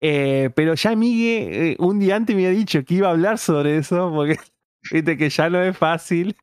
[0.00, 3.38] Eh, pero ya Miguel, eh, un día antes me había dicho que iba a hablar
[3.38, 4.38] sobre eso, porque
[4.92, 6.36] viste que ya no es fácil.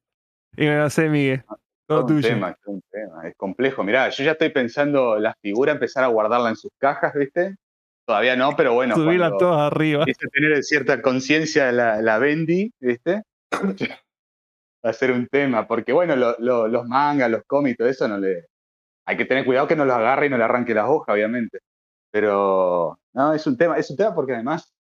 [0.56, 1.44] Y me no sé, Miguel.
[1.86, 3.84] Todo un Tema, es un tema, es complejo.
[3.84, 7.58] Mirá, yo ya estoy pensando la figura, empezar a guardarla en sus cajas, ¿viste?
[8.08, 8.96] Todavía no, pero bueno.
[8.96, 10.06] Subirla todas arriba.
[10.32, 13.24] Tener cierta conciencia la, la Bendy, ¿viste?
[14.86, 18.46] Va a ser un tema, porque bueno, los mangas, los cómics, todo eso no le.
[19.06, 21.60] Hay que tener cuidado que no los agarre y no le arranque las hojas, obviamente.
[22.10, 24.74] Pero no, es un tema, es un tema porque además,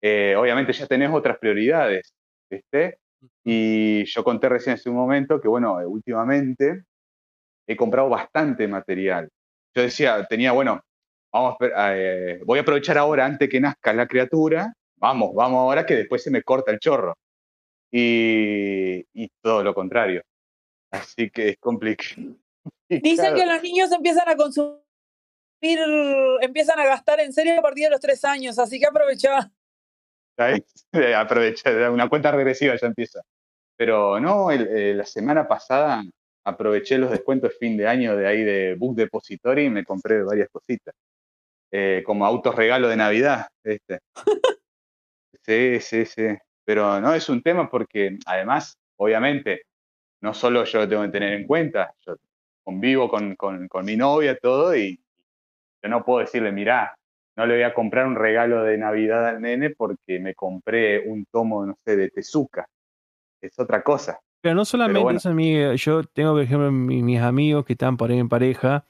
[0.00, 2.14] eh, obviamente ya tenés otras prioridades,
[2.50, 3.00] ¿viste?
[3.44, 6.84] Y yo conté recién hace un momento que, bueno, últimamente
[7.66, 9.28] he comprado bastante material.
[9.74, 10.80] Yo decía, tenía, bueno,
[11.36, 15.96] vamos eh, voy a aprovechar ahora antes que nazca la criatura, vamos, vamos ahora que
[15.96, 17.16] después se me corta el chorro.
[17.92, 19.04] Y,
[19.40, 20.22] todo lo contrario.
[20.90, 22.36] Así que es complicado.
[22.88, 24.80] Dicen que los niños empiezan a consumir,
[26.40, 29.50] empiezan a gastar en serio a partir de los tres años, así que aprovecha.
[31.16, 33.22] Aprovecha, una cuenta regresiva ya empieza.
[33.76, 36.02] Pero no, eh, la semana pasada
[36.44, 40.22] aproveché los descuentos de fin de año de ahí de Book Depository y me compré
[40.22, 40.94] varias cositas.
[41.78, 43.48] Eh, como autos regalo de Navidad.
[43.62, 44.00] Este.
[45.42, 46.26] Sí, sí, sí.
[46.64, 49.66] Pero no es un tema porque además, obviamente,
[50.22, 52.16] no solo yo lo tengo que tener en cuenta, yo
[52.64, 54.98] convivo con, con, con mi novia, todo, y
[55.82, 56.96] yo no puedo decirle, mirá,
[57.36, 61.26] no le voy a comprar un regalo de Navidad al nene porque me compré un
[61.26, 62.66] tomo, no sé, de Tezuka.
[63.40, 64.18] Es otra cosa.
[64.40, 65.74] Pero no solamente eso, amigo.
[65.74, 68.86] Yo tengo, por ejemplo, mis amigos que están por ahí en pareja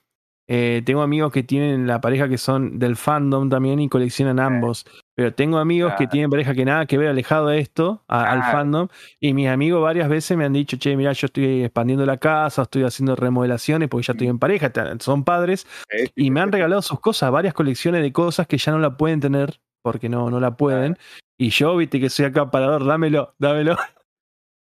[0.48, 4.86] eh, tengo amigos que tienen la pareja que son del fandom también y coleccionan ambos.
[5.14, 8.88] Pero tengo amigos que tienen pareja que nada que ver alejado de esto, al fandom.
[9.18, 12.62] Y mis amigos varias veces me han dicho, che, mira, yo estoy expandiendo la casa,
[12.62, 14.70] estoy haciendo remodelaciones porque ya estoy en pareja,
[15.00, 15.66] son padres.
[16.14, 19.20] Y me han regalado sus cosas, varias colecciones de cosas que ya no la pueden
[19.20, 20.98] tener porque no, no la pueden.
[21.38, 23.76] Y yo, viste que soy acá parador, dámelo, dámelo.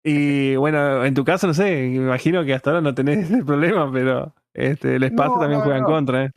[0.03, 3.45] Y bueno, en tu caso, no sé, me imagino que hasta ahora no tenés ese
[3.45, 6.31] problema, pero este, el espacio también juega en contra, ¿eh?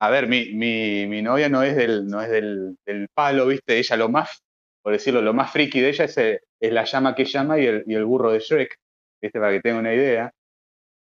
[0.00, 3.78] A ver, mi, mi, mi, novia no es del, no es del, del, palo, ¿viste?
[3.78, 4.42] Ella lo más
[4.88, 7.84] por decirlo, lo más friki de ella es, es la llama que llama y el,
[7.86, 8.74] y el burro de Shrek,
[9.20, 9.38] ¿viste?
[9.38, 10.32] para que tenga una idea.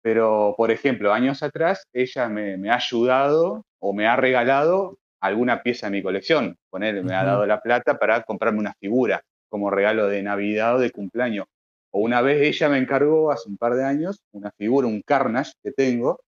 [0.02, 5.64] Pero, por ejemplo, años atrás, ella me, me, ha ayudado o me ha regalado alguna
[5.64, 6.56] pieza de mi colección.
[6.70, 10.78] Poner, me ha dado la plata para comprarme una figura como regalo de Navidad o
[10.78, 11.46] de cumpleaños.
[11.92, 15.52] O una vez ella me encargó, hace un par de años, una figura, un Carnage
[15.62, 16.20] que tengo,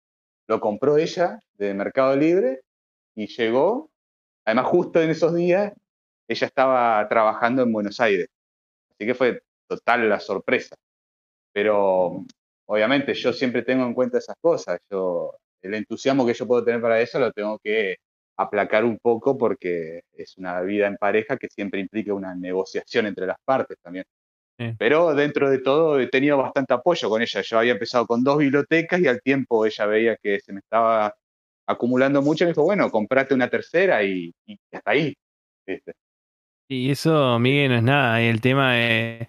[0.47, 2.61] lo compró ella de Mercado Libre
[3.15, 3.89] y llegó,
[4.45, 5.73] además justo en esos días,
[6.27, 8.27] ella estaba trabajando en Buenos Aires.
[8.91, 10.75] Así que fue total la sorpresa.
[11.53, 12.25] Pero
[12.65, 14.79] obviamente yo siempre tengo en cuenta esas cosas.
[14.89, 17.97] Yo, el entusiasmo que yo puedo tener para eso lo tengo que
[18.37, 23.27] aplacar un poco porque es una vida en pareja que siempre implica una negociación entre
[23.27, 24.05] las partes también.
[24.77, 27.41] Pero dentro de todo he tenido bastante apoyo con ella.
[27.41, 31.15] Yo había empezado con dos bibliotecas y al tiempo ella veía que se me estaba
[31.67, 34.33] acumulando mucho y me dijo, bueno, comprate una tercera y,
[34.71, 35.15] hasta ahí.
[36.69, 38.21] Y eso, Miguel, no es nada.
[38.21, 39.27] El tema es,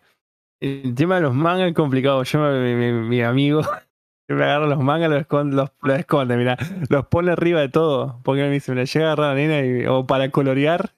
[0.60, 2.22] el tema de los mangas es complicado.
[2.22, 3.60] Yo, mi, mi, amigo,
[4.28, 6.56] me agarra los mangas, los esconde, los, los esconde, mira,
[6.88, 8.20] los pone arriba de todo.
[8.24, 10.94] Porque me dice, me la llega a agarrar la nena y, o para colorear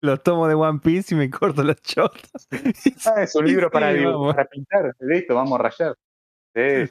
[0.00, 2.48] los tomo de One Piece y me corto los chotos.
[3.06, 3.92] Ah, es un libro para,
[4.32, 4.94] para, pintar.
[5.00, 5.96] Listo, vamos a rayar.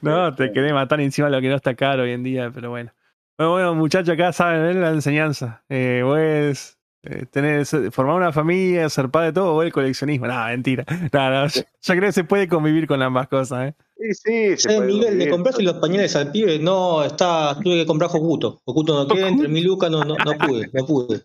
[0.02, 2.70] no, te querés matar encima de lo que no está caro hoy en día, pero
[2.70, 2.92] bueno.
[3.38, 5.62] Bueno, bueno muchachos, acá saben la enseñanza.
[5.68, 10.26] Eh, pues, eh, tener, formar una familia, ser padre de todo, o el coleccionismo.
[10.26, 10.84] No, mentira.
[11.12, 13.68] No, no, yo, creo que se puede convivir con ambas cosas.
[13.68, 13.74] ¿eh?
[13.96, 14.56] Sí, sí.
[14.56, 16.58] Se Miguel, ¿le compraste los pañales al pibe?
[16.58, 18.60] No, está, tuve que comprar Jokuto.
[18.64, 21.22] Jokuto no queda, entre mi lucas no, no, no pude, no pude.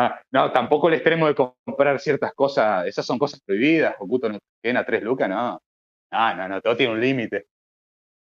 [0.00, 4.38] Ah, no, tampoco el extremo de comprar ciertas cosas, esas son cosas prohibidas, Oculto no
[4.62, 5.60] queden a tres lucas, no.
[6.12, 7.48] No, no, no, todo tiene un límite.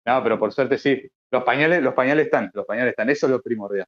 [0.06, 1.06] No, pero por suerte sí.
[1.30, 3.86] Los pañales, los pañales están, los pañales están, eso es lo primordial.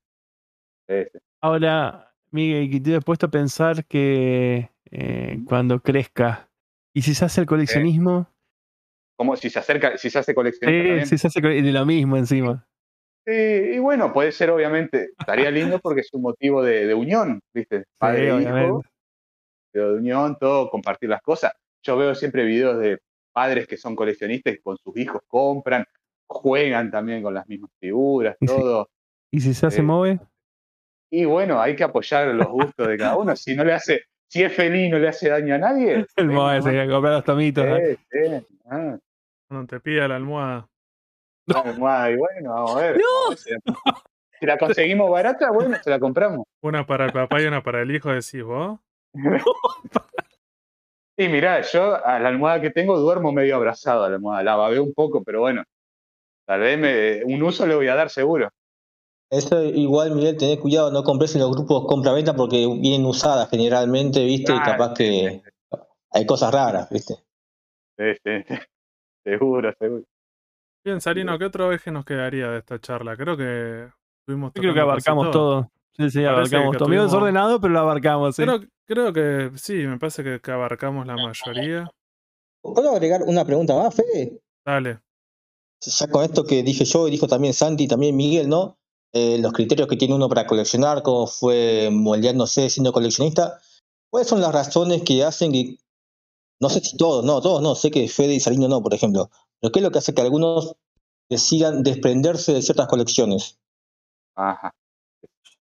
[1.41, 6.51] Ahora, Miguel, te he puesto a pensar que eh, cuando crezca,
[6.93, 8.29] ¿y si se hace el coleccionismo?
[9.17, 9.37] ¿Cómo?
[9.37, 11.01] Si se acerca, si se hace coleccionismo.
[11.01, 12.69] Sí, si se hace de lo mismo encima.
[13.27, 17.85] Y bueno, puede ser obviamente, estaría lindo porque es un motivo de, unión, ¿viste?
[17.99, 18.83] Padre e hijo,
[19.73, 21.53] de unión, todo, compartir las cosas.
[21.83, 22.99] Yo veo siempre videos de
[23.33, 25.85] padres que son coleccionistas y con sus hijos compran,
[26.27, 28.89] juegan también con las mismas figuras, todo.
[29.31, 30.19] ¿Y si se hace eh,
[31.11, 33.37] Y bueno, hay que apoyar los gustos de cada uno.
[33.37, 36.05] Si no le hace, si es feliz no le hace daño a nadie.
[36.17, 37.67] El Moe se comprar los tomitos.
[38.67, 38.99] Ah.
[39.51, 40.69] No te pida la almohada.
[41.55, 42.97] La almohada, y bueno, vamos a ver.
[42.97, 43.37] ¡No!
[44.41, 46.47] Si la conseguimos barata, bueno, se la compramos.
[46.63, 48.79] Una para el papá y una para el hijo, decís vos.
[51.21, 54.43] Y mirá, yo a la almohada que tengo duermo medio abrazado a la almohada.
[54.43, 55.63] La babeo un poco, pero bueno,
[56.47, 58.49] tal vez me, un uso le voy a dar seguro.
[59.29, 64.25] Eso igual, Miguel, tenés cuidado, no compres en los grupos compra-venta porque vienen usadas generalmente,
[64.25, 64.55] ¿viste?
[64.55, 65.43] y capaz que
[66.11, 67.17] hay cosas raras, ¿viste?
[67.99, 68.57] Sí, sí,
[69.23, 70.05] seguro, seguro.
[70.83, 73.17] Bien, Sarino, ¿qué otro eje nos quedaría de esta charla?
[73.17, 73.89] Creo que
[74.27, 75.71] tuvimos creo que abarcamos todo.
[75.93, 76.89] Sí, sí, abarcamos todo.
[76.89, 78.35] Medio desordenado, pero lo abarcamos.
[78.35, 78.43] ¿sí?
[78.43, 81.91] Creo, creo, que sí, me parece que, abarcamos la mayoría.
[82.63, 84.41] ¿Puedo agregar una pregunta más, Fede?
[84.65, 85.01] Dale.
[85.83, 88.79] Ya con esto que dije yo y dijo también Santi y también Miguel, ¿no?
[89.13, 93.59] Eh, los criterios que tiene uno para coleccionar, cómo fue moldeándose siendo coleccionista.
[94.11, 95.77] ¿Cuáles son las razones que hacen que,
[96.61, 99.31] no sé si todos, no, todos no, sé que Fede y Sarino no, por ejemplo,
[99.61, 100.77] pero qué es lo que hace que algunos
[101.29, 103.59] decidan desprenderse de ciertas colecciones?
[104.35, 104.75] Ajá.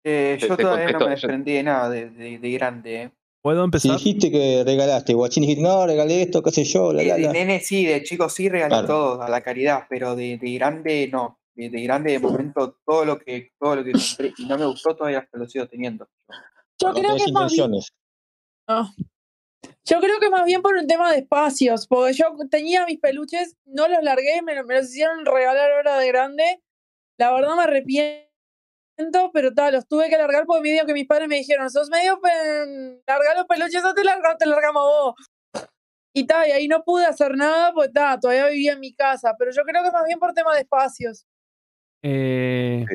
[0.04, 3.04] Eh, yo todavía no me desprendí de nada de, de, grande.
[3.04, 3.12] ¿eh?
[3.42, 3.92] ¿Puedo empezar?
[3.92, 6.94] Si dijiste que regalaste, guachín, dijiste, no, regalé esto, qué sé yo.
[6.94, 10.54] La, de, nene sí, de chico sí regalé todo, a la caridad, pero de, de
[10.54, 11.38] grande no.
[11.56, 14.96] De, grande de momento todo lo que todo lo que compré y no me gustó
[14.96, 16.08] todavía lo sigo teniendo.
[16.82, 17.72] Yo creo que más bien...
[19.90, 23.58] Yo creo que más bien por un tema de espacios, porque yo tenía mis peluches,
[23.66, 26.62] no los largué, me, me los hicieron regalar ahora de grande.
[27.18, 28.30] La verdad me arrepiento
[29.34, 32.20] pero tal, los tuve que largar porque me que mis padres me dijeron, sos medio,
[33.08, 35.16] larga los peluches, o te, larga, te largamos vos.
[36.14, 39.36] Y tal, y ahí no pude hacer nada, pues tal, todavía vivía en mi casa,
[39.38, 41.26] pero yo creo que más bien por tema de espacios.
[42.04, 42.86] Eh,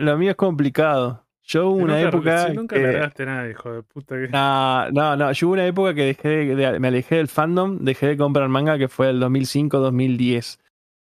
[0.00, 1.27] Lo mío es complicado.
[1.48, 2.50] Yo hubo una época.
[2.50, 2.82] nunca que...
[2.82, 4.14] largaste nada, hijo de puta.
[4.16, 4.28] Que...
[4.28, 5.32] No, no, no.
[5.32, 8.78] Yo hubo una época que dejé de, me alejé del fandom, dejé de comprar manga,
[8.78, 10.58] que fue el 2005-2010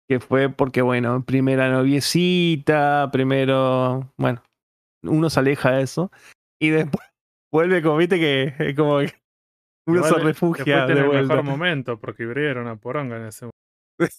[0.07, 4.43] que fue porque, bueno, primera noviecita, primero, bueno,
[5.03, 6.11] uno se aleja de eso
[6.61, 7.05] y después
[7.51, 9.13] vuelve como, viste, que es como que
[9.87, 14.15] uno se refugia de el mejor momento porque abrieron a poronga en ese momento.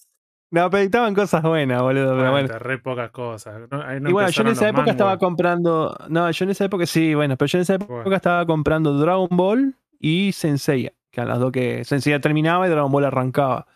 [0.49, 2.15] No, pero estaban cosas buenas, boludo.
[2.15, 2.59] pero bueno.
[2.59, 3.61] Re pocas cosas.
[3.69, 5.95] y bueno, yo en esa época estaba comprando.
[6.09, 9.27] No, yo en esa época sí, bueno, pero yo en esa época estaba comprando Dragon
[9.31, 13.67] Ball y Sensei, que a las dos que Sensei terminaba y Dragon Ball arrancaba.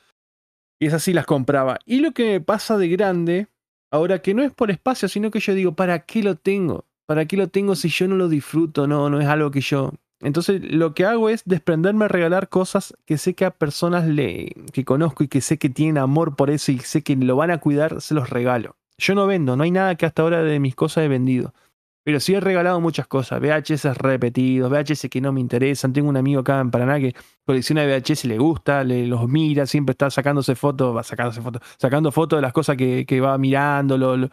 [0.80, 1.77] Y esas sí las compraba.
[1.85, 3.48] Y lo que me pasa de grande,
[3.91, 6.85] ahora que no es por espacio, sino que yo digo, ¿para qué lo tengo?
[7.06, 8.88] ¿Para qué lo tengo si yo no lo disfruto?
[8.88, 9.91] No, no es algo que yo...
[10.22, 14.53] Entonces lo que hago es desprenderme a regalar cosas que sé que a personas le,
[14.72, 17.52] que conozco y que sé que tienen amor por eso y sé que lo van
[17.52, 18.76] a cuidar, se los regalo.
[18.98, 21.53] Yo no vendo, no hay nada que hasta ahora de mis cosas he vendido.
[22.03, 25.93] Pero sí he regalado muchas cosas, VHS repetidos, VHS que no me interesan.
[25.93, 27.14] Tengo un amigo acá en Paraná que
[27.45, 32.11] colecciona VHS le gusta, le los mira, siempre está sacándose fotos, va sacándose fotos, sacando
[32.11, 34.30] fotos de las cosas que, va mirando, lo,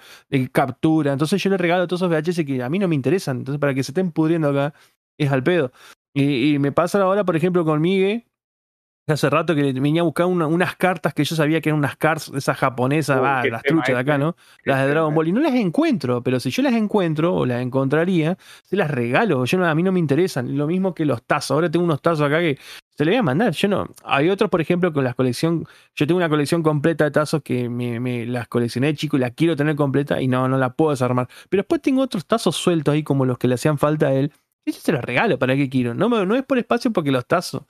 [0.50, 1.12] captura.
[1.12, 3.38] Entonces yo le regalo todos esos VHS que a mí no me interesan.
[3.38, 4.72] Entonces para que se estén pudriendo acá
[5.18, 5.72] es al pedo.
[6.14, 8.28] Y, y me pasa ahora, por ejemplo, con Migue,
[9.12, 12.30] hace rato que venía a buscar unas cartas que yo sabía que eran unas cartas,
[12.34, 13.20] esas japonesas,
[13.50, 14.36] las truchas de acá, ¿no?
[14.64, 15.28] Las de Dragon Ball.
[15.28, 19.44] Y no las encuentro, pero si yo las encuentro o las encontraría, se las regalo.
[19.44, 20.56] Yo a mí no me interesan.
[20.56, 21.52] Lo mismo que los tazos.
[21.52, 22.58] Ahora tengo unos tazos acá que
[22.96, 23.52] se le voy a mandar.
[23.52, 23.88] Yo no.
[24.04, 25.66] Hay otros, por ejemplo, con las colección.
[25.94, 29.30] Yo tengo una colección completa de tazos que me, las coleccioné de chico y la
[29.30, 31.28] quiero tener completa y no, no la puedo desarmar.
[31.48, 34.32] Pero después tengo otros tazos sueltos ahí como los que le hacían falta a él.
[34.66, 35.94] Yo se los regalo, ¿para qué quiero?
[35.94, 37.62] No, no es por espacio porque los tazos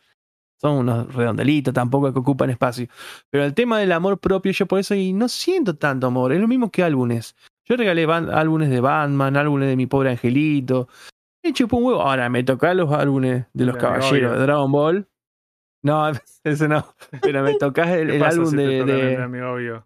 [0.60, 2.88] son unos redondelitos, tampoco que ocupan espacio.
[3.30, 6.32] Pero el tema del amor propio, yo por eso y no siento tanto amor.
[6.32, 7.36] Es lo mismo que álbumes.
[7.64, 10.88] Yo regalé álbumes de Batman, álbumes de mi pobre angelito.
[11.44, 12.02] Me chupó un huevo.
[12.02, 15.08] Ahora me toca los álbumes de los caballeros de Dragon Ball.
[15.82, 16.10] No,
[16.44, 16.94] ese no.
[17.22, 18.84] Pero me tocas el, álbum de.
[18.84, 19.84] de...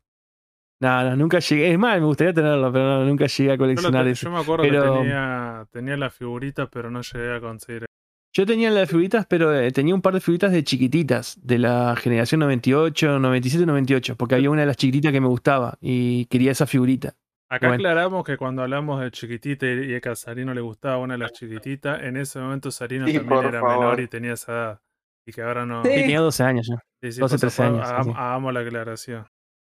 [0.83, 1.73] No, no, nunca llegué.
[1.73, 4.27] Es más, me gustaría tenerlo, pero nunca llegué a coleccionar eso.
[4.27, 7.87] Yo me acuerdo que tenía, tenía las figuritas, pero no llegué a conseguir
[8.35, 11.95] yo tenía las figuritas, pero eh, tenía un par de figuritas de chiquititas, de la
[11.97, 16.53] generación 98, 97, 98, porque había una de las chiquititas que me gustaba y quería
[16.53, 17.15] esa figurita.
[17.51, 21.19] Acá aclaramos que cuando hablamos de chiquitita y que a Sarino le gustaba una de
[21.19, 24.81] las chiquititas, en ese momento Sarino también era menor y tenía esa edad.
[25.27, 25.83] Y que ahora no.
[25.83, 26.83] Tenía 12 años ya.
[27.03, 27.87] 12, 13 años.
[27.87, 29.27] Hagamos, la aclaración.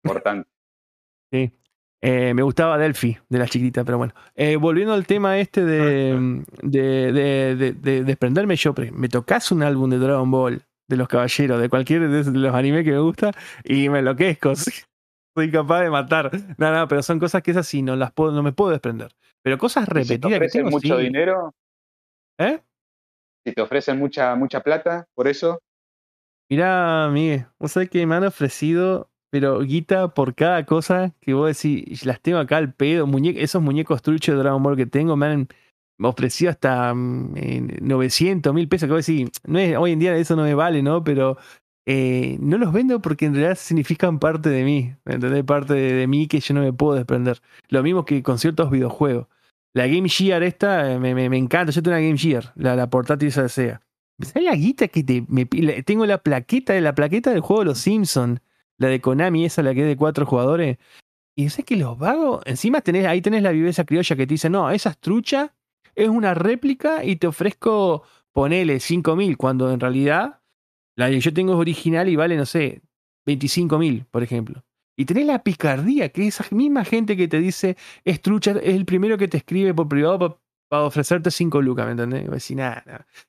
[0.05, 0.49] Importante.
[1.33, 1.53] Sí.
[2.03, 4.15] Eh, me gustaba Delphi, de la chiquita, pero bueno.
[4.35, 9.91] Eh, volviendo al tema este de, de, de, de, desprenderme, yo me tocas un álbum
[9.91, 13.33] de Dragon Ball, de los caballeros, de cualquier de los animes que me gusta,
[13.65, 14.55] y me enloquezco.
[15.37, 16.31] Soy capaz de matar.
[16.59, 19.13] No, no, pero son cosas que esas sí no las puedo, no me puedo desprender.
[19.43, 21.55] Pero cosas repetidas si te que mucho dinero?
[22.39, 22.61] ¿Eh?
[23.47, 25.61] Si te ofrecen mucha, mucha plata por eso.
[26.51, 31.57] Mirá, Miguel, vos sabés que me han ofrecido pero guita por cada cosa que vos
[31.57, 35.27] decís, las tengo acá al pedo, esos muñecos truchos de Dragon Ball que tengo me
[35.27, 35.49] han
[36.01, 40.37] ofrecido hasta 900 mm, mil pesos, que vos decís, no es, hoy en día eso
[40.37, 41.05] no me vale, ¿no?
[41.05, 41.37] Pero
[41.87, 45.45] eh, no los vendo porque en realidad significan parte de mí, ¿entendés?
[45.45, 47.41] Parte de, mí que yo no me puedo desprender.
[47.69, 49.29] Lo mismo que con ciertos videojuegos.
[49.73, 52.91] La Game Gear esta eh, me, me, encanta, yo tengo una Game Gear, la, la
[52.91, 53.81] portátil esa sea.
[54.21, 55.25] ¿Sabes la guita que te,
[55.85, 58.41] tengo la plaqueta, la plaqueta del juego de los Simpsons?
[58.81, 60.79] La de Konami, esa la que es de cuatro jugadores.
[61.37, 64.51] Y sé que los vagos, encima tenés, ahí tenés la viveza criolla que te dice,
[64.51, 65.55] no, esa es trucha,
[65.95, 68.03] es una réplica y te ofrezco,
[68.33, 70.41] ponele 5 mil, cuando en realidad
[70.97, 72.81] la que yo tengo es original y vale, no sé,
[73.27, 74.65] 25 mil, por ejemplo.
[74.97, 78.87] Y tenés la picardía, que esa misma gente que te dice es trucha, es el
[78.87, 80.41] primero que te escribe por privado
[80.71, 82.51] para ofrecerte cinco lucas, ¿me entendés?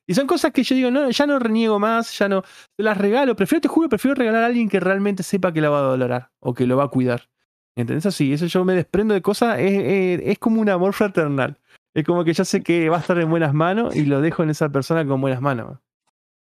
[0.06, 2.42] Y, son cosas que yo digo, no, ya no reniego más, ya no,
[2.76, 5.68] te las regalo, prefiero, te juro, prefiero regalar a alguien que realmente sepa que la
[5.68, 7.28] va a valorar o que lo va a cuidar.
[7.74, 8.06] ¿Entendés?
[8.06, 11.58] Así, eso yo me desprendo de cosas, es, es, como un amor fraternal.
[11.94, 14.44] Es como que ya sé que va a estar en buenas manos y lo dejo
[14.44, 15.78] en esa persona con buenas manos.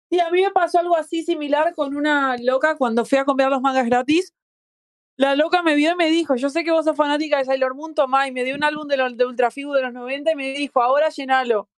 [0.09, 3.49] Y a mí me pasó algo así similar con una loca cuando fui a comprar
[3.49, 4.33] los mangas gratis.
[5.17, 7.73] La loca me vio y me dijo, yo sé que vos sos fanática de Sailor
[7.75, 10.53] Moon, tomá, y me dio un álbum de, de Ultrafigu de los 90 y me
[10.53, 11.69] dijo, ahora llenalo.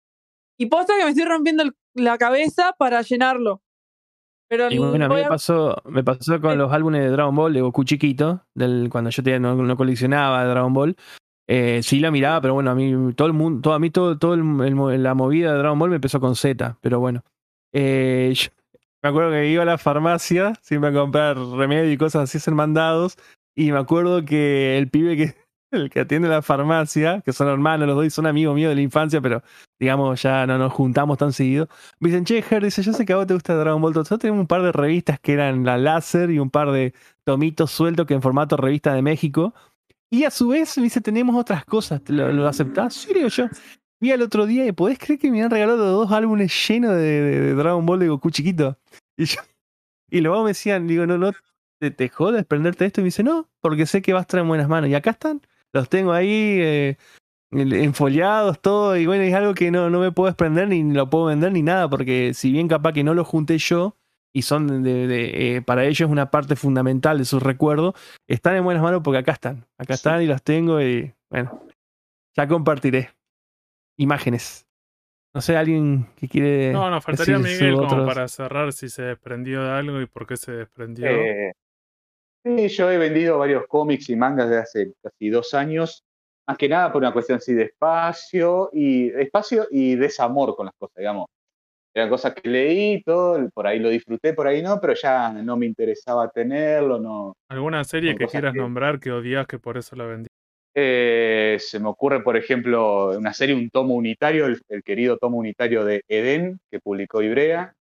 [0.57, 3.61] Y posta que me estoy rompiendo la cabeza para llenarlo.
[4.49, 7.53] Pero y bueno, a mí me pasó, me pasó con los álbumes de Dragon Ball
[7.53, 10.95] de Goku chiquito, del, cuando yo no, no, coleccionaba Dragon Ball.
[11.49, 14.17] Eh, sí la miraba, pero bueno, a mí todo el mundo, todo, a mí todo,
[14.17, 17.23] todo la movida de Dragon Ball me empezó con Z, pero bueno.
[17.73, 18.33] Eh,
[19.03, 22.55] me acuerdo que iba a la farmacia siempre a comprar remedio y cosas así, ser
[22.55, 23.17] mandados.
[23.55, 25.35] Y me acuerdo que el pibe que,
[25.71, 28.75] el que atiende la farmacia, que son hermanos los dos y son amigos míos de
[28.75, 29.43] la infancia, pero
[29.79, 31.67] digamos ya no nos juntamos tan seguido.
[31.99, 33.93] Me dicen, che, Ger, dice, yo sé que a vos te gusta Dragon Ball.
[33.93, 36.93] Nosotros tenemos un par de revistas que eran la láser y un par de
[37.23, 39.53] tomitos sueltos que en formato revista de México.
[40.09, 42.93] Y a su vez me dice, tenemos otras cosas, ¿lo, lo aceptás?
[42.93, 43.45] Sí, digo yo.
[43.99, 47.53] Vi al otro día y podés creer que me han regalado dos álbumes llenos de,
[47.55, 48.77] Dragon Ball de Goku chiquito.
[49.17, 49.41] Y yo,
[50.09, 51.31] y luego me decían, digo, no, no,
[51.79, 53.01] te, te jodes prenderte esto.
[53.01, 54.89] Y me dice, no, porque sé que va a estar en buenas manos.
[54.89, 55.41] Y acá están,
[55.73, 56.57] los tengo ahí.
[56.59, 56.97] Eh,
[57.51, 61.25] enfoliados, todo, y bueno, es algo que no, no me puedo desprender ni lo puedo
[61.25, 63.95] vender ni nada, porque si bien capaz que no lo junté yo,
[64.33, 67.95] y son de, eh, para ellos una parte fundamental de sus recuerdos,
[68.27, 71.63] están en buenas manos porque acá están, acá están y los tengo y bueno,
[72.35, 73.16] ya compartiré
[73.97, 74.65] imágenes.
[75.33, 76.71] No sé, alguien que quiere.
[76.71, 80.37] No, nos faltaría Miguel como para cerrar si se desprendió de algo y por qué
[80.37, 81.07] se desprendió.
[81.07, 81.51] Eh,
[82.43, 86.03] sí, yo he vendido varios cómics y mangas desde hace casi dos años
[86.47, 90.75] más que nada por una cuestión así de espacio y espacio y desamor con las
[90.77, 91.27] cosas, digamos.
[91.93, 95.57] Eran cosas que leí, todo, por ahí lo disfruté, por ahí no, pero ya no
[95.57, 97.33] me interesaba tenerlo, no.
[97.49, 100.29] ¿Alguna serie que quieras nombrar que odias que por eso la vendí?
[100.79, 105.83] Eh, se me ocurre, por ejemplo, una serie, un tomo unitario, el, querido tomo unitario
[105.83, 107.73] de Eden, que publicó Ibrea.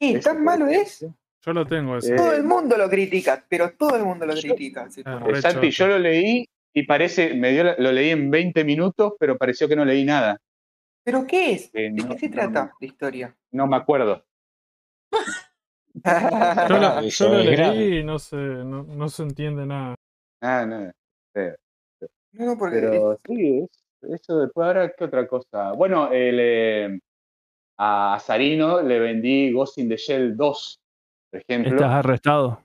[0.00, 1.06] ¿Y tan malo es?
[1.46, 1.96] Yo lo tengo.
[1.98, 2.16] Ese.
[2.16, 4.88] todo el mundo lo critica, pero todo el mundo lo critica.
[5.28, 6.44] Exacto, y yo lo leí
[6.74, 10.36] y parece, me dio, lo leí en 20 minutos, pero pareció que no leí nada.
[11.04, 11.70] ¿Pero qué es?
[11.70, 13.36] ¿De qué se trata la historia?
[13.52, 14.24] No me acuerdo.
[15.92, 19.94] yo, lo, leí y no se, no, no, se entiende nada.
[20.42, 20.90] Ah, no.
[22.32, 22.80] No, porque.
[22.80, 23.66] Pero sí,
[24.02, 25.72] eso después ahora, ¿qué otra cosa?
[25.72, 26.98] Bueno, eh,
[27.78, 30.80] a Sarino le vendí Ghost in the Shell 2,
[31.30, 31.74] por ejemplo.
[31.74, 32.64] Estás arrestado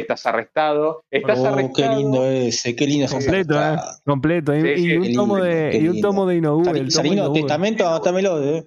[0.00, 1.04] estás arrestado.
[1.10, 3.76] Estás oh, Qué lindo ese, qué lindo Completo, ¿eh?
[4.04, 4.56] Completo.
[4.56, 6.90] Y, un, tomo de, y un tomo de Inoue.
[6.90, 8.66] Sarino, testamento, dámelo, ¿eh?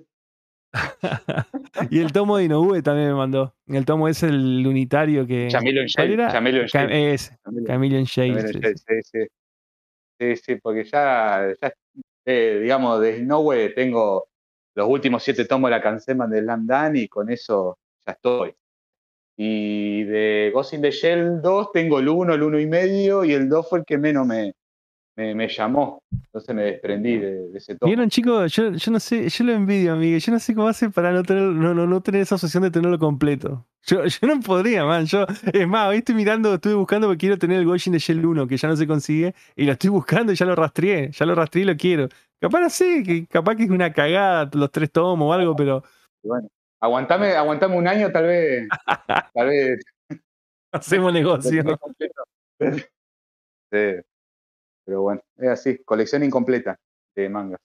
[1.89, 3.53] y el tomo de Inoue también me mandó.
[3.67, 5.47] El tomo es el unitario que.
[5.49, 6.31] Chameleon Shade.
[6.31, 7.13] Chameleon Shade.
[7.13, 7.33] Es,
[7.67, 8.75] Chameleon Shade.
[8.75, 9.19] Sí, sí.
[10.21, 11.73] Sí, sí, porque ya, ya
[12.25, 14.27] eh, digamos, de Inoue tengo
[14.75, 18.53] los últimos siete tomos de la Canseman de Slam y con eso ya estoy.
[19.35, 23.33] Y de Ghost in the Shell 2 tengo el 1, el 1 y medio, y
[23.33, 24.53] el 2 fue el que menos me,
[25.33, 26.01] me, llamó.
[26.11, 27.89] Entonces me desprendí de, ese tomo.
[27.89, 30.19] Vieron, chicos, yo, yo, no sé, yo lo envidio, Miguel.
[30.19, 32.71] Yo no sé cómo hace para no tener, no, no, no tener esa obsesión de
[32.71, 33.65] tenerlo completo.
[33.83, 35.05] Yo, yo no podría, man.
[35.05, 37.99] Yo, es más, hoy estoy mirando, estuve buscando porque quiero tener el Ghost in the
[37.99, 41.11] Shell 1, que ya no se consigue, y lo estoy buscando y ya lo rastreé.
[41.11, 42.09] Ya lo rastreé y lo quiero.
[42.39, 45.83] Capaz no sé, que capaz que es una cagada los tres tomos o algo, pero.
[46.23, 46.47] Bueno.
[46.83, 48.67] Aguantame, aguantame un año, tal vez.
[49.33, 49.83] tal vez.
[50.71, 51.63] Hacemos negocio.
[53.73, 53.77] Sí.
[54.85, 56.77] Pero bueno, es así, colección incompleta
[57.15, 57.59] de mangas.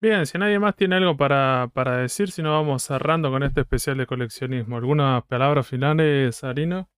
[0.00, 3.62] Bien, si nadie más tiene algo para, para decir, si no vamos cerrando con este
[3.62, 4.76] especial de coleccionismo.
[4.76, 6.88] ¿Algunas palabras finales, Arino?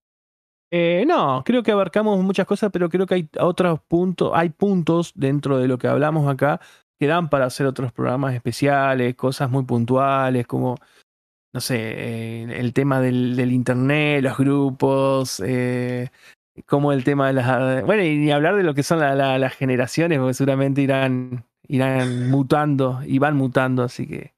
[0.71, 5.13] Eh, no, creo que abarcamos muchas cosas, pero creo que hay otros puntos, hay puntos
[5.15, 6.61] dentro de lo que hablamos acá
[6.99, 10.77] que dan para hacer otros programas especiales, cosas muy puntuales, como
[11.55, 16.11] no sé, eh, el tema del, internet, los grupos, eh,
[16.67, 17.85] como el tema de las...
[17.85, 23.01] Bueno, y ni hablar de lo que son las generaciones, porque seguramente irán, irán mutando
[23.07, 24.35] y van mutando, así que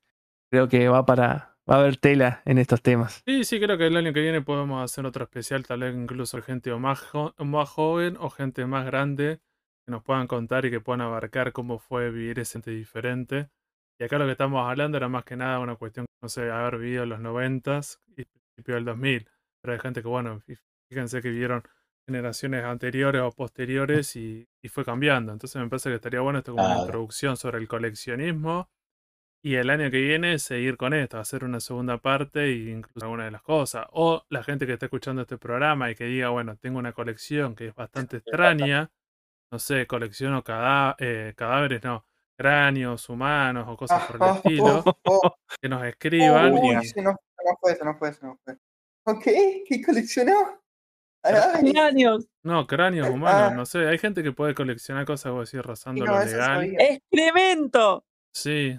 [0.50, 1.48] creo que va para...
[1.70, 3.22] Va a haber tela en estos temas.
[3.26, 6.42] Sí, sí, creo que el año que viene podemos hacer otro especial, tal vez incluso
[6.42, 7.06] gente más,
[7.38, 9.38] más joven o gente más grande
[9.86, 13.50] que nos puedan contar y que puedan abarcar cómo fue vivir ese diferente
[14.00, 16.78] y acá lo que estamos hablando era más que nada una cuestión, no sé, haber
[16.78, 19.28] vivido en los noventas y principio del 2000.
[19.60, 20.40] Pero hay gente que, bueno,
[20.88, 21.62] fíjense que vivieron
[22.10, 25.32] generaciones anteriores o posteriores y, fue cambiando.
[25.32, 28.68] Entonces me parece que estaría bueno esto como una introducción sobre el coleccionismo.
[29.42, 33.24] Y el año que viene seguir con esto, hacer una segunda parte e incluso alguna
[33.24, 33.86] de las cosas.
[33.92, 37.54] O la gente que está escuchando este programa y que diga, bueno, tengo una colección
[37.54, 38.90] que es bastante extraña.
[39.50, 40.44] No sé, colecciono
[40.98, 42.04] eh, cadáveres, no
[42.36, 44.84] cráneos humanos o cosas por el estilo,
[45.60, 46.52] que nos escriban.
[46.54, 47.16] Uy, se nos,
[47.60, 48.56] fue, se nos fue, se nos fue.
[49.04, 49.24] ¿Ok?
[49.66, 50.59] ¿Qué coleccionó?
[51.22, 52.26] Cráneos.
[52.42, 53.10] No, cráneos ah.
[53.10, 53.86] humanos, no sé.
[53.86, 56.74] Hay gente que puede coleccionar cosas, o decir, rozando lo legal.
[56.78, 58.04] ¡Excremento!
[58.32, 58.78] Sí.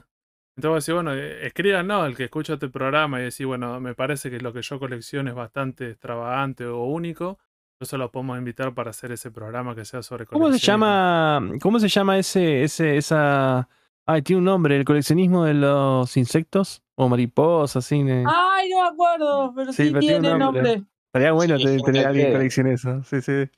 [0.58, 3.96] Entonces, decir, bueno, eh, escriban, no, el que escucha este programa y decir, bueno, me
[3.96, 7.40] parece que lo que yo colecciono es bastante extravagante o único.
[7.80, 11.80] Eso lo podemos invitar para hacer ese programa que sea sobre ¿Cómo se llama, cómo
[11.80, 13.68] se llama ese, ese, esa...
[14.06, 18.02] Ay, tiene un nombre, el coleccionismo de los insectos o mariposas, así.
[18.02, 20.84] Ay, no me acuerdo, pero sí, tiene nombre.
[21.14, 23.50] Estaría bueno tener, alguien que coleccione eso, sí, sí.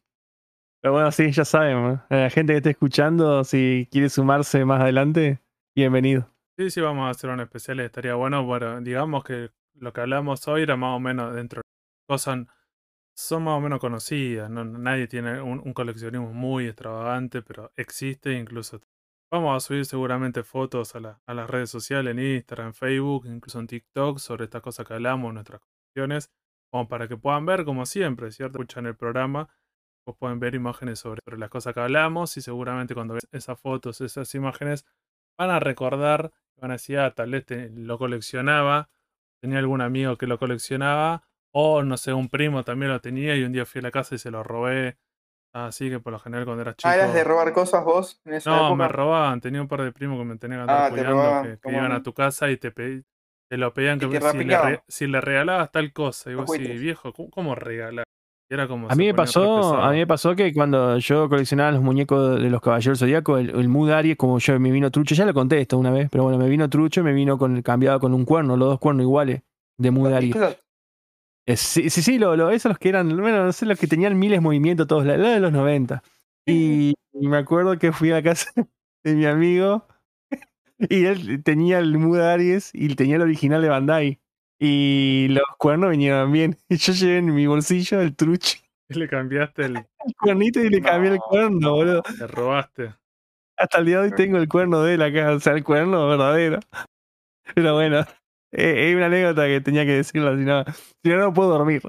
[0.82, 5.40] Pero bueno, sí, ya saben, la gente que esté escuchando, si quiere sumarse más adelante,
[5.76, 6.28] bienvenido.
[6.58, 8.44] Sí, sí, vamos a hacer un especial, estaría bueno.
[8.44, 11.64] Bueno, digamos que lo que hablamos hoy era más o menos dentro de
[12.08, 12.48] cosas
[13.16, 14.50] son más o menos conocidas.
[14.50, 14.66] ¿no?
[14.66, 18.82] Nadie tiene un, coleccionismo muy extravagante, pero existe incluso.
[19.32, 23.60] Vamos a subir seguramente fotos a, a las redes sociales, en Instagram, en Facebook, incluso
[23.60, 26.32] en TikTok, sobre estas cosas que hablamos, nuestras colecciones,
[26.74, 28.58] como para que puedan ver, como siempre, ¿cierto?
[28.58, 29.48] Escuchan el programa
[30.08, 34.02] Vos pueden ver imágenes sobre, las cosas que hablamos y seguramente cuando ves esas fotos,
[34.02, 34.86] esas imágenes,
[35.38, 37.46] van a recordar, van a decir, ah, tal vez
[37.76, 38.90] lo coleccionaba,
[39.40, 41.24] tenía algún amigo que lo coleccionaba,
[41.54, 44.16] o no sé, un primo también lo tenía y un día fui a la casa
[44.16, 44.98] y se lo robé.
[45.54, 46.90] Así que por lo general cuando eras chico.
[46.90, 49.40] Ah, eras de robar cosas vos en esa No, me robaban.
[49.40, 52.14] Tenía un par de primos que me tenían que ah, cuidando, que, iban a tu
[52.14, 52.72] casa y te,
[53.54, 56.32] te lo pedían que si le, si le, regalabas tal cosa.
[56.32, 58.04] Y vos viejo, ¿cómo, regalar?
[58.50, 61.84] Era como a mí me pasó, a mí me pasó que cuando yo coleccionaba los
[61.84, 65.24] muñecos de los caballeros zodíacos, el, el Mood Aries, como yo me vino trucho, ya
[65.26, 68.00] lo conté esto una vez, pero bueno, me vino trucho y me vino con cambiado
[68.00, 69.44] con un cuerno, los dos cuernos iguales
[69.78, 70.36] de Mood Aries.
[71.46, 73.86] Eh, sí, sí, sí lo, lo, esos los que eran, bueno, no sé, los que
[73.86, 76.02] tenían miles de movimientos todos, la, de los 90.
[76.48, 78.52] Y, me acuerdo que fui a casa
[79.04, 79.86] de mi amigo
[80.90, 84.20] y él tenía el Mood Aries y tenía el original de Bandai.
[84.60, 86.58] Y los cuernos vinieron bien.
[86.70, 88.60] Y yo llevé en mi bolsillo el truche.
[88.90, 89.86] Y le cambiaste el...
[90.20, 92.02] cuernito y le cambié el cuerno, boludo.
[92.04, 92.94] Te robaste.
[93.58, 96.08] Hasta el día de hoy tengo el cuerno de él acá, o sea, el cuerno
[96.08, 96.60] verdadero.
[97.56, 98.00] Pero bueno,
[98.52, 100.64] eh, es una anécdota que tenía que decirlo, si no,
[101.04, 101.82] si no, no puedo dormir.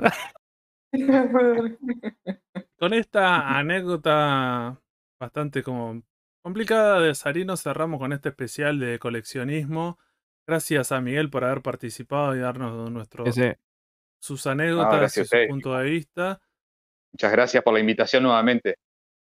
[2.79, 4.79] Con esta anécdota
[5.19, 6.03] bastante como
[6.45, 9.99] complicada de Sarino cerramos con este especial de coleccionismo.
[10.47, 13.25] Gracias a Miguel por haber participado y darnos nuestro,
[14.21, 16.43] sus anécdotas y su punto de vista.
[17.13, 18.77] Muchas gracias por la invitación nuevamente.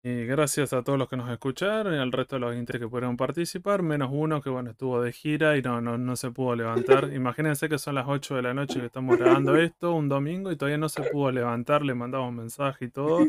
[0.03, 2.88] Y gracias a todos los que nos escucharon y al resto de los inter que
[2.88, 6.56] pudieron participar, menos uno que bueno estuvo de gira y no, no, no se pudo
[6.56, 7.10] levantar.
[7.14, 10.56] Imagínense que son las 8 de la noche que estamos grabando esto, un domingo, y
[10.56, 13.19] todavía no se pudo levantar, le mandamos mensaje y todo.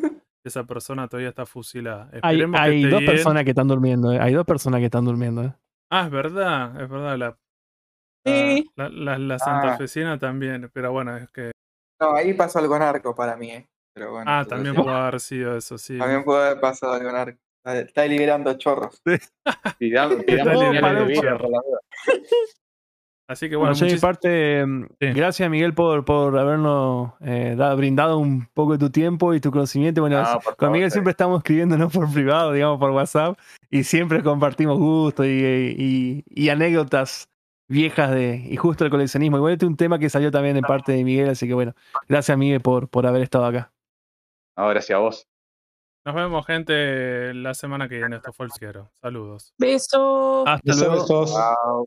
[0.46, 2.08] Esa persona todavía está fusilada.
[2.22, 4.20] hay, hay dos personas que están durmiendo, eh.
[4.20, 5.42] hay dos personas que están durmiendo.
[5.42, 5.52] Eh.
[5.90, 7.18] Ah, es verdad, es verdad.
[8.76, 10.18] La, la, la, Santa ah.
[10.18, 11.50] también, pero bueno, es que...
[12.00, 13.68] No, ahí pasó algo narco para mí, eh
[14.26, 15.98] ah, también puede haber sido eso, sí.
[15.98, 17.38] También puede haber pasado algo narco.
[17.64, 19.02] Está liberando chorros.
[23.28, 28.46] Así que bueno, bueno mi parte, mm, gracias Miguel por, por habernos eh, brindado un
[28.54, 30.00] poco de tu tiempo y tu conocimiento.
[30.00, 30.24] Bueno,
[30.56, 33.36] con Miguel siempre estamos escribiéndonos por privado, digamos, por WhatsApp,
[33.68, 37.28] y siempre compartimos gustos y, y, anécdotas
[37.68, 39.38] viejas de, y justo el coleccionismo.
[39.38, 41.74] Igual este es un tema que salió también de parte de Miguel, así que bueno,
[42.08, 43.72] gracias Miguel por, por haber estado acá.
[44.56, 45.26] No, gracias a vos.
[46.04, 48.14] Nos vemos, gente, la semana que viene.
[48.14, 48.92] Esto fue el Quiero.
[49.02, 49.52] Saludos.
[49.58, 50.44] Besos.
[50.46, 51.86] Hasta luego.